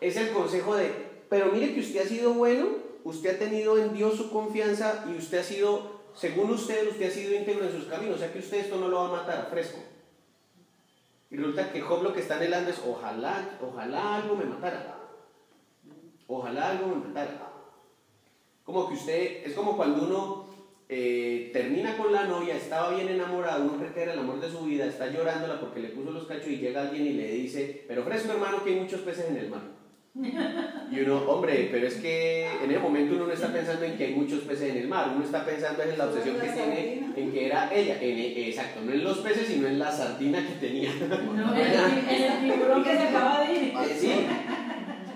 es 0.00 0.16
el 0.16 0.30
consejo 0.30 0.76
de, 0.76 1.09
pero 1.30 1.50
mire 1.50 1.72
que 1.72 1.80
usted 1.80 2.02
ha 2.02 2.08
sido 2.08 2.34
bueno, 2.34 2.68
usted 3.04 3.36
ha 3.36 3.38
tenido 3.38 3.78
en 3.78 3.94
Dios 3.94 4.16
su 4.16 4.30
confianza 4.30 5.06
y 5.10 5.16
usted 5.16 5.38
ha 5.38 5.44
sido 5.44 6.00
según 6.14 6.50
usted, 6.50 6.88
usted 6.88 7.08
ha 7.08 7.10
sido 7.10 7.34
íntegro 7.34 7.64
en 7.64 7.72
sus 7.72 7.84
caminos, 7.84 8.16
o 8.16 8.18
sea 8.18 8.32
que 8.32 8.40
usted 8.40 8.58
esto 8.58 8.76
no 8.76 8.88
lo 8.88 8.96
va 8.98 9.08
a 9.08 9.22
matar 9.22 9.48
fresco. 9.50 9.78
Y 11.30 11.36
resulta 11.36 11.72
que 11.72 11.80
Job 11.80 12.02
lo 12.02 12.12
que 12.12 12.20
está 12.20 12.36
anhelando 12.36 12.70
es, 12.70 12.80
ojalá, 12.84 13.58
ojalá 13.62 14.16
algo 14.16 14.36
me 14.36 14.44
matara. 14.44 14.98
Ojalá 16.26 16.70
algo 16.70 16.88
me 16.88 17.06
matara. 17.06 17.52
Como 18.64 18.88
que 18.88 18.94
usted, 18.94 19.46
es 19.46 19.54
como 19.54 19.76
cuando 19.76 20.04
uno 20.04 20.46
eh, 20.88 21.50
termina 21.52 21.96
con 21.96 22.12
la 22.12 22.24
novia, 22.24 22.56
estaba 22.56 22.90
bien 22.90 23.08
enamorado, 23.08 23.64
uno 23.64 23.92
cree 23.92 24.12
el 24.12 24.18
amor 24.18 24.40
de 24.40 24.50
su 24.50 24.64
vida, 24.64 24.86
está 24.86 25.06
llorándola 25.06 25.60
porque 25.60 25.80
le 25.80 25.90
puso 25.90 26.10
los 26.10 26.26
cachos 26.26 26.48
y 26.48 26.58
llega 26.58 26.82
alguien 26.82 27.06
y 27.06 27.12
le 27.12 27.30
dice, 27.32 27.84
pero 27.86 28.04
fresco 28.04 28.32
hermano 28.32 28.62
que 28.64 28.70
hay 28.70 28.80
muchos 28.80 29.00
peces 29.00 29.26
en 29.28 29.36
el 29.36 29.48
mar. 29.48 29.79
Y 30.12 31.00
uno, 31.00 31.18
hombre, 31.28 31.68
pero 31.70 31.86
es 31.86 31.94
que 31.94 32.44
en 32.64 32.70
ese 32.70 32.80
momento 32.80 33.14
uno 33.14 33.28
no 33.28 33.32
está 33.32 33.52
pensando 33.52 33.84
en 33.84 33.96
que 33.96 34.06
hay 34.06 34.14
muchos 34.14 34.40
peces 34.40 34.70
en 34.70 34.78
el 34.78 34.88
mar, 34.88 35.12
uno 35.14 35.24
está 35.24 35.44
pensando 35.44 35.82
en 35.84 35.96
la 35.96 36.06
obsesión 36.06 36.36
que 36.40 36.48
tiene 36.48 37.12
en 37.16 37.32
que 37.32 37.46
era 37.46 37.72
ella, 37.72 37.96
en, 38.00 38.48
exacto, 38.48 38.80
no 38.84 38.92
en 38.92 39.04
los 39.04 39.18
peces, 39.18 39.46
sino 39.46 39.68
en 39.68 39.78
la 39.78 39.92
sardina 39.92 40.44
que 40.44 40.54
tenía. 40.54 40.90
No, 40.94 41.54
en 41.56 42.22
el 42.22 42.52
tiburón 42.52 42.82
que 42.82 42.90
se 42.90 43.02
acaba 43.08 43.44
de 43.44 43.52
ir. 43.54 43.62
Eh, 43.62 43.96
sí, 43.98 44.26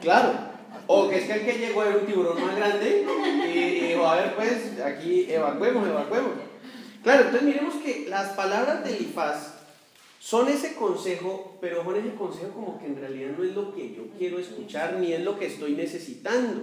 claro. 0.00 0.54
O 0.86 1.08
que 1.08 1.16
es 1.16 1.24
que 1.24 1.32
el 1.32 1.44
que 1.44 1.58
llegó 1.58 1.82
era 1.82 1.96
un 1.96 2.06
tiburón 2.06 2.40
más 2.40 2.54
grande 2.54 3.04
y, 3.52 3.58
y 3.58 3.88
dijo, 3.88 4.06
a 4.06 4.16
ver, 4.16 4.34
pues 4.36 4.78
aquí 4.80 5.26
evacuemos, 5.28 5.88
evacuemos. 5.88 6.32
Claro, 7.02 7.24
entonces 7.24 7.42
miremos 7.42 7.74
que 7.76 8.06
las 8.08 8.28
palabras 8.30 8.84
de 8.84 8.96
Elifaz 8.96 9.53
son 10.24 10.48
ese 10.48 10.74
consejo, 10.74 11.58
pero 11.60 11.84
son 11.84 11.96
ese 11.96 12.14
consejo 12.14 12.54
como 12.54 12.78
que 12.78 12.86
en 12.86 12.96
realidad 12.96 13.32
no 13.36 13.44
es 13.44 13.54
lo 13.54 13.74
que 13.74 13.94
yo 13.94 14.04
quiero 14.18 14.38
escuchar 14.38 14.96
ni 14.98 15.12
es 15.12 15.22
lo 15.22 15.38
que 15.38 15.44
estoy 15.44 15.72
necesitando. 15.72 16.62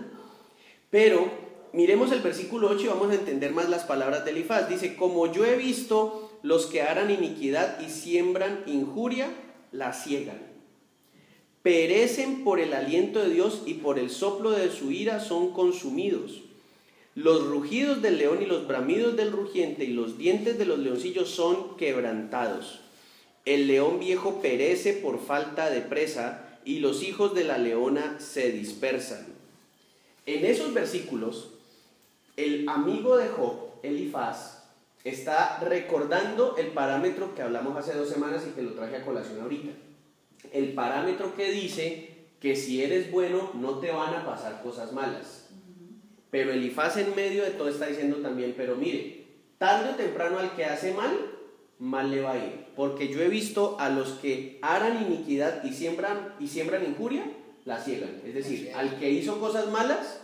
Pero 0.90 1.30
miremos 1.72 2.12
el 2.12 2.22
versículo 2.22 2.70
8 2.70 2.82
y 2.84 2.88
vamos 2.88 3.12
a 3.12 3.14
entender 3.14 3.52
más 3.52 3.70
las 3.70 3.84
palabras 3.84 4.26
de 4.26 4.32
Elifaz. 4.32 4.68
Dice, 4.68 4.96
como 4.96 5.32
yo 5.32 5.46
he 5.46 5.58
visto 5.58 6.32
los 6.42 6.66
que 6.66 6.82
harán 6.82 7.12
iniquidad 7.12 7.80
y 7.82 7.92
siembran 7.92 8.64
injuria, 8.66 9.30
la 9.72 9.94
ciegan. 9.94 10.42
Perecen 11.62 12.44
por 12.44 12.60
el 12.60 12.74
aliento 12.74 13.20
de 13.20 13.30
Dios 13.30 13.62
y 13.68 13.76
por 13.76 14.00
el 14.00 14.10
soplo 14.10 14.50
de 14.50 14.72
su 14.72 14.90
ira 14.90 15.20
son 15.20 15.54
consumidos. 15.54 16.42
Los 17.14 17.46
rugidos 17.46 18.02
del 18.02 18.18
león 18.18 18.42
y 18.42 18.48
los 18.48 18.66
bramidos 18.66 19.16
del 19.16 19.32
rugiente 19.32 19.84
y 19.84 19.94
los 19.94 20.18
dientes 20.18 20.58
de 20.58 20.66
los 20.66 20.80
leoncillos 20.80 21.30
son 21.30 21.78
quebrantados. 21.78 22.80
El 23.46 23.68
león 23.68 24.00
viejo 24.00 24.42
perece 24.42 24.94
por 24.94 25.20
falta 25.20 25.70
de 25.70 25.82
presa 25.82 26.48
y 26.64 26.80
los 26.80 27.02
hijos 27.04 27.34
de 27.34 27.44
la 27.44 27.58
leona 27.58 28.20
se 28.20 28.52
dispersan. 28.52 29.26
En 30.26 30.46
esos 30.46 30.74
versículos, 30.74 31.56
el 32.38 32.70
amigo 32.70 33.18
de 33.18 33.28
Job, 33.30 33.72
Elifaz, 33.82 34.64
está 35.04 35.60
recordando 35.60 36.56
el 36.58 36.68
parámetro 36.68 37.34
que 37.34 37.42
hablamos 37.42 37.76
hace 37.76 37.98
dos 37.98 38.10
semanas 38.10 38.44
y 38.48 38.52
que 38.52 38.62
lo 38.62 38.74
traje 38.74 38.98
a 38.98 39.06
colación 39.06 39.42
ahorita. 39.42 39.72
El 40.52 40.74
parámetro 40.74 41.36
que 41.36 41.52
dice 41.52 42.12
que 42.40 42.56
si 42.56 42.84
eres 42.84 43.12
bueno 43.12 43.52
no 43.56 43.80
te 43.80 43.92
van 43.92 44.14
a 44.14 44.26
pasar 44.26 44.62
cosas 44.62 44.92
malas. 44.94 45.50
Pero 46.30 46.52
Elifaz 46.52 46.98
en 46.98 47.16
medio 47.16 47.44
de 47.44 47.52
todo 47.52 47.70
está 47.70 47.88
diciendo 47.88 48.18
también, 48.18 48.54
pero 48.56 48.76
mire, 48.76 49.26
tarde 49.58 49.90
o 49.92 49.96
temprano 49.96 50.40
al 50.40 50.56
que 50.56 50.66
hace 50.66 50.94
mal, 50.94 51.31
mal 51.82 52.12
le 52.12 52.22
va 52.22 52.34
a 52.34 52.38
ir. 52.38 52.66
Porque 52.76 53.10
yo 53.10 53.22
he 53.22 53.28
visto 53.28 53.76
a 53.80 53.90
los 53.90 54.12
que 54.14 54.60
harán 54.62 55.04
iniquidad 55.04 55.64
y 55.64 55.74
siembran, 55.74 56.36
y 56.40 56.48
siembran 56.48 56.86
injuria, 56.86 57.26
la 57.66 57.80
ciegan. 57.80 58.22
Es 58.24 58.36
decir, 58.36 58.72
al 58.76 58.98
que 58.98 59.10
hizo 59.10 59.40
cosas 59.40 59.70
malas, 59.70 60.22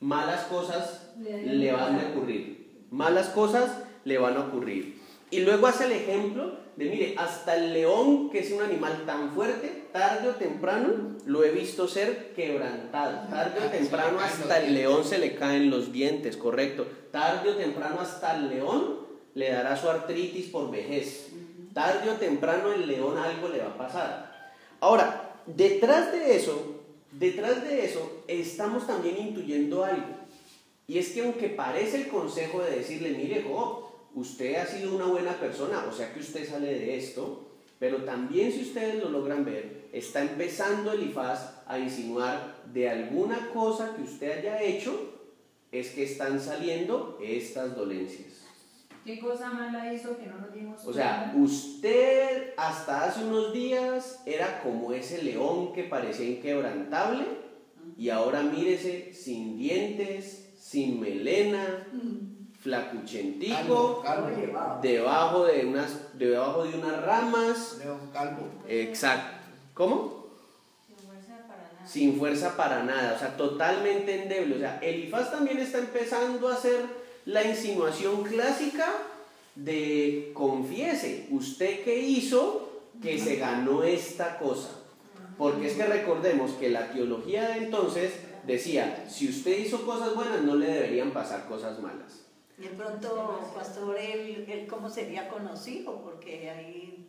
malas 0.00 0.44
cosas 0.44 1.12
le 1.18 1.72
van 1.72 2.00
a 2.00 2.08
ocurrir. 2.08 2.86
Malas 2.90 3.28
cosas 3.28 3.70
le 4.04 4.18
van 4.18 4.36
a 4.38 4.40
ocurrir. 4.40 4.98
Y 5.30 5.40
luego 5.40 5.66
hace 5.66 5.84
el 5.84 5.92
ejemplo 5.92 6.56
de, 6.76 6.86
mire, 6.86 7.14
hasta 7.18 7.54
el 7.56 7.74
león, 7.74 8.30
que 8.30 8.38
es 8.38 8.50
un 8.50 8.62
animal 8.62 9.04
tan 9.04 9.32
fuerte, 9.32 9.88
tarde 9.92 10.30
o 10.30 10.36
temprano 10.36 11.18
lo 11.26 11.44
he 11.44 11.50
visto 11.50 11.86
ser 11.86 12.32
quebrantado. 12.32 13.28
Tarde 13.28 13.60
o 13.66 13.70
temprano 13.70 14.20
hasta 14.20 14.64
el 14.64 14.72
león 14.72 15.04
se 15.04 15.18
le 15.18 15.34
caen 15.34 15.68
los 15.68 15.92
dientes, 15.92 16.38
correcto. 16.38 16.86
Tarde 17.10 17.50
o 17.50 17.56
temprano 17.56 18.00
hasta 18.00 18.36
el 18.36 18.48
león 18.48 19.07
le 19.34 19.50
dará 19.50 19.76
su 19.76 19.88
artritis 19.88 20.46
por 20.46 20.70
vejez. 20.70 21.28
Tarde 21.74 22.10
o 22.10 22.14
temprano 22.14 22.72
el 22.72 22.86
león 22.86 23.18
algo 23.18 23.48
le 23.48 23.58
va 23.58 23.68
a 23.68 23.78
pasar. 23.78 24.52
Ahora, 24.80 25.34
detrás 25.46 26.12
de 26.12 26.36
eso, 26.36 26.82
detrás 27.12 27.62
de 27.62 27.84
eso, 27.84 28.22
estamos 28.26 28.86
también 28.86 29.16
intuyendo 29.18 29.84
algo. 29.84 30.18
Y 30.86 30.98
es 30.98 31.10
que 31.10 31.20
aunque 31.20 31.48
parece 31.48 32.02
el 32.02 32.08
consejo 32.08 32.62
de 32.62 32.76
decirle, 32.76 33.10
mire, 33.10 33.44
usted 34.14 34.56
ha 34.56 34.66
sido 34.66 34.94
una 34.94 35.06
buena 35.06 35.32
persona, 35.38 35.84
o 35.88 35.92
sea 35.92 36.12
que 36.12 36.20
usted 36.20 36.48
sale 36.48 36.78
de 36.78 36.96
esto, 36.96 37.46
pero 37.78 37.98
también 38.04 38.50
si 38.52 38.62
ustedes 38.62 38.96
lo 38.96 39.10
logran 39.10 39.44
ver, 39.44 39.88
está 39.92 40.22
empezando 40.22 40.92
Elifaz 40.92 41.62
a 41.66 41.78
insinuar 41.78 42.62
de 42.72 42.88
alguna 42.88 43.50
cosa 43.52 43.94
que 43.94 44.02
usted 44.02 44.38
haya 44.38 44.62
hecho, 44.62 45.12
es 45.70 45.90
que 45.90 46.04
están 46.04 46.40
saliendo 46.40 47.18
estas 47.22 47.76
dolencias. 47.76 48.47
¿Qué 49.08 49.18
cosa 49.20 49.48
mala 49.48 49.90
hizo 49.90 50.18
que 50.18 50.26
no 50.26 50.36
nos 50.36 50.52
dimos 50.52 50.84
O 50.84 50.92
sea, 50.92 51.32
usted 51.34 52.52
hasta 52.58 53.06
hace 53.06 53.24
unos 53.24 53.54
días 53.54 54.20
era 54.26 54.60
como 54.62 54.92
ese 54.92 55.22
león 55.22 55.72
que 55.72 55.84
parecía 55.84 56.26
inquebrantable 56.26 57.24
y 57.96 58.10
ahora 58.10 58.42
mírese 58.42 59.14
sin 59.14 59.56
dientes, 59.56 60.50
sin 60.60 61.00
melena, 61.00 61.86
flacuchentico, 62.60 64.02
debajo 64.82 65.46
de 65.46 65.64
unas 65.64 66.18
debajo 66.18 66.64
de 66.64 66.78
unas 66.78 67.02
ramas. 67.02 67.80
Exacto. 68.68 69.38
¿Cómo? 69.72 70.26
Sin 70.86 70.98
fuerza 70.98 71.48
para 71.48 71.72
nada. 71.72 71.86
Sin 71.86 72.18
fuerza 72.18 72.56
para 72.58 72.82
nada, 72.82 73.14
o 73.14 73.18
sea, 73.18 73.34
totalmente 73.38 74.24
endeble. 74.24 74.56
O 74.56 74.58
sea, 74.58 74.78
Elifaz 74.82 75.30
también 75.30 75.56
está 75.56 75.78
empezando 75.78 76.46
a 76.46 76.52
hacer 76.52 76.97
la 77.28 77.44
insinuación 77.44 78.24
clásica 78.24 78.88
de 79.54 80.30
confiese, 80.32 81.26
usted 81.30 81.84
qué 81.84 81.98
hizo 81.98 82.80
que 83.02 83.18
se 83.18 83.36
ganó 83.36 83.82
esta 83.82 84.38
cosa. 84.38 84.70
Porque 85.36 85.66
es 85.66 85.74
que 85.74 85.84
recordemos 85.84 86.52
que 86.52 86.70
la 86.70 86.90
teología 86.90 87.50
de 87.50 87.58
entonces 87.58 88.14
decía, 88.46 89.04
si 89.10 89.28
usted 89.28 89.58
hizo 89.58 89.84
cosas 89.84 90.14
buenas, 90.14 90.42
no 90.42 90.54
le 90.56 90.68
deberían 90.68 91.10
pasar 91.12 91.46
cosas 91.46 91.78
malas. 91.80 92.24
De 92.56 92.68
pronto, 92.68 93.38
pastor, 93.54 93.98
él, 93.98 94.46
él 94.48 94.66
cómo 94.66 94.88
sería 94.88 95.28
conocido, 95.28 96.00
porque 96.02 96.48
ahí 96.50 97.08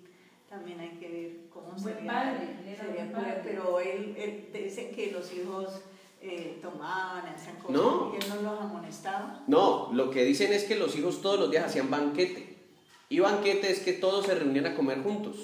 también 0.49 0.81
hay 0.81 0.97
que 0.99 1.07
ver 1.09 1.31
cómo 1.49 1.71
Buen 1.77 1.95
sería. 1.95 2.11
padre, 2.11 2.47
sería 2.77 2.93
buen 3.05 3.11
padre, 3.13 3.33
padre. 3.35 3.41
pero 3.45 3.79
él, 3.79 4.15
él 4.17 4.49
dicen 4.51 4.91
que 4.93 5.11
los 5.11 5.33
hijos 5.33 5.81
eh, 6.21 6.59
tomaban, 6.61 7.25
hacían 7.27 7.55
cosas 7.57 7.71
No. 7.71 8.11
y 8.13 8.17
él 8.23 8.29
no 8.29 8.51
los 8.51 8.61
amonestaba. 8.61 9.43
No, 9.47 9.89
lo 9.93 10.09
que 10.09 10.23
dicen 10.25 10.51
es 10.53 10.65
que 10.65 10.75
los 10.75 10.95
hijos 10.95 11.21
todos 11.21 11.39
los 11.39 11.51
días 11.51 11.65
hacían 11.65 11.89
banquete. 11.89 12.57
Y 13.09 13.19
banquete 13.19 13.71
es 13.71 13.79
que 13.79 13.93
todos 13.93 14.25
se 14.25 14.35
reunían 14.35 14.67
a 14.67 14.75
comer 14.75 15.01
juntos. 15.01 15.37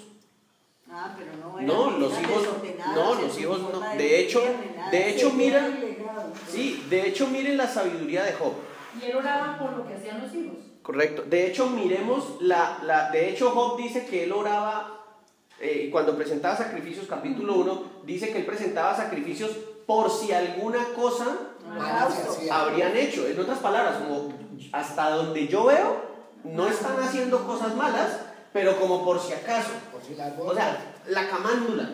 Ah, 0.91 1.15
pero 1.17 1.31
no 1.37 1.59
No, 1.61 1.97
los 1.97 2.13
hijos, 2.21 2.47
no, 2.93 3.15
los 3.21 3.39
hijos 3.39 3.59
no. 3.61 3.79
De 3.97 4.19
hecho, 4.19 4.41
de 4.91 5.09
hecho, 5.09 5.31
mira, 5.31 5.67
sí, 6.49 6.85
de 6.89 7.07
hecho, 7.07 7.27
miren 7.27 7.57
la 7.57 7.67
sabiduría 7.67 8.23
de 8.23 8.33
Job. 8.33 8.53
Y 9.01 9.05
él 9.05 9.15
oraba 9.17 9.57
por 9.57 9.73
lo 9.73 9.87
que 9.87 9.95
hacían 9.95 10.21
los 10.21 10.33
hijos. 10.33 10.57
Correcto. 10.83 11.23
De 11.27 11.47
hecho, 11.47 11.67
miremos 11.71 12.37
la, 12.41 12.79
la 12.83 13.09
de 13.09 13.29
hecho 13.29 13.49
Job 13.49 13.77
dice 13.77 14.05
que 14.05 14.25
él 14.25 14.31
oraba 14.31 15.01
eh, 15.59 15.89
cuando 15.91 16.15
presentaba 16.15 16.55
sacrificios, 16.55 17.07
capítulo 17.07 17.55
1, 17.55 17.83
dice 18.05 18.31
que 18.31 18.37
él 18.39 18.45
presentaba 18.45 18.95
sacrificios 18.95 19.51
por 19.85 20.09
si 20.09 20.31
alguna 20.31 20.85
cosa 20.95 21.37
Holocausto. 21.69 22.53
habrían 22.53 22.95
hecho. 22.95 23.27
En 23.27 23.39
otras 23.39 23.59
palabras, 23.59 23.97
como 23.97 24.33
hasta 24.71 25.09
donde 25.11 25.47
yo 25.47 25.65
veo, 25.65 26.01
no 26.43 26.67
están 26.67 26.99
haciendo 26.99 27.45
cosas 27.45 27.75
malas, 27.75 28.19
pero 28.53 28.79
como 28.79 29.03
por 29.03 29.19
si 29.19 29.33
acaso. 29.33 29.71
O 30.39 30.53
sea, 30.53 30.95
la 31.07 31.29
camándula. 31.29 31.89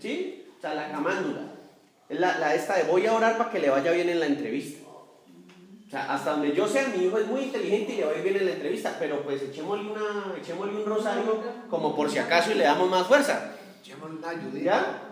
¿Sí? 0.00 0.46
O 0.58 0.60
sea, 0.60 0.74
la 0.74 0.90
camándula. 0.90 1.40
La, 2.08 2.38
la 2.38 2.54
esta 2.54 2.76
de 2.76 2.84
voy 2.84 3.06
a 3.06 3.14
orar 3.14 3.38
para 3.38 3.50
que 3.50 3.60
le 3.60 3.70
vaya 3.70 3.92
bien 3.92 4.08
en 4.08 4.20
la 4.20 4.26
entrevista. 4.26 4.80
O 5.86 5.90
sea, 5.90 6.12
hasta 6.12 6.32
donde 6.32 6.54
yo 6.54 6.68
sé, 6.68 6.86
mi 6.96 7.04
hijo 7.04 7.18
es 7.18 7.26
muy 7.26 7.42
inteligente 7.42 7.92
y 7.92 7.96
le 7.96 8.04
va 8.04 8.12
a 8.12 8.16
ir 8.16 8.22
bien 8.22 8.36
en 8.36 8.46
la 8.46 8.52
entrevista, 8.52 8.96
pero 8.98 9.22
pues 9.22 9.42
echémosle, 9.42 9.90
una, 9.90 10.34
echémosle 10.40 10.76
un 10.76 10.86
rosario 10.86 11.42
como 11.68 11.96
por 11.96 12.08
si 12.08 12.18
acaso 12.18 12.52
y 12.52 12.54
le 12.54 12.64
damos 12.64 12.88
más 12.88 13.06
fuerza. 13.08 13.54
¿Ya? 14.62 15.09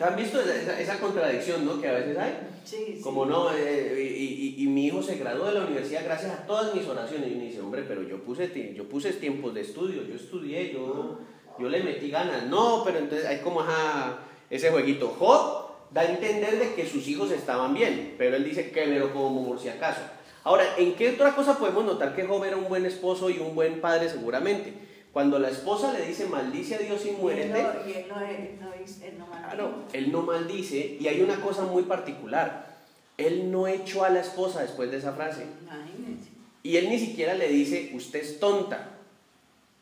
¿Han 0.00 0.16
visto 0.16 0.40
esa, 0.40 0.78
esa- 0.80 0.98
contradicción 0.98 1.64
¿no? 1.64 1.80
que 1.80 1.88
a 1.88 1.92
veces 1.92 2.18
hay? 2.18 2.32
Sí, 2.64 2.76
sí. 2.96 3.00
Como 3.02 3.26
no, 3.26 3.52
eh, 3.54 3.94
y, 4.18 4.24
y- 4.58 4.64
y 4.64 4.66
mi 4.66 4.86
hijo 4.86 5.02
se 5.02 5.16
graduó 5.16 5.46
de 5.46 5.54
la 5.54 5.64
universidad 5.64 6.04
gracias 6.04 6.32
a 6.32 6.46
todas 6.46 6.74
mis 6.74 6.86
oraciones. 6.86 7.30
Y 7.30 7.34
me 7.36 7.44
dice, 7.44 7.60
hombre, 7.60 7.84
pero 7.86 8.02
yo 8.02 8.18
puse, 8.24 8.74
yo 8.74 8.88
puse 8.88 9.12
tiempos 9.12 9.54
de 9.54 9.60
estudio, 9.60 10.02
yo 10.02 10.14
estudié, 10.16 10.72
yo, 10.72 11.20
yo 11.58 11.68
le 11.68 11.82
metí 11.84 12.10
ganas. 12.10 12.44
No, 12.46 12.82
pero 12.84 12.98
entonces 12.98 13.26
hay 13.26 13.38
como 13.38 13.60
ajá, 13.60 14.18
ese 14.50 14.70
jueguito. 14.70 15.14
Job 15.18 15.68
da 15.92 16.00
a 16.00 16.06
entender 16.06 16.58
de 16.58 16.74
que 16.74 16.88
sus 16.88 17.06
hijos 17.06 17.30
estaban 17.30 17.72
bien, 17.72 18.16
pero 18.18 18.34
él 18.34 18.44
dice 18.44 18.72
que 18.72 18.86
me 18.86 18.98
lo 18.98 19.12
como 19.12 19.46
por 19.46 19.60
si 19.60 19.68
acaso. 19.68 20.00
Ahora, 20.42 20.64
¿en 20.76 20.94
qué 20.94 21.10
otra 21.10 21.34
cosa 21.36 21.56
podemos 21.56 21.84
notar 21.84 22.16
que 22.16 22.24
Job 22.24 22.42
era 22.44 22.56
un 22.56 22.68
buen 22.68 22.84
esposo 22.84 23.30
y 23.30 23.38
un 23.38 23.54
buen 23.54 23.80
padre 23.80 24.08
seguramente? 24.08 24.72
Cuando 25.14 25.38
la 25.38 25.48
esposa 25.48 25.92
le 25.92 26.04
dice 26.04 26.26
maldice 26.26 26.74
a 26.74 26.78
Dios 26.78 27.00
y 27.04 27.08
Y 27.08 27.10
él 27.10 27.16
muérete, 27.18 27.48
no, 27.48 27.86
y 27.86 27.92
él 27.92 29.18
no. 29.18 29.26
Claro, 29.30 29.84
él 29.92 30.12
no 30.12 30.22
maldice 30.22 30.98
y 31.00 31.08
hay 31.08 31.22
una 31.22 31.40
cosa 31.40 31.62
muy 31.62 31.84
particular. 31.84 32.74
Él 33.16 33.50
no 33.50 33.66
echó 33.66 34.04
a 34.04 34.10
la 34.10 34.20
esposa 34.20 34.60
después 34.60 34.90
de 34.90 34.98
esa 34.98 35.12
frase. 35.12 35.46
Imagínense. 35.62 36.28
Y 36.64 36.76
él 36.76 36.90
ni 36.90 36.98
siquiera 36.98 37.34
le 37.34 37.48
dice, 37.48 37.92
usted 37.94 38.20
es 38.20 38.40
tonta. 38.40 38.90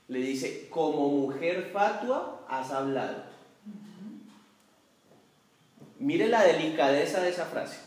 Le 0.08 0.18
dice, 0.18 0.68
como 0.68 1.08
mujer 1.08 1.70
fatua 1.72 2.44
has 2.48 2.70
hablado. 2.70 3.24
Mire 5.98 6.28
la 6.28 6.42
delicadeza 6.42 7.22
de 7.22 7.30
esa 7.30 7.46
frase. 7.46 7.78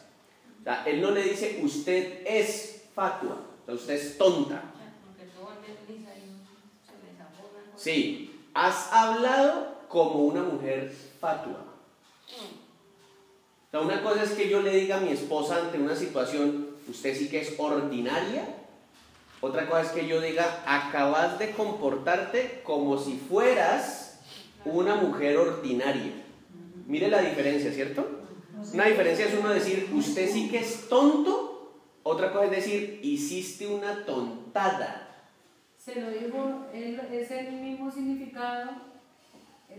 O 0.62 0.64
sea, 0.64 0.84
él 0.86 1.02
no 1.02 1.12
le 1.12 1.22
dice, 1.22 1.60
usted 1.62 2.24
es 2.26 2.86
fatua, 2.96 3.38
o 3.62 3.66
sea, 3.66 3.76
usted 3.76 3.94
es 3.94 4.18
tonta. 4.18 4.64
Porque 5.06 5.30
todo 5.32 5.50
antes 5.52 5.76
lisa 5.88 6.12
y 6.16 6.42
se 6.88 7.06
les 7.06 7.18
zafó 7.18 7.52
una 7.54 7.72
cosa. 7.72 7.75
Sí, 7.86 8.32
has 8.56 8.92
hablado 8.92 9.76
como 9.90 10.24
una 10.24 10.42
mujer 10.42 10.92
fatua. 11.20 11.64
O 13.72 13.80
una 13.80 14.02
cosa 14.02 14.24
es 14.24 14.32
que 14.32 14.50
yo 14.50 14.64
le 14.64 14.72
diga 14.72 14.98
a 14.98 15.02
mi 15.02 15.10
esposa 15.10 15.58
ante 15.58 15.78
una 15.78 15.96
situación, 15.96 16.70
usted 16.90 17.16
sí 17.16 17.30
que 17.30 17.42
es 17.42 17.54
ordinaria. 17.60 18.56
Otra 19.40 19.70
cosa 19.70 19.82
es 19.84 19.90
que 19.90 20.08
yo 20.08 20.20
diga, 20.20 20.64
acabas 20.66 21.38
de 21.38 21.52
comportarte 21.52 22.64
como 22.64 22.98
si 22.98 23.18
fueras 23.18 24.20
una 24.66 24.96
mujer 24.96 25.38
ordinaria. 25.38 26.24
Mire 26.88 27.08
la 27.08 27.22
diferencia, 27.22 27.72
¿cierto? 27.72 28.04
Una 28.74 28.86
diferencia 28.86 29.28
es 29.28 29.36
uno 29.36 29.50
decir, 29.50 29.92
usted 29.94 30.28
sí 30.34 30.50
que 30.50 30.58
es 30.58 30.90
tonto. 30.90 31.72
Otra 32.02 32.32
cosa 32.32 32.46
es 32.46 32.52
decir, 32.52 33.00
hiciste 33.04 33.68
una 33.68 34.08
tontada. 34.08 35.05
Se 35.86 36.02
lo 36.02 36.10
dijo, 36.10 36.66
él- 36.74 37.00
es 37.14 37.30
el 37.32 37.52
mismo 37.54 37.92
significado, 37.92 38.72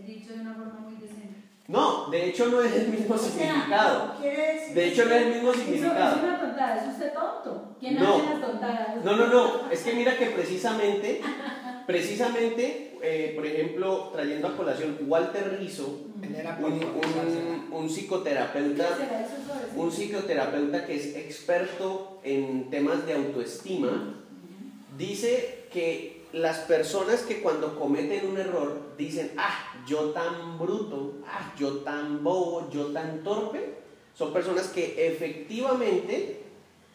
dicho 0.05 0.33
de 0.33 0.39
una 0.39 0.53
forma 0.53 0.79
muy 0.87 0.93
decente. 0.93 1.41
No, 1.67 2.09
de 2.09 2.29
hecho 2.29 2.45
no 2.47 2.61
es 2.61 2.73
el 2.75 2.87
mismo 2.87 3.15
O 3.15 3.17
sea, 3.17 3.29
significado. 3.29 4.13
decir 4.21 4.73
De 4.73 4.87
hecho 4.87 5.03
no 5.05 5.11
es 5.15 5.21
el 5.23 5.33
mismo 5.33 5.51
Eso 5.51 5.59
significado. 5.59 6.15
es 6.15 6.23
una 6.23 6.39
tontada, 6.39 6.75
es 6.77 6.87
usted 6.93 7.13
tonto. 7.13 7.75
¿Quién 7.81 7.95
No. 7.99 8.15
hace 8.15 8.23
las 8.29 8.41
tontadas? 8.41 9.03
No, 9.03 9.15
no, 9.17 9.27
no. 9.27 9.69
Es 9.69 9.81
que 9.83 9.93
mira 9.95 10.17
que 10.17 10.27
precisamente, 10.27 11.21
precisamente, 11.85 12.97
eh, 13.01 13.33
por 13.35 13.45
ejemplo, 13.45 14.09
trayendo 14.13 14.47
a 14.47 14.55
colación, 14.55 14.97
Walter 15.07 15.57
Rizzo, 15.59 16.05
un, 16.61 16.73
un, 16.73 17.73
un 17.73 17.89
psicoterapeuta, 17.89 18.95
¿Será 18.95 19.19
eso 19.21 19.33
un 19.75 19.91
psicoterapeuta 19.91 20.85
que 20.85 20.95
es 20.95 21.17
experto 21.17 22.21
en 22.23 22.69
temas 22.69 23.05
de 23.05 23.11
autoestima, 23.13 24.15
dice 24.97 25.56
que 25.77 26.23
las 26.33 26.57
personas 26.61 27.21
que 27.21 27.39
cuando 27.39 27.77
cometen 27.77 28.25
un 28.27 28.39
error 28.39 28.81
dicen, 28.97 29.31
ah, 29.37 29.75
yo 29.85 30.09
tan 30.09 30.57
bruto, 30.57 31.19
ah, 31.27 31.53
yo 31.55 31.77
tan 31.81 32.23
bobo, 32.23 32.67
yo 32.71 32.87
tan 32.87 33.23
torpe, 33.23 33.75
son 34.17 34.33
personas 34.33 34.69
que 34.69 35.07
efectivamente 35.07 36.41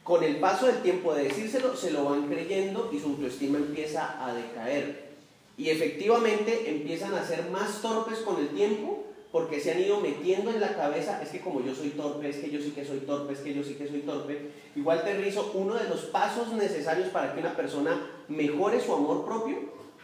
con 0.03 0.25
el 0.25 0.41
paso 0.41 0.67
del 0.67 0.83
tiempo 0.83 1.15
de 1.15 1.29
decírselo 1.29 1.77
se 1.77 1.93
lo 1.93 2.07
van 2.07 2.27
creyendo 2.27 2.91
y 2.93 2.99
su 2.99 3.11
autoestima 3.11 3.59
empieza 3.59 4.27
a 4.27 4.35
decaer. 4.35 5.13
Y 5.57 5.71
efectivamente 5.71 6.69
empiezan 6.69 7.15
a 7.15 7.25
ser 7.25 7.51
más 7.51 7.81
torpes 7.83 8.19
con 8.19 8.41
el 8.41 8.49
tiempo 8.49 9.02
porque 9.33 9.61
se 9.61 9.73
han 9.73 9.81
ido 9.81 9.99
metiendo 9.99 10.51
en 10.51 10.61
la 10.61 10.77
cabeza, 10.77 11.23
es 11.23 11.31
que 11.31 11.41
como 11.41 11.65
yo 11.65 11.75
soy 11.75 11.89
torpe, 11.91 12.29
es 12.29 12.37
que 12.37 12.51
yo 12.51 12.61
sí 12.61 12.73
que 12.73 12.85
soy 12.85 12.99
torpe, 12.99 13.33
es 13.33 13.41
que 13.41 13.55
yo 13.55 13.65
sí 13.65 13.75
que 13.75 13.89
soy 13.89 14.01
torpe. 14.01 14.51
Igual 14.77 15.03
te 15.03 15.15
rizo, 15.15 15.53
uno 15.55 15.75
de 15.75 15.89
los 15.89 16.01
pasos 16.03 16.53
necesarios 16.53 17.09
para 17.09 17.33
que 17.33 17.41
una 17.41 17.57
persona 17.57 18.11
mejore 18.29 18.79
su 18.79 18.93
amor 18.93 19.25
propio 19.25 19.57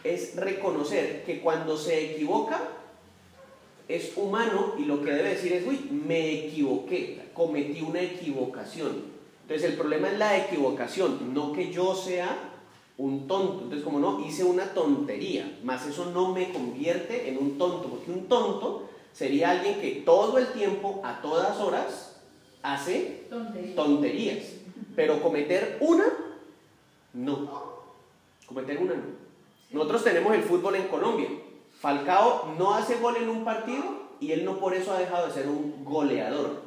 es 0.03 0.35
reconocer 0.35 1.23
que 1.25 1.41
cuando 1.41 1.77
se 1.77 2.13
equivoca 2.13 2.59
es 3.87 4.13
humano 4.15 4.73
y 4.79 4.85
lo 4.85 5.03
que 5.03 5.11
debe 5.11 5.29
decir 5.29 5.53
es, 5.53 5.67
uy, 5.67 5.89
me 5.91 6.47
equivoqué, 6.47 7.29
cometí 7.35 7.81
una 7.81 8.01
equivocación. 8.01 9.19
Entonces 9.43 9.69
el 9.69 9.77
problema 9.77 10.09
es 10.09 10.17
la 10.17 10.37
equivocación, 10.37 11.35
no 11.35 11.53
que 11.53 11.71
yo 11.71 11.93
sea 11.93 12.35
un 12.97 13.27
tonto. 13.27 13.63
Entonces 13.63 13.83
como 13.83 13.99
no, 13.99 14.25
hice 14.25 14.43
una 14.43 14.73
tontería, 14.73 15.59
más 15.63 15.85
eso 15.85 16.11
no 16.11 16.33
me 16.33 16.51
convierte 16.51 17.29
en 17.29 17.37
un 17.37 17.59
tonto, 17.59 17.89
porque 17.89 18.11
un 18.11 18.27
tonto 18.27 18.88
sería 19.19 19.49
alguien 19.51 19.81
que 19.81 20.01
todo 20.05 20.37
el 20.37 20.47
tiempo, 20.53 21.01
a 21.03 21.21
todas 21.21 21.57
horas, 21.59 22.21
hace 22.63 23.25
Tontería. 23.29 23.75
tonterías. 23.75 24.45
Pero 24.95 25.21
cometer 25.21 25.77
una, 25.81 26.05
no. 27.13 27.73
Cometer 28.45 28.77
una 28.77 28.93
no. 28.95 29.03
Nosotros 29.71 30.05
tenemos 30.05 30.33
el 30.33 30.43
fútbol 30.43 30.75
en 30.75 30.87
Colombia. 30.87 31.27
Falcao 31.81 32.55
no 32.57 32.73
hace 32.73 32.95
gol 32.95 33.17
en 33.17 33.27
un 33.29 33.43
partido 33.43 33.83
y 34.21 34.31
él 34.31 34.45
no 34.45 34.57
por 34.57 34.73
eso 34.73 34.93
ha 34.93 34.99
dejado 34.99 35.27
de 35.27 35.33
ser 35.33 35.47
un 35.49 35.83
goleador, 35.83 36.63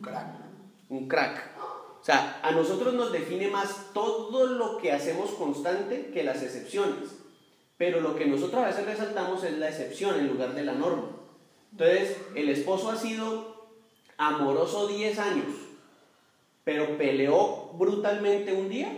Crack. 0.00 0.26
un 0.88 1.08
crack. 1.08 1.50
O 2.00 2.04
sea, 2.04 2.38
a 2.44 2.52
nosotros 2.52 2.94
nos 2.94 3.10
define 3.10 3.48
más 3.48 3.86
todo 3.92 4.46
lo 4.46 4.78
que 4.78 4.92
hacemos 4.92 5.30
constante 5.32 6.10
que 6.14 6.22
las 6.22 6.42
excepciones. 6.44 7.10
Pero 7.76 8.00
lo 8.00 8.14
que 8.14 8.26
nosotros 8.26 8.62
a 8.62 8.68
veces 8.68 8.86
resaltamos 8.86 9.42
es 9.42 9.58
la 9.58 9.68
excepción 9.68 10.18
en 10.18 10.28
lugar 10.28 10.54
de 10.54 10.64
la 10.64 10.72
norma. 10.74 11.17
Entonces, 11.72 12.16
el 12.34 12.48
esposo 12.48 12.90
ha 12.90 12.96
sido 12.96 13.56
amoroso 14.16 14.88
10 14.88 15.18
años, 15.18 15.46
pero 16.64 16.96
peleó 16.98 17.70
brutalmente 17.74 18.52
un 18.52 18.68
día 18.68 18.88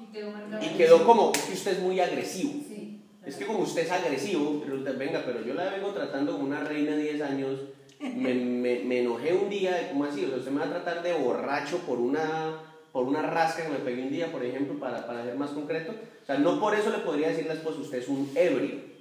Y 0.00 0.12
quedó 0.12 0.30
marcado. 0.30 0.64
y 0.64 0.68
quedó 0.76 1.04
como, 1.06 1.32
que 1.32 1.52
usted 1.52 1.72
es 1.72 1.80
muy 1.80 1.98
agresivo. 2.00 2.52
Sí. 2.66 3.00
Es 3.24 3.34
que 3.36 3.44
como 3.46 3.60
usted 3.60 3.82
es 3.82 3.90
agresivo, 3.90 4.62
resulta, 4.64 4.92
venga, 4.92 5.22
pero 5.26 5.44
yo 5.44 5.54
la 5.54 5.70
vengo 5.70 5.88
tratando 5.90 6.32
como 6.32 6.44
una 6.44 6.60
reina 6.60 6.92
de 6.92 7.02
10 7.12 7.22
años, 7.22 7.60
me, 8.00 8.34
me- 8.34 8.80
me 8.84 9.00
enojé 9.00 9.32
un 9.32 9.48
día, 9.48 9.88
¿cómo 9.90 10.04
así? 10.04 10.24
O 10.24 10.28
sea, 10.28 10.36
usted 10.38 10.52
me 10.52 10.60
va 10.60 10.66
a 10.66 10.70
tratar 10.70 11.02
de 11.02 11.12
borracho 11.14 11.78
por 11.78 11.98
una, 11.98 12.52
por 12.92 13.04
una 13.04 13.22
rasca 13.22 13.64
que 13.64 13.70
me 13.70 13.78
pegué 13.78 14.02
un 14.02 14.10
día, 14.12 14.30
por 14.30 14.44
ejemplo, 14.44 14.78
para, 14.78 15.06
para 15.08 15.24
ser 15.24 15.34
más 15.34 15.50
concreto. 15.50 15.92
O 16.22 16.26
sea, 16.26 16.38
no 16.38 16.60
por 16.60 16.74
eso 16.76 16.90
le 16.90 16.98
podría 16.98 17.28
decir 17.30 17.46
a 17.46 17.48
la 17.48 17.54
esposa, 17.54 17.80
usted 17.80 17.98
es 17.98 18.08
un 18.08 18.30
ebrio. 18.36 18.95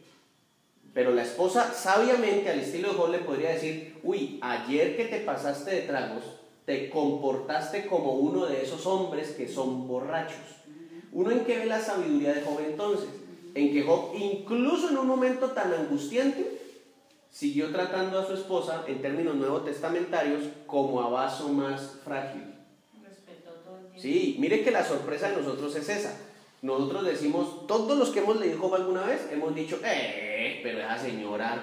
Pero 0.96 1.14
la 1.14 1.24
esposa, 1.24 1.74
sabiamente, 1.74 2.50
al 2.50 2.62
estilo 2.62 2.88
de 2.88 2.96
Job, 2.96 3.12
le 3.12 3.18
podría 3.20 3.50
decir, 3.50 4.00
uy, 4.02 4.40
ayer 4.42 4.96
que 4.96 5.04
te 5.04 5.20
pasaste 5.20 5.70
de 5.70 5.82
tragos, 5.82 6.24
te 6.66 6.90
comportaste 6.90 7.86
como 7.86 8.14
uno 8.14 8.46
de 8.46 8.64
esos 8.64 8.86
hombres 8.86 9.32
que 9.32 9.50
son 9.50 9.90
borrachos. 9.90 10.40
¿Uno 11.12 11.32
en 11.32 11.44
qué 11.44 11.58
ve 11.58 11.66
la 11.66 11.82
sabiduría 11.82 12.34
de 12.34 12.42
Job 12.44 12.62
entonces? 12.66 13.10
En 13.56 13.74
que 13.74 13.84
Job, 13.84 14.14
incluso 14.18 14.90
en 14.90 14.98
un 14.98 15.08
momento 15.08 15.52
tan 15.52 15.74
angustiante, 15.74 16.62
siguió 17.30 17.74
tratando 17.74 18.18
a 18.18 18.26
su 18.26 18.34
esposa, 18.34 18.86
en 18.88 19.02
términos 19.02 19.36
nuevo 19.36 19.64
testamentarios, 19.64 20.44
como 20.66 21.02
a 21.02 21.10
vaso 21.10 21.50
más 21.50 22.00
frágil. 22.06 22.56
Respetó 23.04 23.52
todo 23.66 23.80
el 23.80 23.88
tiempo. 23.88 24.02
Sí, 24.02 24.38
mire 24.40 24.64
que 24.64 24.72
la 24.72 24.86
sorpresa 24.86 25.30
de 25.30 25.42
nosotros 25.42 25.76
es 25.76 25.90
esa. 25.90 26.18
Nosotros 26.62 27.06
decimos, 27.06 27.68
todos 27.68 27.98
los 27.98 28.10
que 28.10 28.20
hemos 28.20 28.40
leído 28.40 28.58
Job 28.60 28.76
alguna 28.76 29.04
vez, 29.04 29.28
hemos 29.32 29.54
dicho, 29.54 29.80
eh, 29.86 30.60
pero 30.64 30.80
esa 30.80 30.98
señora, 30.98 31.62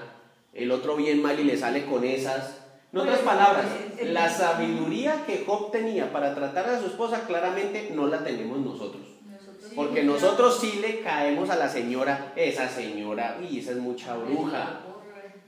el 0.54 0.70
otro 0.70 0.96
bien 0.96 1.20
mal 1.22 1.38
y 1.40 1.44
le 1.44 1.56
sale 1.56 1.84
con 1.86 2.04
esas. 2.04 2.58
En 2.92 2.98
otras 3.00 3.20
palabras, 3.20 3.64
eh, 3.66 3.94
eh, 4.00 4.12
la 4.12 4.28
sabiduría 4.28 5.24
que 5.26 5.44
Job 5.46 5.70
tenía 5.72 6.12
para 6.12 6.34
tratar 6.34 6.68
a 6.68 6.78
su 6.80 6.86
esposa 6.86 7.26
claramente 7.26 7.90
no 7.94 8.06
la 8.06 8.22
tenemos 8.22 8.58
nosotros. 8.58 9.02
Nosotros- 9.28 9.72
Porque 9.74 10.02
nosotros 10.04 10.58
sí 10.60 10.78
le 10.80 11.00
caemos 11.00 11.48
a 11.50 11.56
la 11.56 11.68
señora, 11.68 12.32
esa 12.36 12.68
señora, 12.68 13.38
uy, 13.40 13.58
esa 13.58 13.70
es 13.72 13.78
mucha 13.78 14.14
bruja. 14.16 14.80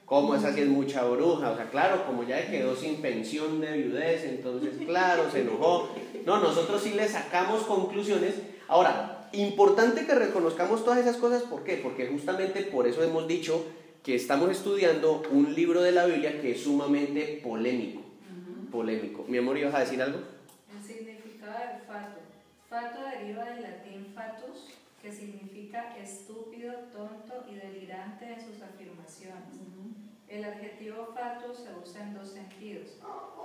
¿Cómo 0.07 0.35
esa 0.35 0.53
sí 0.53 0.61
es 0.61 0.69
mucha 0.69 1.03
bruja? 1.05 1.51
O 1.51 1.57
sea, 1.57 1.71
claro, 1.71 2.05
como 2.07 2.25
ya 2.25 2.47
quedó 2.51 2.75
sin 2.77 3.01
pensión 3.01 3.61
de 3.61 3.73
viudez, 3.73 4.25
entonces, 4.25 4.75
claro, 4.87 5.31
se 5.31 5.41
enojó. 5.43 5.89
No, 6.27 6.39
nosotros 6.41 6.83
sí 6.83 6.93
le 6.95 7.09
sacamos 7.09 7.63
conclusiones. 7.63 8.35
Ahora, 8.69 9.14
importante 9.35 10.07
que 10.07 10.15
reconozcamos 10.15 10.85
todas 10.85 10.99
esas 10.99 11.17
cosas, 11.17 11.43
¿por 11.43 11.65
qué? 11.65 11.77
Porque 11.77 12.07
justamente 12.07 12.63
por 12.63 12.87
eso 12.87 13.03
hemos 13.03 13.27
dicho 13.29 13.65
que 14.03 14.15
estamos 14.15 14.51
estudiando 14.51 15.23
un 15.31 15.55
libro 15.55 15.83
de 15.83 15.93
la 15.93 16.07
Biblia 16.07 16.41
que 16.41 16.53
es 16.53 16.63
sumamente 16.63 17.41
polémico. 17.43 18.03
Polémico. 18.71 19.25
Mi 19.29 19.39
amor, 19.39 19.57
¿ibas 19.57 19.75
a 19.75 19.81
decir 19.81 20.03
algo? 20.03 20.19
El 20.75 20.85
significado 20.85 21.59
del 21.59 21.81
fato. 21.87 22.21
Fato 22.69 22.99
deriva 23.03 23.45
del 23.45 23.63
latín 23.63 24.13
fatus, 24.15 24.69
que 25.01 25.13
significa 25.13 25.97
estúpido, 25.97 26.73
tonto 26.93 27.45
y 27.51 27.55
delirante 27.55 28.33
en 28.33 28.41
sus 28.41 28.61
afirmaciones. 28.63 29.55
El 30.29 30.45
adjetivo 30.45 31.15
fatus 31.15 31.59
se 31.59 31.69
usa 31.83 32.03
en 32.03 32.15
dos 32.15 32.29
sentidos, 32.29 32.97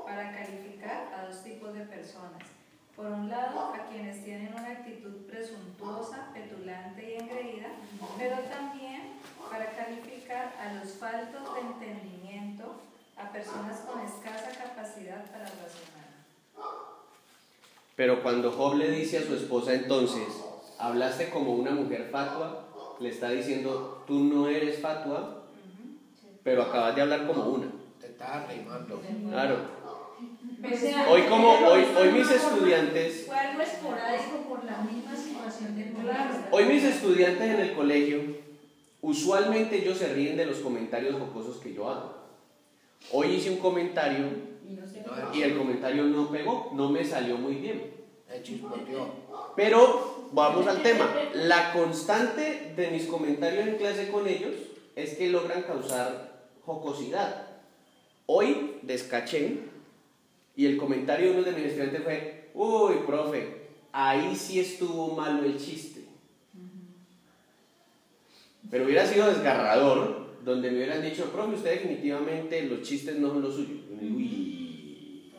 para 0.04 0.34
calificar 0.34 1.14
a 1.14 1.28
dos 1.28 1.44
tipos 1.44 1.74
de 1.74 1.82
personas. 1.82 2.59
Por 3.00 3.08
un 3.12 3.30
lado, 3.30 3.72
a 3.74 3.88
quienes 3.90 4.26
tienen 4.26 4.54
una 4.54 4.72
actitud 4.72 5.26
presuntuosa, 5.26 6.34
petulante 6.34 7.12
y 7.12 7.14
engreída, 7.14 7.68
pero 8.18 8.36
también 8.40 9.14
para 9.50 9.72
calificar 9.72 10.54
a 10.60 10.74
los 10.74 10.96
faltos 10.96 11.42
de 11.56 11.62
entendimiento, 11.62 12.76
a 13.16 13.32
personas 13.32 13.80
con 13.88 14.02
escasa 14.02 14.52
capacidad 14.52 15.24
para 15.32 15.46
razonar. 15.46 16.10
Pero 17.96 18.22
cuando 18.22 18.52
Job 18.52 18.76
le 18.76 18.92
dice 18.92 19.20
a 19.20 19.24
su 19.24 19.34
esposa 19.34 19.76
entonces, 19.76 20.28
hablaste 20.78 21.30
como 21.30 21.54
una 21.54 21.72
mujer 21.72 22.10
fatua, 22.12 22.66
le 23.00 23.08
está 23.08 23.30
diciendo, 23.30 24.04
tú 24.08 24.26
no 24.26 24.50
eres 24.50 24.82
fatua, 24.82 25.46
pero 26.44 26.64
acabas 26.64 26.98
de 26.98 27.02
hablar 27.04 27.26
como 27.26 27.46
una. 27.46 27.68
Te 28.02 28.08
estaba 28.08 28.46
rimando. 28.46 29.02
Claro. 29.30 29.79
O 30.62 30.78
sea, 30.78 31.10
Hoy 31.10 31.22
como 31.24 31.52
hoy, 31.52 31.86
hoy 31.98 32.12
mis 32.12 32.30
estudiantes, 32.30 33.26
Fue 33.28 33.38
algo 33.38 33.62
esporádico 33.62 34.38
por 34.50 34.64
la 34.66 34.78
misma 34.80 35.16
situación 35.16 35.76
del 35.78 35.94
Claro. 35.94 36.34
momento. 36.34 36.48
hoy 36.52 36.66
mis 36.66 36.84
estudiantes 36.84 37.42
en 37.44 37.60
el 37.62 37.74
colegio, 37.74 38.20
usualmente 39.02 39.78
ellos 39.78 39.98
se 39.98 40.14
ríen 40.14 40.36
de 40.36 40.46
los 40.46 40.58
comentarios 40.58 41.16
jocosos 41.18 41.58
que 41.58 41.74
yo 41.74 41.90
hago. 41.90 42.14
Hoy 43.12 43.28
hice 43.36 43.50
un 43.52 43.58
comentario 43.58 44.26
Y 45.34 45.42
el 45.42 45.58
comentario 45.58 46.04
no 46.04 46.30
pegó, 46.30 46.72
no 46.76 46.90
me 46.90 47.04
salió 47.04 47.38
muy 47.38 47.56
bien. 47.56 47.92
Pero 49.56 50.28
vamos 50.32 50.68
al 50.68 50.84
tema. 50.84 51.10
La 51.34 51.74
constante 51.74 52.74
de 52.76 52.92
mis 52.92 53.06
comentarios 53.08 53.68
en 53.68 53.78
clase 53.78 54.10
con 54.10 54.28
ellos 54.28 54.54
es 54.96 55.16
que 55.16 55.30
logran 55.30 55.64
causar 55.64 56.44
jocosidad. 56.66 57.48
Hoy 58.28 58.76
descaché 58.84 59.58
Y 60.60 60.66
el 60.66 60.76
comentario 60.76 61.28
de 61.32 61.38
uno 61.40 61.44
de 61.44 61.54
mis 61.54 61.68
estudiantes 61.68 62.04
fue, 62.04 62.50
uy, 62.54 62.96
profe, 63.08 63.48
ahí 63.94 64.36
sí 64.36 64.60
estuvo 64.60 65.16
malo 65.16 65.46
el 65.46 65.58
chiste. 65.58 66.02
Pero 68.70 68.84
hubiera 68.84 69.06
sido 69.06 69.28
desgarrador 69.30 70.28
donde 70.44 70.70
me 70.70 70.80
hubieran 70.80 71.02
dicho, 71.02 71.32
profe, 71.32 71.56
usted 71.56 71.72
definitivamente 71.76 72.62
los 72.64 72.82
chistes 72.82 73.18
no 73.20 73.30
son 73.30 73.42
los 73.42 73.56
suyos. 73.56 73.80
"Uy, 74.02 75.32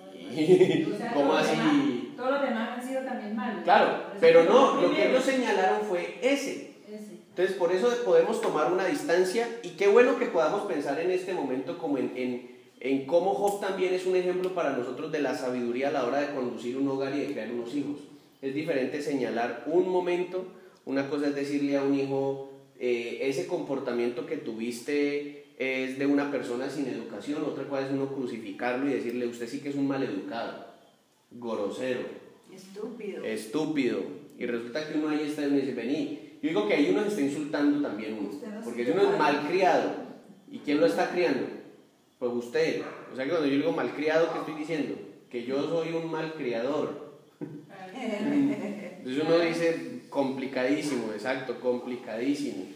O 0.94 0.96
sea, 0.96 1.12
¿Cómo 1.14 1.34
así? 1.34 1.50
demás- 1.54 2.16
Todos 2.16 2.30
los 2.30 2.42
demás 2.42 2.78
han 2.78 2.88
sido 2.88 3.02
también 3.02 3.36
malos. 3.36 3.62
Claro, 3.64 4.02
pero 4.20 4.44
no, 4.44 4.80
lo 4.80 4.94
que 4.94 5.06
ellos 5.10 5.22
señalaron 5.22 5.82
fue 5.82 6.16
ese. 6.22 6.76
Ese. 6.88 7.18
Entonces, 7.28 7.56
por 7.58 7.72
eso 7.72 7.92
podemos 8.06 8.40
tomar 8.40 8.72
una 8.72 8.86
distancia 8.86 9.46
y 9.62 9.68
qué 9.70 9.86
bueno 9.86 10.18
que 10.18 10.24
podamos 10.26 10.62
pensar 10.62 10.98
en 10.98 11.10
este 11.10 11.34
momento 11.34 11.76
como 11.76 11.98
en, 11.98 12.10
en, 12.16 12.59
en 12.80 13.04
cómo 13.06 13.34
Job 13.34 13.60
también 13.60 13.92
es 13.92 14.06
un 14.06 14.16
ejemplo 14.16 14.54
para 14.54 14.76
nosotros 14.76 15.12
de 15.12 15.20
la 15.20 15.34
sabiduría 15.34 15.88
a 15.88 15.92
la 15.92 16.06
hora 16.06 16.20
de 16.20 16.34
conducir 16.34 16.78
un 16.78 16.88
hogar 16.88 17.14
y 17.14 17.20
de 17.20 17.32
crear 17.32 17.52
unos 17.52 17.74
hijos. 17.74 17.98
Es 18.40 18.54
diferente 18.54 19.02
señalar 19.02 19.64
un 19.66 19.88
momento, 19.88 20.46
una 20.86 21.08
cosa 21.10 21.28
es 21.28 21.34
decirle 21.34 21.76
a 21.76 21.82
un 21.82 21.94
hijo, 21.94 22.50
eh, 22.78 23.18
ese 23.20 23.46
comportamiento 23.46 24.24
que 24.24 24.38
tuviste 24.38 25.44
es 25.58 25.98
de 25.98 26.06
una 26.06 26.30
persona 26.30 26.70
sin 26.70 26.86
educación, 26.86 27.44
otra 27.44 27.64
cosa 27.64 27.86
es 27.86 27.92
uno 27.92 28.08
crucificarlo 28.14 28.88
y 28.88 28.94
decirle, 28.94 29.26
usted 29.26 29.46
sí 29.46 29.60
que 29.60 29.68
es 29.68 29.74
un 29.74 29.86
maleducado, 29.86 30.64
grosero, 31.30 32.00
Estúpido. 32.50 33.24
estúpido. 33.24 34.00
Y 34.38 34.46
resulta 34.46 34.88
que 34.88 34.98
uno 34.98 35.10
ahí 35.10 35.26
está 35.28 35.46
y 35.46 35.50
dice, 35.50 35.74
vení. 35.74 36.18
Yo 36.42 36.48
digo 36.48 36.66
que 36.66 36.74
ahí 36.74 36.88
uno 36.90 37.02
se 37.02 37.08
está 37.08 37.20
insultando 37.20 37.86
también 37.86 38.16
uno. 38.18 38.30
Porque 38.64 38.86
si 38.86 38.90
uno 38.92 39.12
es 39.12 39.18
malcriado, 39.18 39.92
¿y 40.50 40.58
quién 40.60 40.80
lo 40.80 40.86
está 40.86 41.10
criando? 41.10 41.46
Pues 42.20 42.32
usted. 42.34 42.82
O 43.12 43.16
sea 43.16 43.24
que 43.24 43.30
cuando 43.30 43.48
yo 43.48 43.56
digo 43.56 43.72
malcriado, 43.72 44.30
¿qué 44.30 44.38
estoy 44.40 44.54
diciendo? 44.54 44.94
Que 45.30 45.44
yo 45.44 45.62
soy 45.66 45.92
un 45.94 46.10
malcriador. 46.10 47.10
Entonces 47.40 49.24
uno 49.24 49.38
dice 49.38 50.02
complicadísimo, 50.10 51.12
exacto, 51.14 51.58
complicadísimo. 51.60 52.66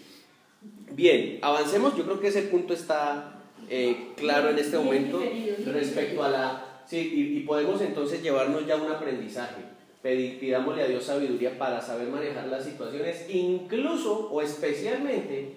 Bien, 0.93 1.41
avancemos. 1.43 1.95
Yo 1.95 2.05
creo 2.05 2.21
que 2.21 2.29
ese 2.29 2.43
punto 2.43 2.73
está 2.73 3.43
eh, 3.69 4.13
claro 4.17 4.49
en 4.49 4.59
este 4.59 4.79
momento 4.79 5.23
respecto 5.67 6.25
a 6.25 6.31
la... 6.31 6.83
Sí, 6.87 7.13
y, 7.15 7.39
y 7.39 7.41
podemos 7.41 7.83
entonces 7.83 8.23
llevarnos 8.23 8.67
ya 8.67 8.77
un 8.77 8.91
aprendizaje. 8.91 9.63
Pedir, 10.01 10.41
pidámosle 10.41 10.85
a 10.85 10.87
Dios 10.87 11.05
sabiduría 11.05 11.59
para 11.59 11.83
saber 11.83 12.09
manejar 12.09 12.47
las 12.47 12.65
situaciones, 12.65 13.27
incluso 13.29 14.31
o 14.31 14.41
especialmente 14.41 15.57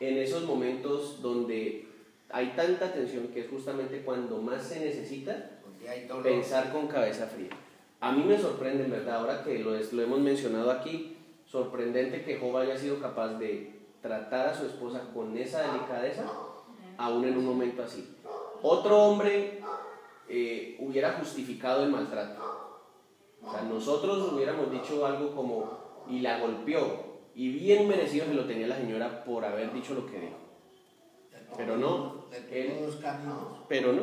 en 0.00 0.18
esos 0.18 0.44
momentos 0.44 1.22
donde 1.22 1.85
hay 2.36 2.48
tanta 2.54 2.92
tensión 2.92 3.28
que 3.28 3.40
es 3.40 3.50
justamente 3.50 4.02
cuando 4.02 4.42
más 4.42 4.62
se 4.62 4.80
necesita 4.80 5.50
hay 5.88 6.06
pensar 6.22 6.70
con 6.72 6.86
cabeza 6.86 7.26
fría. 7.26 7.48
A 8.00 8.12
mí 8.12 8.22
me 8.24 8.36
sorprende, 8.38 8.84
en 8.84 8.90
verdad, 8.90 9.16
ahora 9.20 9.42
que 9.42 9.58
lo, 9.58 9.74
es- 9.74 9.92
lo 9.94 10.02
hemos 10.02 10.20
mencionado 10.20 10.70
aquí, 10.70 11.16
sorprendente 11.46 12.22
que 12.24 12.38
Job 12.38 12.56
haya 12.58 12.76
sido 12.76 13.00
capaz 13.00 13.38
de 13.38 13.80
tratar 14.02 14.48
a 14.48 14.54
su 14.54 14.66
esposa 14.66 15.10
con 15.14 15.36
esa 15.38 15.62
delicadeza, 15.72 16.24
aún 16.98 17.24
en 17.24 17.38
un 17.38 17.46
momento 17.46 17.82
así. 17.82 18.16
Otro 18.62 19.02
hombre 19.04 19.60
eh, 20.28 20.76
hubiera 20.80 21.12
justificado 21.14 21.84
el 21.84 21.90
maltrato. 21.90 22.42
O 23.42 23.50
sea, 23.50 23.62
nosotros 23.62 24.32
hubiéramos 24.32 24.70
dicho 24.70 25.06
algo 25.06 25.34
como, 25.34 26.04
y 26.08 26.18
la 26.20 26.40
golpeó, 26.40 27.04
y 27.34 27.48
bien 27.50 27.88
merecido 27.88 28.26
se 28.26 28.34
lo 28.34 28.44
tenía 28.44 28.66
la 28.66 28.76
señora 28.76 29.24
por 29.24 29.44
haber 29.44 29.72
dicho 29.72 29.94
lo 29.94 30.04
que 30.06 30.18
dijo. 30.20 30.36
Pero 31.56 31.76
no, 31.76 32.15
él- 32.52 32.72
todos 32.78 32.94
los 32.94 32.96
caminos. 33.02 33.36
Pero 33.68 33.92
no, 33.92 34.02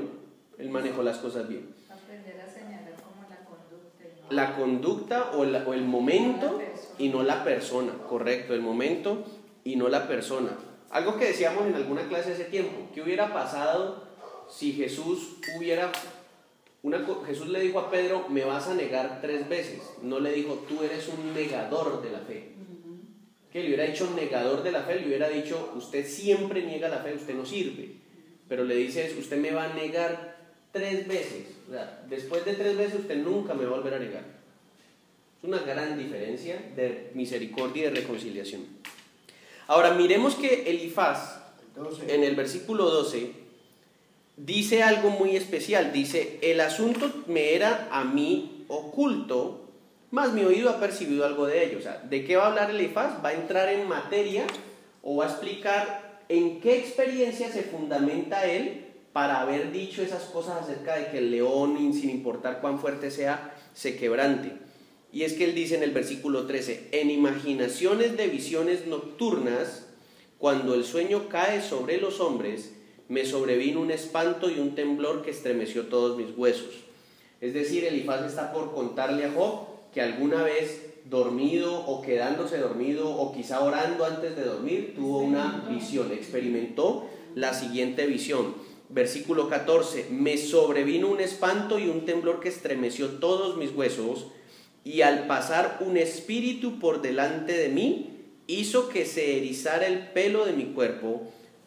él 0.57 0.69
manejó 0.69 1.03
las 1.03 1.17
cosas 1.17 1.47
bien. 1.47 1.73
Aprender 1.89 2.39
a 2.41 2.47
señalar 2.49 2.93
como 3.01 3.27
la 3.29 3.37
conducta. 3.45 4.03
y 4.03 4.21
no- 4.21 4.31
la 4.35 4.55
conducta 4.55 5.31
o, 5.33 5.45
la- 5.45 5.63
o 5.67 5.73
el 5.73 5.83
momento 5.83 6.61
y 6.97 7.09
no 7.09 7.23
la 7.23 7.43
persona, 7.43 7.93
correcto, 8.09 8.53
el 8.53 8.61
momento 8.61 9.23
y 9.63 9.75
no 9.75 9.89
la 9.89 10.07
persona. 10.07 10.57
Algo 10.89 11.17
que 11.17 11.25
decíamos 11.25 11.65
en 11.65 11.75
alguna 11.75 12.07
clase 12.07 12.33
hace 12.33 12.45
tiempo, 12.45 12.89
¿qué 12.93 13.01
hubiera 13.01 13.33
pasado 13.33 14.03
si 14.49 14.73
Jesús 14.73 15.37
hubiera... 15.57 15.91
Una, 16.83 16.99
Jesús 17.25 17.47
le 17.47 17.61
dijo 17.61 17.79
a 17.79 17.89
Pedro, 17.89 18.27
me 18.29 18.43
vas 18.43 18.67
a 18.67 18.75
negar 18.75 19.19
tres 19.21 19.47
veces. 19.47 19.79
No 20.01 20.19
le 20.19 20.33
dijo, 20.33 20.65
tú 20.67 20.83
eres 20.83 21.07
un 21.07 21.33
negador 21.33 22.01
de 22.03 22.11
la 22.11 22.19
fe. 22.19 22.51
Que 23.51 23.61
le 23.61 23.67
hubiera 23.67 23.85
dicho 23.85 24.11
negador 24.15 24.63
de 24.63 24.71
la 24.73 24.81
fe, 24.81 24.99
le 24.99 25.07
hubiera 25.07 25.29
dicho, 25.29 25.71
usted 25.75 26.05
siempre 26.05 26.63
niega 26.65 26.89
la 26.89 26.97
fe, 26.97 27.13
usted 27.15 27.35
no 27.35 27.45
sirve. 27.45 27.95
Pero 28.47 28.63
le 28.63 28.75
dice, 28.75 29.15
usted 29.17 29.37
me 29.37 29.51
va 29.51 29.65
a 29.65 29.73
negar 29.73 30.37
tres 30.71 31.07
veces. 31.07 31.45
O 31.69 31.71
sea, 31.71 32.03
después 32.09 32.43
de 32.45 32.53
tres 32.53 32.77
veces 32.77 32.99
usted 33.01 33.17
nunca 33.17 33.53
me 33.53 33.65
va 33.65 33.71
a 33.71 33.79
volver 33.79 33.93
a 33.93 33.99
negar. 33.99 34.23
Es 35.37 35.47
una 35.47 35.59
gran 35.59 35.97
diferencia 35.97 36.61
de 36.75 37.11
misericordia 37.13 37.83
y 37.83 37.93
de 37.93 38.01
reconciliación. 38.01 38.65
Ahora 39.67 39.93
miremos 39.93 40.35
que 40.35 40.69
Elifaz 40.69 41.41
en 42.07 42.23
el 42.23 42.35
versículo 42.35 42.89
12 42.89 43.31
dice 44.37 44.83
algo 44.83 45.09
muy 45.09 45.35
especial. 45.35 45.91
Dice, 45.93 46.39
el 46.41 46.59
asunto 46.59 47.11
me 47.27 47.53
era 47.55 47.87
a 47.91 48.03
mí 48.03 48.65
oculto, 48.67 49.61
más 50.11 50.33
mi 50.33 50.43
oído 50.43 50.69
ha 50.69 50.79
percibido 50.79 51.25
algo 51.25 51.47
de 51.47 51.65
ello. 51.65 51.79
O 51.79 51.81
sea, 51.81 51.97
¿de 51.97 52.23
qué 52.23 52.35
va 52.35 52.45
a 52.45 52.47
hablar 52.49 52.69
Elifaz? 52.69 53.23
Va 53.23 53.29
a 53.29 53.33
entrar 53.33 53.69
en 53.69 53.87
materia 53.87 54.45
o 55.01 55.17
va 55.17 55.25
a 55.25 55.29
explicar 55.29 56.12
en 56.33 56.59
qué 56.59 56.79
experiencia 56.79 57.51
se 57.51 57.61
fundamenta 57.63 58.45
él 58.49 58.85
para 59.13 59.41
haber 59.41 59.71
dicho 59.71 60.01
esas 60.01 60.23
cosas 60.23 60.63
acerca 60.63 60.95
de 60.95 61.11
que 61.11 61.19
el 61.19 61.29
león, 61.29 61.77
sin 61.93 62.09
importar 62.09 62.59
cuán 62.59 62.79
fuerte 62.79 63.11
sea, 63.11 63.55
se 63.73 63.95
quebrante. 63.95 64.51
Y 65.11 65.23
es 65.23 65.33
que 65.33 65.45
él 65.45 65.53
dice 65.53 65.75
en 65.75 65.83
el 65.83 65.91
versículo 65.91 66.47
13, 66.47 66.89
en 66.91 67.11
imaginaciones 67.11 68.17
de 68.17 68.27
visiones 68.27 68.87
nocturnas, 68.87 69.85
cuando 70.39 70.73
el 70.73 70.83
sueño 70.83 71.29
cae 71.29 71.61
sobre 71.61 71.99
los 71.99 72.19
hombres, 72.19 72.73
me 73.09 73.25
sobrevino 73.25 73.79
un 73.79 73.91
espanto 73.91 74.49
y 74.49 74.59
un 74.59 74.73
temblor 74.73 75.21
que 75.21 75.29
estremeció 75.29 75.85
todos 75.85 76.17
mis 76.17 76.35
huesos. 76.35 76.73
Es 77.41 77.53
decir, 77.53 77.85
Elifaz 77.85 78.25
está 78.25 78.51
por 78.51 78.73
contarle 78.73 79.25
a 79.25 79.31
Job 79.31 79.67
que 79.93 80.01
alguna 80.01 80.41
vez 80.41 80.92
dormido 81.05 81.85
o 81.85 82.01
quedándose 82.01 82.57
dormido 82.57 83.09
o 83.09 83.33
quizá 83.33 83.63
orando 83.63 84.05
antes 84.05 84.35
de 84.35 84.43
dormir, 84.43 84.93
tuvo 84.95 85.19
una 85.19 85.65
visión, 85.69 86.11
experimentó 86.11 87.07
la 87.35 87.53
siguiente 87.53 88.05
visión. 88.05 88.55
Versículo 88.89 89.49
14, 89.49 90.07
me 90.11 90.37
sobrevino 90.37 91.07
un 91.07 91.19
espanto 91.19 91.79
y 91.79 91.89
un 91.89 92.05
temblor 92.05 92.39
que 92.39 92.49
estremeció 92.49 93.07
todos 93.19 93.57
mis 93.57 93.73
huesos, 93.73 94.27
y 94.83 95.01
al 95.01 95.27
pasar 95.27 95.77
un 95.79 95.97
espíritu 95.97 96.79
por 96.79 97.01
delante 97.01 97.53
de 97.53 97.69
mí, 97.69 98.09
hizo 98.47 98.89
que 98.89 99.05
se 99.05 99.37
erizara 99.37 99.87
el 99.87 100.09
pelo 100.09 100.45
de 100.45 100.53
mi 100.53 100.65
cuerpo, 100.65 101.23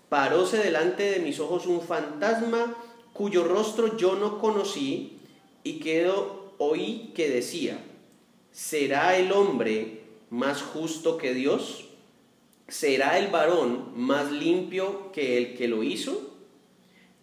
paróse 0.08 0.58
delante 0.58 1.10
de 1.10 1.18
mis 1.20 1.40
ojos 1.40 1.66
un 1.66 1.80
fantasma 1.80 2.76
cuyo 3.12 3.44
rostro 3.44 3.96
yo 3.96 4.14
no 4.14 4.38
conocí, 4.38 5.18
y 5.64 5.80
quedó 5.80 6.54
oí 6.58 7.10
que 7.14 7.28
decía, 7.28 7.78
¿será 8.56 9.18
el 9.18 9.32
hombre 9.32 10.00
más 10.30 10.62
justo 10.62 11.18
que 11.18 11.34
Dios? 11.34 11.90
¿Será 12.68 13.18
el 13.18 13.26
varón 13.26 13.92
más 13.94 14.32
limpio 14.32 15.12
que 15.12 15.36
el 15.36 15.58
que 15.58 15.68
lo 15.68 15.82
hizo? 15.82 16.34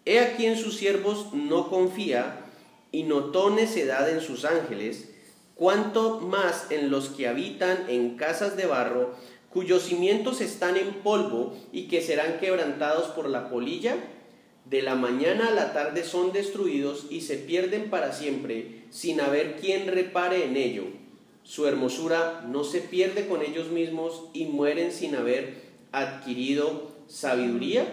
He 0.04 0.20
aquí 0.20 0.46
en 0.46 0.56
sus 0.56 0.76
siervos 0.76 1.34
no 1.34 1.68
confía 1.68 2.46
y 2.92 3.02
notó 3.02 3.50
necedad 3.50 4.08
en 4.08 4.20
sus 4.20 4.44
ángeles, 4.44 5.10
cuanto 5.56 6.20
más 6.20 6.70
en 6.70 6.88
los 6.88 7.08
que 7.08 7.26
habitan 7.26 7.86
en 7.88 8.16
casas 8.16 8.56
de 8.56 8.66
barro, 8.66 9.16
cuyos 9.50 9.82
cimientos 9.82 10.40
están 10.40 10.76
en 10.76 10.94
polvo 11.02 11.58
y 11.72 11.88
que 11.88 12.00
serán 12.00 12.38
quebrantados 12.38 13.08
por 13.08 13.28
la 13.28 13.50
polilla, 13.50 13.96
de 14.66 14.82
la 14.82 14.94
mañana 14.94 15.48
a 15.48 15.50
la 15.50 15.72
tarde 15.72 16.04
son 16.04 16.32
destruidos 16.32 17.08
y 17.10 17.22
se 17.22 17.36
pierden 17.36 17.90
para 17.90 18.12
siempre, 18.12 18.84
sin 18.90 19.20
haber 19.20 19.56
quien 19.56 19.88
repare 19.88 20.44
en 20.44 20.56
ello. 20.56 21.03
Su 21.44 21.66
hermosura 21.66 22.44
no 22.48 22.64
se 22.64 22.80
pierde 22.80 23.28
con 23.28 23.42
ellos 23.42 23.68
mismos 23.68 24.24
y 24.32 24.46
mueren 24.46 24.90
sin 24.90 25.14
haber 25.14 25.62
adquirido 25.92 26.90
sabiduría. 27.06 27.86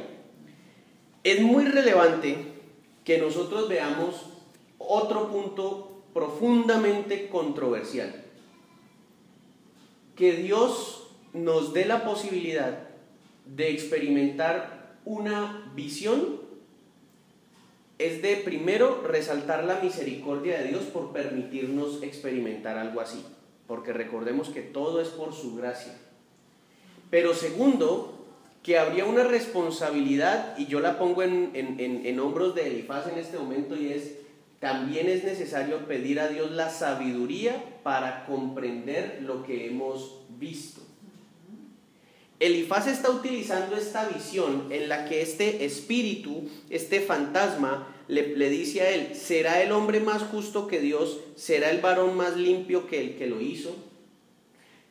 Es 1.24 1.42
muy 1.42 1.66
relevante 1.66 2.38
que 3.04 3.20
nosotros 3.20 3.70
veamos 3.70 4.16
otro 4.78 5.30
punto 5.30 6.02
profundamente 6.14 7.30
controversial. 7.30 8.24
Que 10.16 10.34
Dios 10.34 11.08
nos 11.34 11.74
dé 11.74 11.86
la 11.86 12.04
posibilidad 12.04 12.90
de 13.46 13.72
experimentar 13.72 14.98
una 15.06 15.72
visión 15.76 16.42
es 17.98 18.22
de 18.22 18.38
primero 18.38 19.04
resaltar 19.04 19.64
la 19.64 19.80
misericordia 19.80 20.60
de 20.60 20.70
Dios 20.70 20.84
por 20.86 21.12
permitirnos 21.12 22.02
experimentar 22.02 22.78
algo 22.78 23.00
así, 23.00 23.24
porque 23.72 23.94
recordemos 23.94 24.50
que 24.50 24.60
todo 24.60 25.00
es 25.00 25.08
por 25.08 25.34
su 25.34 25.56
gracia. 25.56 25.98
Pero 27.10 27.34
segundo, 27.34 28.28
que 28.64 28.78
habría 28.78 29.06
una 29.06 29.24
responsabilidad, 29.24 30.58
y 30.58 30.66
yo 30.66 30.82
la 30.82 31.00
pongo 31.00 31.24
en, 31.24 31.52
en, 31.54 31.80
en, 31.80 32.06
en 32.06 32.20
hombros 32.20 32.54
de 32.54 32.68
Elifaz 32.68 33.08
en 33.08 33.18
este 33.18 33.38
momento, 33.38 33.78
y 33.78 33.94
es 33.94 34.16
también 34.60 35.08
es 35.08 35.24
necesario 35.24 35.88
pedir 35.88 36.20
a 36.20 36.28
Dios 36.28 36.52
la 36.52 36.70
sabiduría 36.70 37.64
para 37.82 38.26
comprender 38.26 39.20
lo 39.22 39.42
que 39.42 39.68
hemos 39.68 40.18
visto. 40.38 40.82
Elifaz 42.42 42.88
está 42.88 43.10
utilizando 43.10 43.78
esta 43.78 44.06
visión 44.10 44.68
en 44.70 44.90
la 44.90 45.06
que 45.06 45.22
este 45.22 45.64
espíritu, 45.64 46.44
este 46.70 47.00
fantasma, 47.00 47.88
le, 48.08 48.36
le, 48.36 48.50
dice 48.50 48.82
a 48.82 48.90
él, 48.90 49.16
¿será 49.16 49.62
el 49.62 49.72
hombre 49.72 50.00
más 50.00 50.24
justo 50.24 50.68
que 50.68 50.80
Dios? 50.80 51.20
¿Será 51.36 51.70
el 51.70 51.82
varón 51.82 52.18
más 52.18 52.36
limpio 52.36 52.88
que 52.88 53.00
el 53.00 53.18
que 53.18 53.28
lo 53.28 53.42
hizo? 53.42 53.76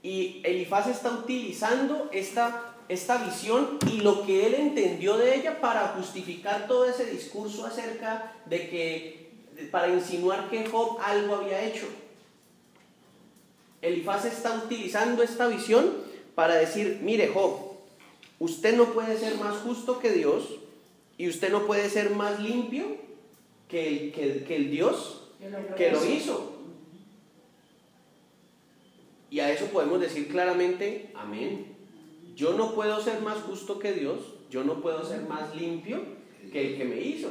Y 0.02 0.40
Elifaz 0.44 0.86
está 0.86 1.10
utilizando 1.10 2.08
esta, 2.12 2.74
esta 2.88 3.18
visión 3.18 3.78
y 3.92 4.00
lo 4.00 4.24
que 4.24 4.46
él 4.46 4.54
entendió 4.54 5.18
de 5.18 5.34
ella 5.34 5.60
para 5.60 5.88
justificar 5.88 6.66
todo 6.66 6.86
ese 6.86 7.04
discurso 7.06 7.66
acerca 7.66 8.34
de 8.46 8.70
que, 8.70 9.30
para 9.70 9.88
insinuar 9.88 10.48
que 10.48 10.66
Job 10.66 10.98
algo 11.02 11.36
había 11.36 11.62
hecho. 11.64 11.86
Elifaz 13.82 14.24
está 14.24 14.62
utilizando 14.64 15.22
esta 15.22 15.46
visión 15.48 15.92
para 16.34 16.54
decir, 16.54 17.00
mire 17.02 17.28
Job, 17.28 17.70
usted 18.38 18.76
no 18.76 18.86
puede 18.94 19.18
ser 19.18 19.36
más 19.36 19.58
justo 19.58 19.98
que 19.98 20.12
Dios 20.12 20.59
y 21.20 21.28
usted 21.28 21.52
no 21.52 21.66
puede 21.66 21.90
ser 21.90 22.12
más 22.12 22.40
limpio 22.40 22.96
que 23.68 23.88
el, 23.88 24.12
que, 24.12 24.42
que 24.42 24.56
el 24.56 24.70
Dios 24.70 25.28
que 25.76 25.92
lo 25.92 26.02
hizo. 26.02 26.54
Y 29.28 29.40
a 29.40 29.52
eso 29.52 29.66
podemos 29.66 30.00
decir 30.00 30.28
claramente, 30.28 31.10
amén. 31.14 31.76
Yo 32.34 32.54
no 32.54 32.74
puedo 32.74 33.02
ser 33.02 33.20
más 33.20 33.36
justo 33.36 33.78
que 33.78 33.92
Dios, 33.92 34.32
yo 34.48 34.64
no 34.64 34.80
puedo 34.80 35.04
ser 35.04 35.20
más 35.28 35.54
limpio 35.54 36.00
que 36.50 36.68
el 36.68 36.78
que 36.78 36.86
me 36.86 36.98
hizo. 36.98 37.30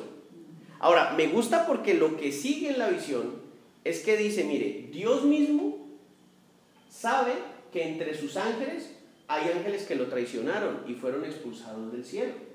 Ahora, 0.77 1.15
me 1.17 1.25
gusta 1.25 1.65
porque 1.65 1.95
lo 1.95 2.15
que 2.15 2.31
sigue 2.31 2.69
en 2.69 2.77
la 2.77 2.89
visión 2.89 3.41
es 3.83 4.01
que 4.01 4.17
dice, 4.17 4.43
mire, 4.43 4.89
Dios 4.91 5.23
mismo 5.23 5.87
sabe 6.91 7.33
que 7.73 7.89
entre 7.89 8.15
sus 8.15 8.37
ángeles 8.37 8.91
hay 9.27 9.49
ángeles 9.49 9.87
que 9.87 9.95
lo 9.95 10.09
traicionaron 10.09 10.83
y 10.87 10.93
fueron 10.93 11.25
expulsados 11.25 11.91
del 11.91 12.05
cielo. 12.05 12.48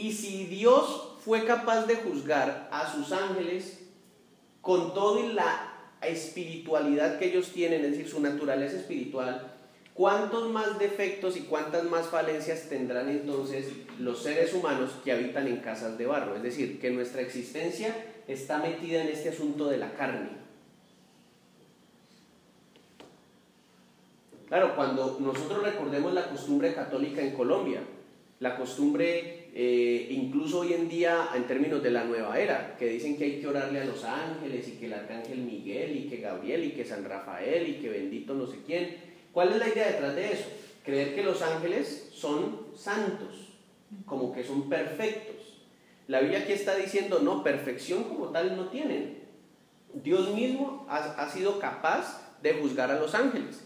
Y 0.00 0.12
si 0.12 0.46
Dios 0.46 1.16
fue 1.24 1.44
capaz 1.44 1.86
de 1.86 1.96
juzgar 1.96 2.68
a 2.70 2.92
sus 2.92 3.10
ángeles 3.10 3.80
con 4.60 4.94
todo 4.94 5.28
y 5.28 5.32
la 5.32 5.72
espiritualidad 6.00 7.18
que 7.18 7.26
ellos 7.26 7.50
tienen, 7.50 7.84
es 7.84 7.90
decir, 7.92 8.08
su 8.08 8.20
naturaleza 8.20 8.76
espiritual, 8.76 9.52
¿cuántos 9.94 10.50
más 10.50 10.78
defectos 10.78 11.36
y 11.36 11.40
cuántas 11.40 11.82
más 11.82 12.06
falencias 12.06 12.68
tendrán 12.68 13.08
entonces 13.08 13.72
los 13.98 14.22
seres 14.22 14.54
humanos 14.54 14.92
que 15.02 15.10
habitan 15.10 15.48
en 15.48 15.56
casas 15.56 15.98
de 15.98 16.06
barro? 16.06 16.36
Es 16.36 16.44
decir, 16.44 16.80
que 16.80 16.90
nuestra 16.90 17.20
existencia 17.20 17.92
está 18.28 18.58
metida 18.58 19.02
en 19.02 19.08
este 19.08 19.30
asunto 19.30 19.68
de 19.68 19.78
la 19.78 19.94
carne. 19.94 20.30
Claro, 24.46 24.76
cuando 24.76 25.18
nosotros 25.18 25.64
recordemos 25.64 26.14
la 26.14 26.30
costumbre 26.30 26.72
católica 26.72 27.20
en 27.20 27.34
Colombia, 27.34 27.80
la 28.38 28.56
costumbre 28.56 29.37
eh, 29.60 30.06
incluso 30.10 30.60
hoy 30.60 30.72
en 30.72 30.88
día 30.88 31.30
en 31.34 31.48
términos 31.48 31.82
de 31.82 31.90
la 31.90 32.04
nueva 32.04 32.38
era, 32.38 32.76
que 32.78 32.90
dicen 32.90 33.18
que 33.18 33.24
hay 33.24 33.40
que 33.40 33.48
orarle 33.48 33.80
a 33.80 33.86
los 33.86 34.04
ángeles 34.04 34.68
y 34.68 34.76
que 34.78 34.86
el 34.86 34.92
arcángel 34.92 35.38
Miguel 35.38 35.96
y 35.96 36.08
que 36.08 36.18
Gabriel 36.18 36.62
y 36.62 36.70
que 36.70 36.84
San 36.84 37.04
Rafael 37.04 37.68
y 37.68 37.80
que 37.80 37.88
bendito 37.88 38.34
no 38.34 38.46
sé 38.46 38.58
quién. 38.64 38.98
¿Cuál 39.32 39.48
es 39.48 39.56
la 39.56 39.68
idea 39.68 39.88
detrás 39.88 40.14
de 40.14 40.32
eso? 40.32 40.44
Creer 40.84 41.16
que 41.16 41.24
los 41.24 41.42
ángeles 41.42 42.08
son 42.14 42.68
santos, 42.76 43.48
como 44.06 44.32
que 44.32 44.44
son 44.44 44.68
perfectos. 44.68 45.64
La 46.06 46.20
Biblia 46.20 46.38
aquí 46.38 46.52
está 46.52 46.76
diciendo, 46.76 47.18
no, 47.18 47.42
perfección 47.42 48.04
como 48.04 48.28
tal 48.28 48.56
no 48.56 48.68
tienen. 48.68 49.24
Dios 49.92 50.36
mismo 50.36 50.86
ha, 50.88 51.28
sido 51.30 51.58
capaz 51.58 52.38
de 52.44 52.52
juzgar 52.52 52.92
a 52.92 53.00
los 53.00 53.12
ángeles. 53.12 53.64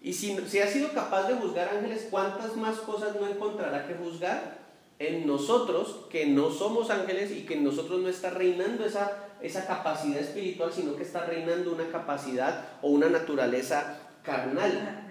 Y 0.00 0.14
si, 0.14 0.38
si, 0.46 0.60
ha 0.60 0.66
sido 0.66 0.94
capaz 0.94 1.28
de 1.28 1.34
juzgar 1.34 1.68
ángeles, 1.68 2.08
¿cuántas 2.10 2.56
más 2.56 2.78
cosas 2.78 3.14
no 3.20 3.28
encontrará 3.28 3.86
que 3.86 3.92
juzgar 3.92 4.63
en 4.98 5.26
nosotros 5.26 6.06
que 6.10 6.26
no 6.26 6.50
somos 6.50 6.90
ángeles 6.90 7.32
y 7.32 7.44
que 7.44 7.54
en 7.54 7.64
nosotros 7.64 8.00
no 8.00 8.08
está 8.08 8.30
reinando 8.30 8.84
esa, 8.84 9.28
esa 9.42 9.66
capacidad 9.66 10.20
espiritual, 10.20 10.72
sino 10.72 10.96
que 10.96 11.02
está 11.02 11.26
reinando 11.26 11.72
una 11.72 11.88
capacidad 11.90 12.68
o 12.82 12.90
una 12.90 13.08
naturaleza 13.08 13.98
carnal? 14.22 15.04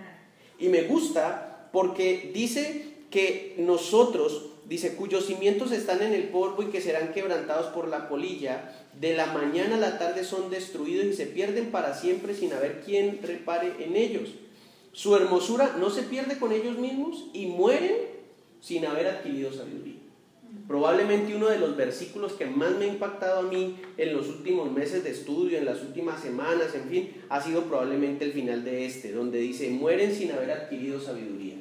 Y 0.59 0.69
me 0.69 0.83
gusta 0.83 1.69
porque 1.71 2.31
dice 2.33 2.93
que 3.09 3.55
nosotros, 3.57 4.51
dice, 4.65 4.95
cuyos 4.95 5.25
cimientos 5.25 5.71
están 5.71 6.01
en 6.01 6.13
el 6.13 6.29
polvo 6.29 6.63
y 6.63 6.67
que 6.67 6.81
serán 6.81 7.13
quebrantados 7.13 7.67
por 7.67 7.87
la 7.87 8.07
polilla, 8.07 8.73
de 8.99 9.15
la 9.15 9.27
mañana 9.27 9.75
a 9.75 9.79
la 9.79 9.99
tarde 9.99 10.23
son 10.23 10.49
destruidos 10.49 11.05
y 11.05 11.13
se 11.13 11.25
pierden 11.25 11.71
para 11.71 11.95
siempre 11.95 12.35
sin 12.35 12.53
haber 12.53 12.81
quien 12.81 13.19
repare 13.21 13.73
en 13.83 13.95
ellos. 13.95 14.29
Su 14.93 15.15
hermosura 15.15 15.75
no 15.79 15.89
se 15.89 16.03
pierde 16.03 16.37
con 16.37 16.51
ellos 16.51 16.77
mismos 16.77 17.25
y 17.33 17.47
mueren 17.47 18.12
sin 18.63 18.85
haber 18.85 19.07
adquirido 19.07 19.51
sabiduría. 19.51 19.97
Probablemente 20.69 21.35
uno 21.35 21.49
de 21.49 21.59
los 21.59 21.75
versículos 21.75 22.31
que 22.33 22.45
más 22.45 22.77
me 22.77 22.85
ha 22.85 22.87
impactado 22.87 23.39
a 23.39 23.51
mí 23.51 23.75
en 23.97 24.13
los 24.13 24.29
últimos 24.29 24.71
meses 24.71 25.03
de 25.03 25.11
estudio, 25.11 25.57
en 25.57 25.65
las 25.65 25.81
últimas 25.81 26.21
semanas, 26.21 26.73
en 26.73 26.89
fin, 26.89 27.11
ha 27.27 27.41
sido 27.41 27.63
probablemente 27.63 28.23
el 28.23 28.31
final 28.31 28.63
de 28.63 28.85
este, 28.85 29.11
donde 29.11 29.39
dice, 29.39 29.69
mueren 29.69 30.15
sin 30.15 30.31
haber 30.31 30.51
adquirido 30.51 31.01
sabiduría. 31.01 31.55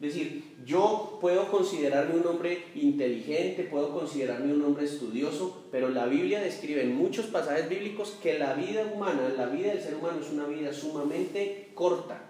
Es 0.00 0.14
decir, 0.14 0.44
yo 0.64 1.18
puedo 1.20 1.50
considerarme 1.50 2.20
un 2.20 2.26
hombre 2.26 2.62
inteligente, 2.76 3.64
puedo 3.64 3.92
considerarme 3.92 4.52
un 4.52 4.62
hombre 4.62 4.84
estudioso, 4.84 5.64
pero 5.72 5.88
la 5.88 6.06
Biblia 6.06 6.40
describe 6.40 6.82
en 6.82 6.94
muchos 6.94 7.26
pasajes 7.26 7.68
bíblicos 7.68 8.16
que 8.22 8.38
la 8.38 8.54
vida 8.54 8.84
humana, 8.94 9.32
la 9.36 9.46
vida 9.46 9.68
del 9.68 9.82
ser 9.82 9.96
humano 9.96 10.20
es 10.20 10.30
una 10.30 10.46
vida 10.46 10.72
sumamente 10.72 11.70
corta. 11.74 12.23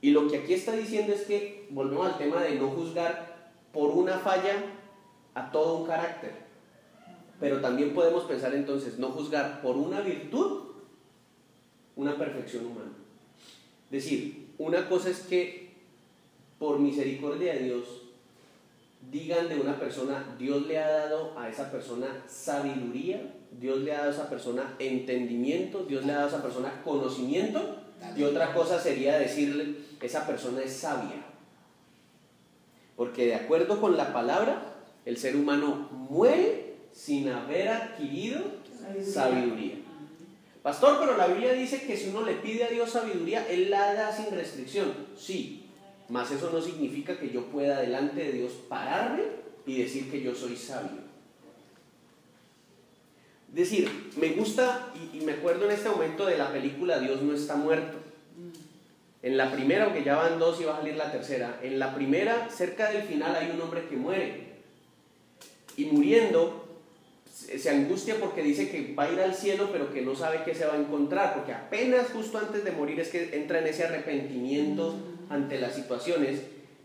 Y 0.00 0.10
lo 0.10 0.28
que 0.28 0.38
aquí 0.38 0.54
está 0.54 0.72
diciendo 0.72 1.12
es 1.12 1.22
que 1.22 1.66
volvemos 1.70 2.06
al 2.06 2.18
tema 2.18 2.42
de 2.42 2.54
no 2.54 2.68
juzgar 2.68 3.50
por 3.72 3.90
una 3.90 4.18
falla 4.18 4.54
a 5.34 5.50
todo 5.50 5.78
un 5.78 5.86
carácter. 5.86 6.32
Pero 7.40 7.60
también 7.60 7.94
podemos 7.94 8.24
pensar 8.24 8.54
entonces 8.54 8.98
no 8.98 9.08
juzgar 9.08 9.60
por 9.62 9.76
una 9.76 10.00
virtud 10.00 10.68
una 11.98 12.16
perfección 12.16 12.64
humana. 12.66 12.92
Es 13.90 14.04
decir, 14.04 14.46
una 14.58 14.88
cosa 14.88 15.10
es 15.10 15.20
que 15.20 15.68
por 16.58 16.78
misericordia 16.78 17.54
de 17.54 17.64
Dios 17.64 17.84
digan 19.10 19.48
de 19.48 19.60
una 19.60 19.78
persona, 19.78 20.36
Dios 20.38 20.66
le 20.66 20.78
ha 20.78 20.88
dado 20.88 21.38
a 21.38 21.48
esa 21.48 21.70
persona 21.70 22.24
sabiduría, 22.28 23.34
Dios 23.58 23.80
le 23.80 23.92
ha 23.92 23.98
dado 23.98 24.10
a 24.10 24.14
esa 24.14 24.30
persona 24.30 24.76
entendimiento, 24.78 25.84
Dios 25.84 26.04
le 26.04 26.12
ha 26.12 26.16
dado 26.16 26.26
a 26.26 26.30
esa 26.30 26.42
persona 26.42 26.82
conocimiento, 26.84 27.76
y 28.16 28.22
otra 28.22 28.54
cosa 28.54 28.78
sería 28.78 29.18
decirle, 29.18 29.76
esa 30.06 30.26
persona 30.26 30.62
es 30.62 30.72
sabia. 30.72 31.24
Porque 32.96 33.26
de 33.26 33.34
acuerdo 33.34 33.80
con 33.80 33.96
la 33.96 34.12
palabra, 34.12 34.74
el 35.04 35.16
ser 35.16 35.36
humano 35.36 35.88
muere 35.92 36.74
sin 36.92 37.28
haber 37.28 37.68
adquirido 37.68 38.40
sabiduría. 39.04 39.74
Pastor, 40.62 40.98
pero 40.98 41.16
la 41.16 41.28
Biblia 41.28 41.52
dice 41.52 41.82
que 41.86 41.96
si 41.96 42.10
uno 42.10 42.22
le 42.22 42.34
pide 42.34 42.64
a 42.64 42.68
Dios 42.68 42.90
sabiduría, 42.90 43.46
Él 43.48 43.70
la 43.70 43.94
da 43.94 44.12
sin 44.12 44.34
restricción. 44.34 44.92
Sí, 45.16 45.66
mas 46.08 46.30
eso 46.30 46.50
no 46.50 46.60
significa 46.60 47.18
que 47.18 47.30
yo 47.30 47.46
pueda 47.46 47.80
delante 47.80 48.24
de 48.24 48.32
Dios 48.32 48.52
pararme 48.68 49.22
y 49.66 49.82
decir 49.82 50.10
que 50.10 50.20
yo 50.20 50.34
soy 50.34 50.56
sabio. 50.56 51.08
Es 53.50 53.54
decir, 53.54 54.10
me 54.20 54.30
gusta 54.30 54.92
y, 54.94 55.18
y, 55.18 55.20
me 55.22 55.32
acuerdo 55.32 55.64
en 55.64 55.72
este 55.72 55.88
momento 55.88 56.26
de 56.26 56.36
la 56.36 56.52
película 56.52 56.98
Dios 56.98 57.22
no 57.22 57.34
está 57.34 57.56
muerto. 57.56 57.98
En 59.22 59.36
la 59.36 59.50
primera, 59.50 59.84
aunque 59.84 60.04
ya 60.04 60.16
van 60.16 60.38
dos 60.38 60.60
y 60.60 60.64
va 60.64 60.74
a 60.74 60.78
salir 60.78 60.96
la 60.96 61.10
tercera, 61.10 61.58
en 61.62 61.78
la 61.78 61.94
primera, 61.94 62.48
cerca 62.50 62.90
del 62.90 63.02
final, 63.02 63.34
hay 63.34 63.50
un 63.50 63.60
hombre 63.60 63.88
que 63.88 63.96
muere. 63.96 64.48
Y 65.76 65.86
muriendo, 65.86 66.68
se 67.32 67.70
angustia 67.70 68.16
porque 68.20 68.42
dice 68.42 68.70
que 68.70 68.94
va 68.94 69.04
a 69.04 69.12
ir 69.12 69.20
al 69.20 69.34
cielo, 69.34 69.70
pero 69.72 69.92
que 69.92 70.02
no 70.02 70.14
sabe 70.14 70.42
qué 70.44 70.54
se 70.54 70.66
va 70.66 70.74
a 70.74 70.78
encontrar, 70.78 71.34
porque 71.34 71.52
apenas 71.52 72.08
justo 72.12 72.38
antes 72.38 72.64
de 72.64 72.72
morir 72.72 73.00
es 73.00 73.08
que 73.08 73.36
entra 73.36 73.58
en 73.58 73.66
ese 73.66 73.84
arrepentimiento 73.84 74.94
ante 75.30 75.58
las 75.58 75.74
situaciones. 75.74 76.40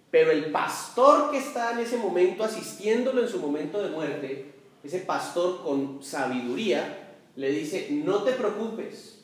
Pero 0.09 0.31
el 0.31 0.51
pastor 0.51 1.31
que 1.31 1.37
está 1.37 1.73
en 1.73 1.79
ese 1.79 1.97
momento 1.97 2.43
asistiéndolo 2.43 3.21
en 3.21 3.27
su 3.27 3.39
momento 3.39 3.81
de 3.81 3.89
muerte, 3.89 4.53
ese 4.83 4.99
pastor 4.99 5.63
con 5.63 6.03
sabiduría, 6.03 7.15
le 7.35 7.49
dice, 7.51 7.87
no 7.91 8.23
te 8.23 8.33
preocupes, 8.33 9.23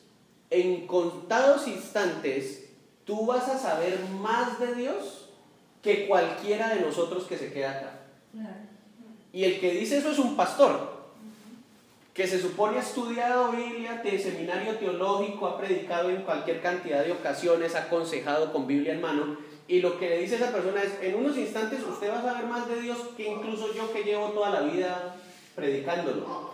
en 0.50 0.86
contados 0.86 1.68
instantes 1.68 2.59
tú 3.10 3.26
vas 3.26 3.48
a 3.48 3.58
saber 3.58 3.98
más 4.20 4.60
de 4.60 4.72
Dios 4.72 5.26
que 5.82 6.06
cualquiera 6.06 6.72
de 6.72 6.80
nosotros 6.82 7.24
que 7.24 7.36
se 7.36 7.52
queda 7.52 7.72
acá. 7.72 7.92
Y 9.32 9.42
el 9.42 9.58
que 9.58 9.72
dice 9.72 9.98
eso 9.98 10.12
es 10.12 10.18
un 10.20 10.36
pastor, 10.36 11.00
que 12.14 12.28
se 12.28 12.40
supone 12.40 12.78
ha 12.78 12.82
estudiado 12.82 13.50
Biblia, 13.50 14.00
de 14.04 14.16
seminario 14.16 14.76
teológico, 14.76 15.48
ha 15.48 15.58
predicado 15.58 16.08
en 16.10 16.22
cualquier 16.22 16.62
cantidad 16.62 17.04
de 17.04 17.10
ocasiones, 17.10 17.74
ha 17.74 17.84
aconsejado 17.84 18.52
con 18.52 18.68
Biblia 18.68 18.92
en 18.92 19.00
mano, 19.00 19.38
y 19.66 19.80
lo 19.80 19.98
que 19.98 20.08
le 20.08 20.18
dice 20.18 20.36
esa 20.36 20.52
persona 20.52 20.80
es, 20.80 21.02
en 21.02 21.16
unos 21.16 21.36
instantes 21.36 21.82
usted 21.82 22.12
va 22.12 22.20
a 22.20 22.22
saber 22.22 22.44
más 22.44 22.68
de 22.68 22.80
Dios 22.80 22.98
que 23.16 23.28
incluso 23.28 23.74
yo 23.74 23.92
que 23.92 24.04
llevo 24.04 24.28
toda 24.28 24.50
la 24.50 24.60
vida 24.60 25.16
predicándolo. 25.56 26.49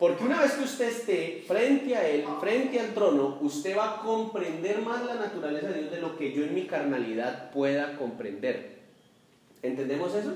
Porque 0.00 0.24
una 0.24 0.40
vez 0.40 0.52
que 0.52 0.64
usted 0.64 0.88
esté 0.88 1.44
frente 1.46 1.94
a 1.94 2.08
Él, 2.08 2.24
frente 2.40 2.80
al 2.80 2.94
trono, 2.94 3.36
usted 3.42 3.76
va 3.76 3.96
a 3.96 4.02
comprender 4.02 4.80
más 4.80 5.04
la 5.04 5.16
naturaleza 5.16 5.68
de 5.68 5.80
Dios 5.80 5.90
de 5.90 6.00
lo 6.00 6.16
que 6.16 6.32
yo 6.32 6.42
en 6.42 6.54
mi 6.54 6.66
carnalidad 6.66 7.50
pueda 7.52 7.98
comprender. 7.98 8.78
¿Entendemos 9.62 10.14
eso? 10.14 10.32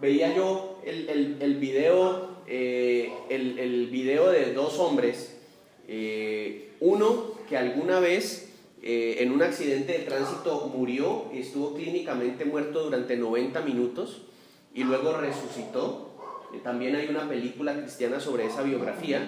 Veía 0.00 0.34
yo 0.34 0.80
el, 0.86 1.06
el, 1.10 1.36
el 1.42 1.56
video, 1.56 2.30
eh, 2.46 3.12
el, 3.28 3.58
el, 3.58 3.88
video 3.88 4.30
de 4.30 4.54
dos 4.54 4.78
hombres, 4.78 5.36
eh, 5.86 6.72
uno 6.80 7.32
que 7.46 7.58
alguna 7.58 8.00
vez 8.00 8.54
eh, 8.82 9.16
en 9.18 9.32
un 9.32 9.42
accidente 9.42 9.92
de 9.92 9.98
tránsito 9.98 10.72
murió 10.74 11.26
estuvo 11.34 11.74
clínicamente 11.74 12.46
muerto 12.46 12.84
durante 12.84 13.18
90 13.18 13.60
minutos 13.60 14.22
y 14.72 14.84
luego 14.84 15.12
resucitó. 15.12 16.07
También 16.62 16.96
hay 16.96 17.08
una 17.08 17.28
película 17.28 17.74
cristiana 17.74 18.20
sobre 18.20 18.46
esa 18.46 18.62
biografía, 18.62 19.20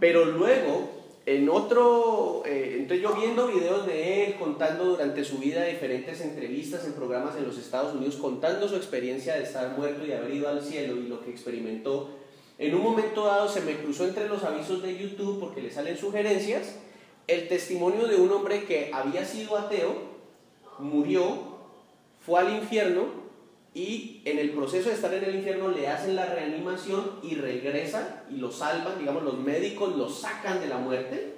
pero 0.00 0.24
luego 0.24 0.96
en 1.26 1.48
otro, 1.48 2.42
eh, 2.46 2.76
entonces 2.78 3.02
yo 3.02 3.14
viendo 3.16 3.48
videos 3.48 3.84
de 3.84 4.26
él 4.26 4.36
contando 4.36 4.84
durante 4.84 5.24
su 5.24 5.38
vida 5.38 5.64
diferentes 5.64 6.20
entrevistas 6.20 6.84
en 6.84 6.92
programas 6.92 7.36
en 7.36 7.44
los 7.44 7.58
Estados 7.58 7.94
Unidos, 7.94 8.16
contando 8.16 8.68
su 8.68 8.76
experiencia 8.76 9.34
de 9.34 9.42
estar 9.42 9.76
muerto 9.76 10.06
y 10.06 10.12
haber 10.12 10.32
ido 10.32 10.48
al 10.48 10.62
cielo 10.62 10.96
y 10.96 11.08
lo 11.08 11.20
que 11.22 11.30
experimentó, 11.30 12.10
en 12.58 12.74
un 12.74 12.82
momento 12.82 13.26
dado 13.26 13.48
se 13.48 13.60
me 13.60 13.74
cruzó 13.74 14.06
entre 14.06 14.28
los 14.28 14.44
avisos 14.44 14.82
de 14.82 14.96
YouTube 14.96 15.40
porque 15.40 15.60
le 15.60 15.70
salen 15.70 15.96
sugerencias 15.96 16.76
el 17.26 17.48
testimonio 17.48 18.06
de 18.06 18.16
un 18.16 18.30
hombre 18.30 18.64
que 18.64 18.90
había 18.94 19.24
sido 19.24 19.56
ateo, 19.58 19.94
murió, 20.78 21.56
fue 22.24 22.40
al 22.40 22.52
infierno 22.54 23.25
y 23.76 24.22
en 24.24 24.38
el 24.38 24.52
proceso 24.52 24.88
de 24.88 24.94
estar 24.94 25.12
en 25.12 25.22
el 25.22 25.34
infierno 25.34 25.68
le 25.68 25.86
hacen 25.86 26.16
la 26.16 26.24
reanimación 26.24 27.20
y 27.22 27.34
regresa 27.34 28.24
y 28.30 28.36
lo 28.36 28.50
salvan, 28.50 28.98
digamos, 28.98 29.22
los 29.22 29.36
médicos 29.38 29.94
lo 29.96 30.08
sacan 30.08 30.60
de 30.60 30.66
la 30.66 30.78
muerte 30.78 31.34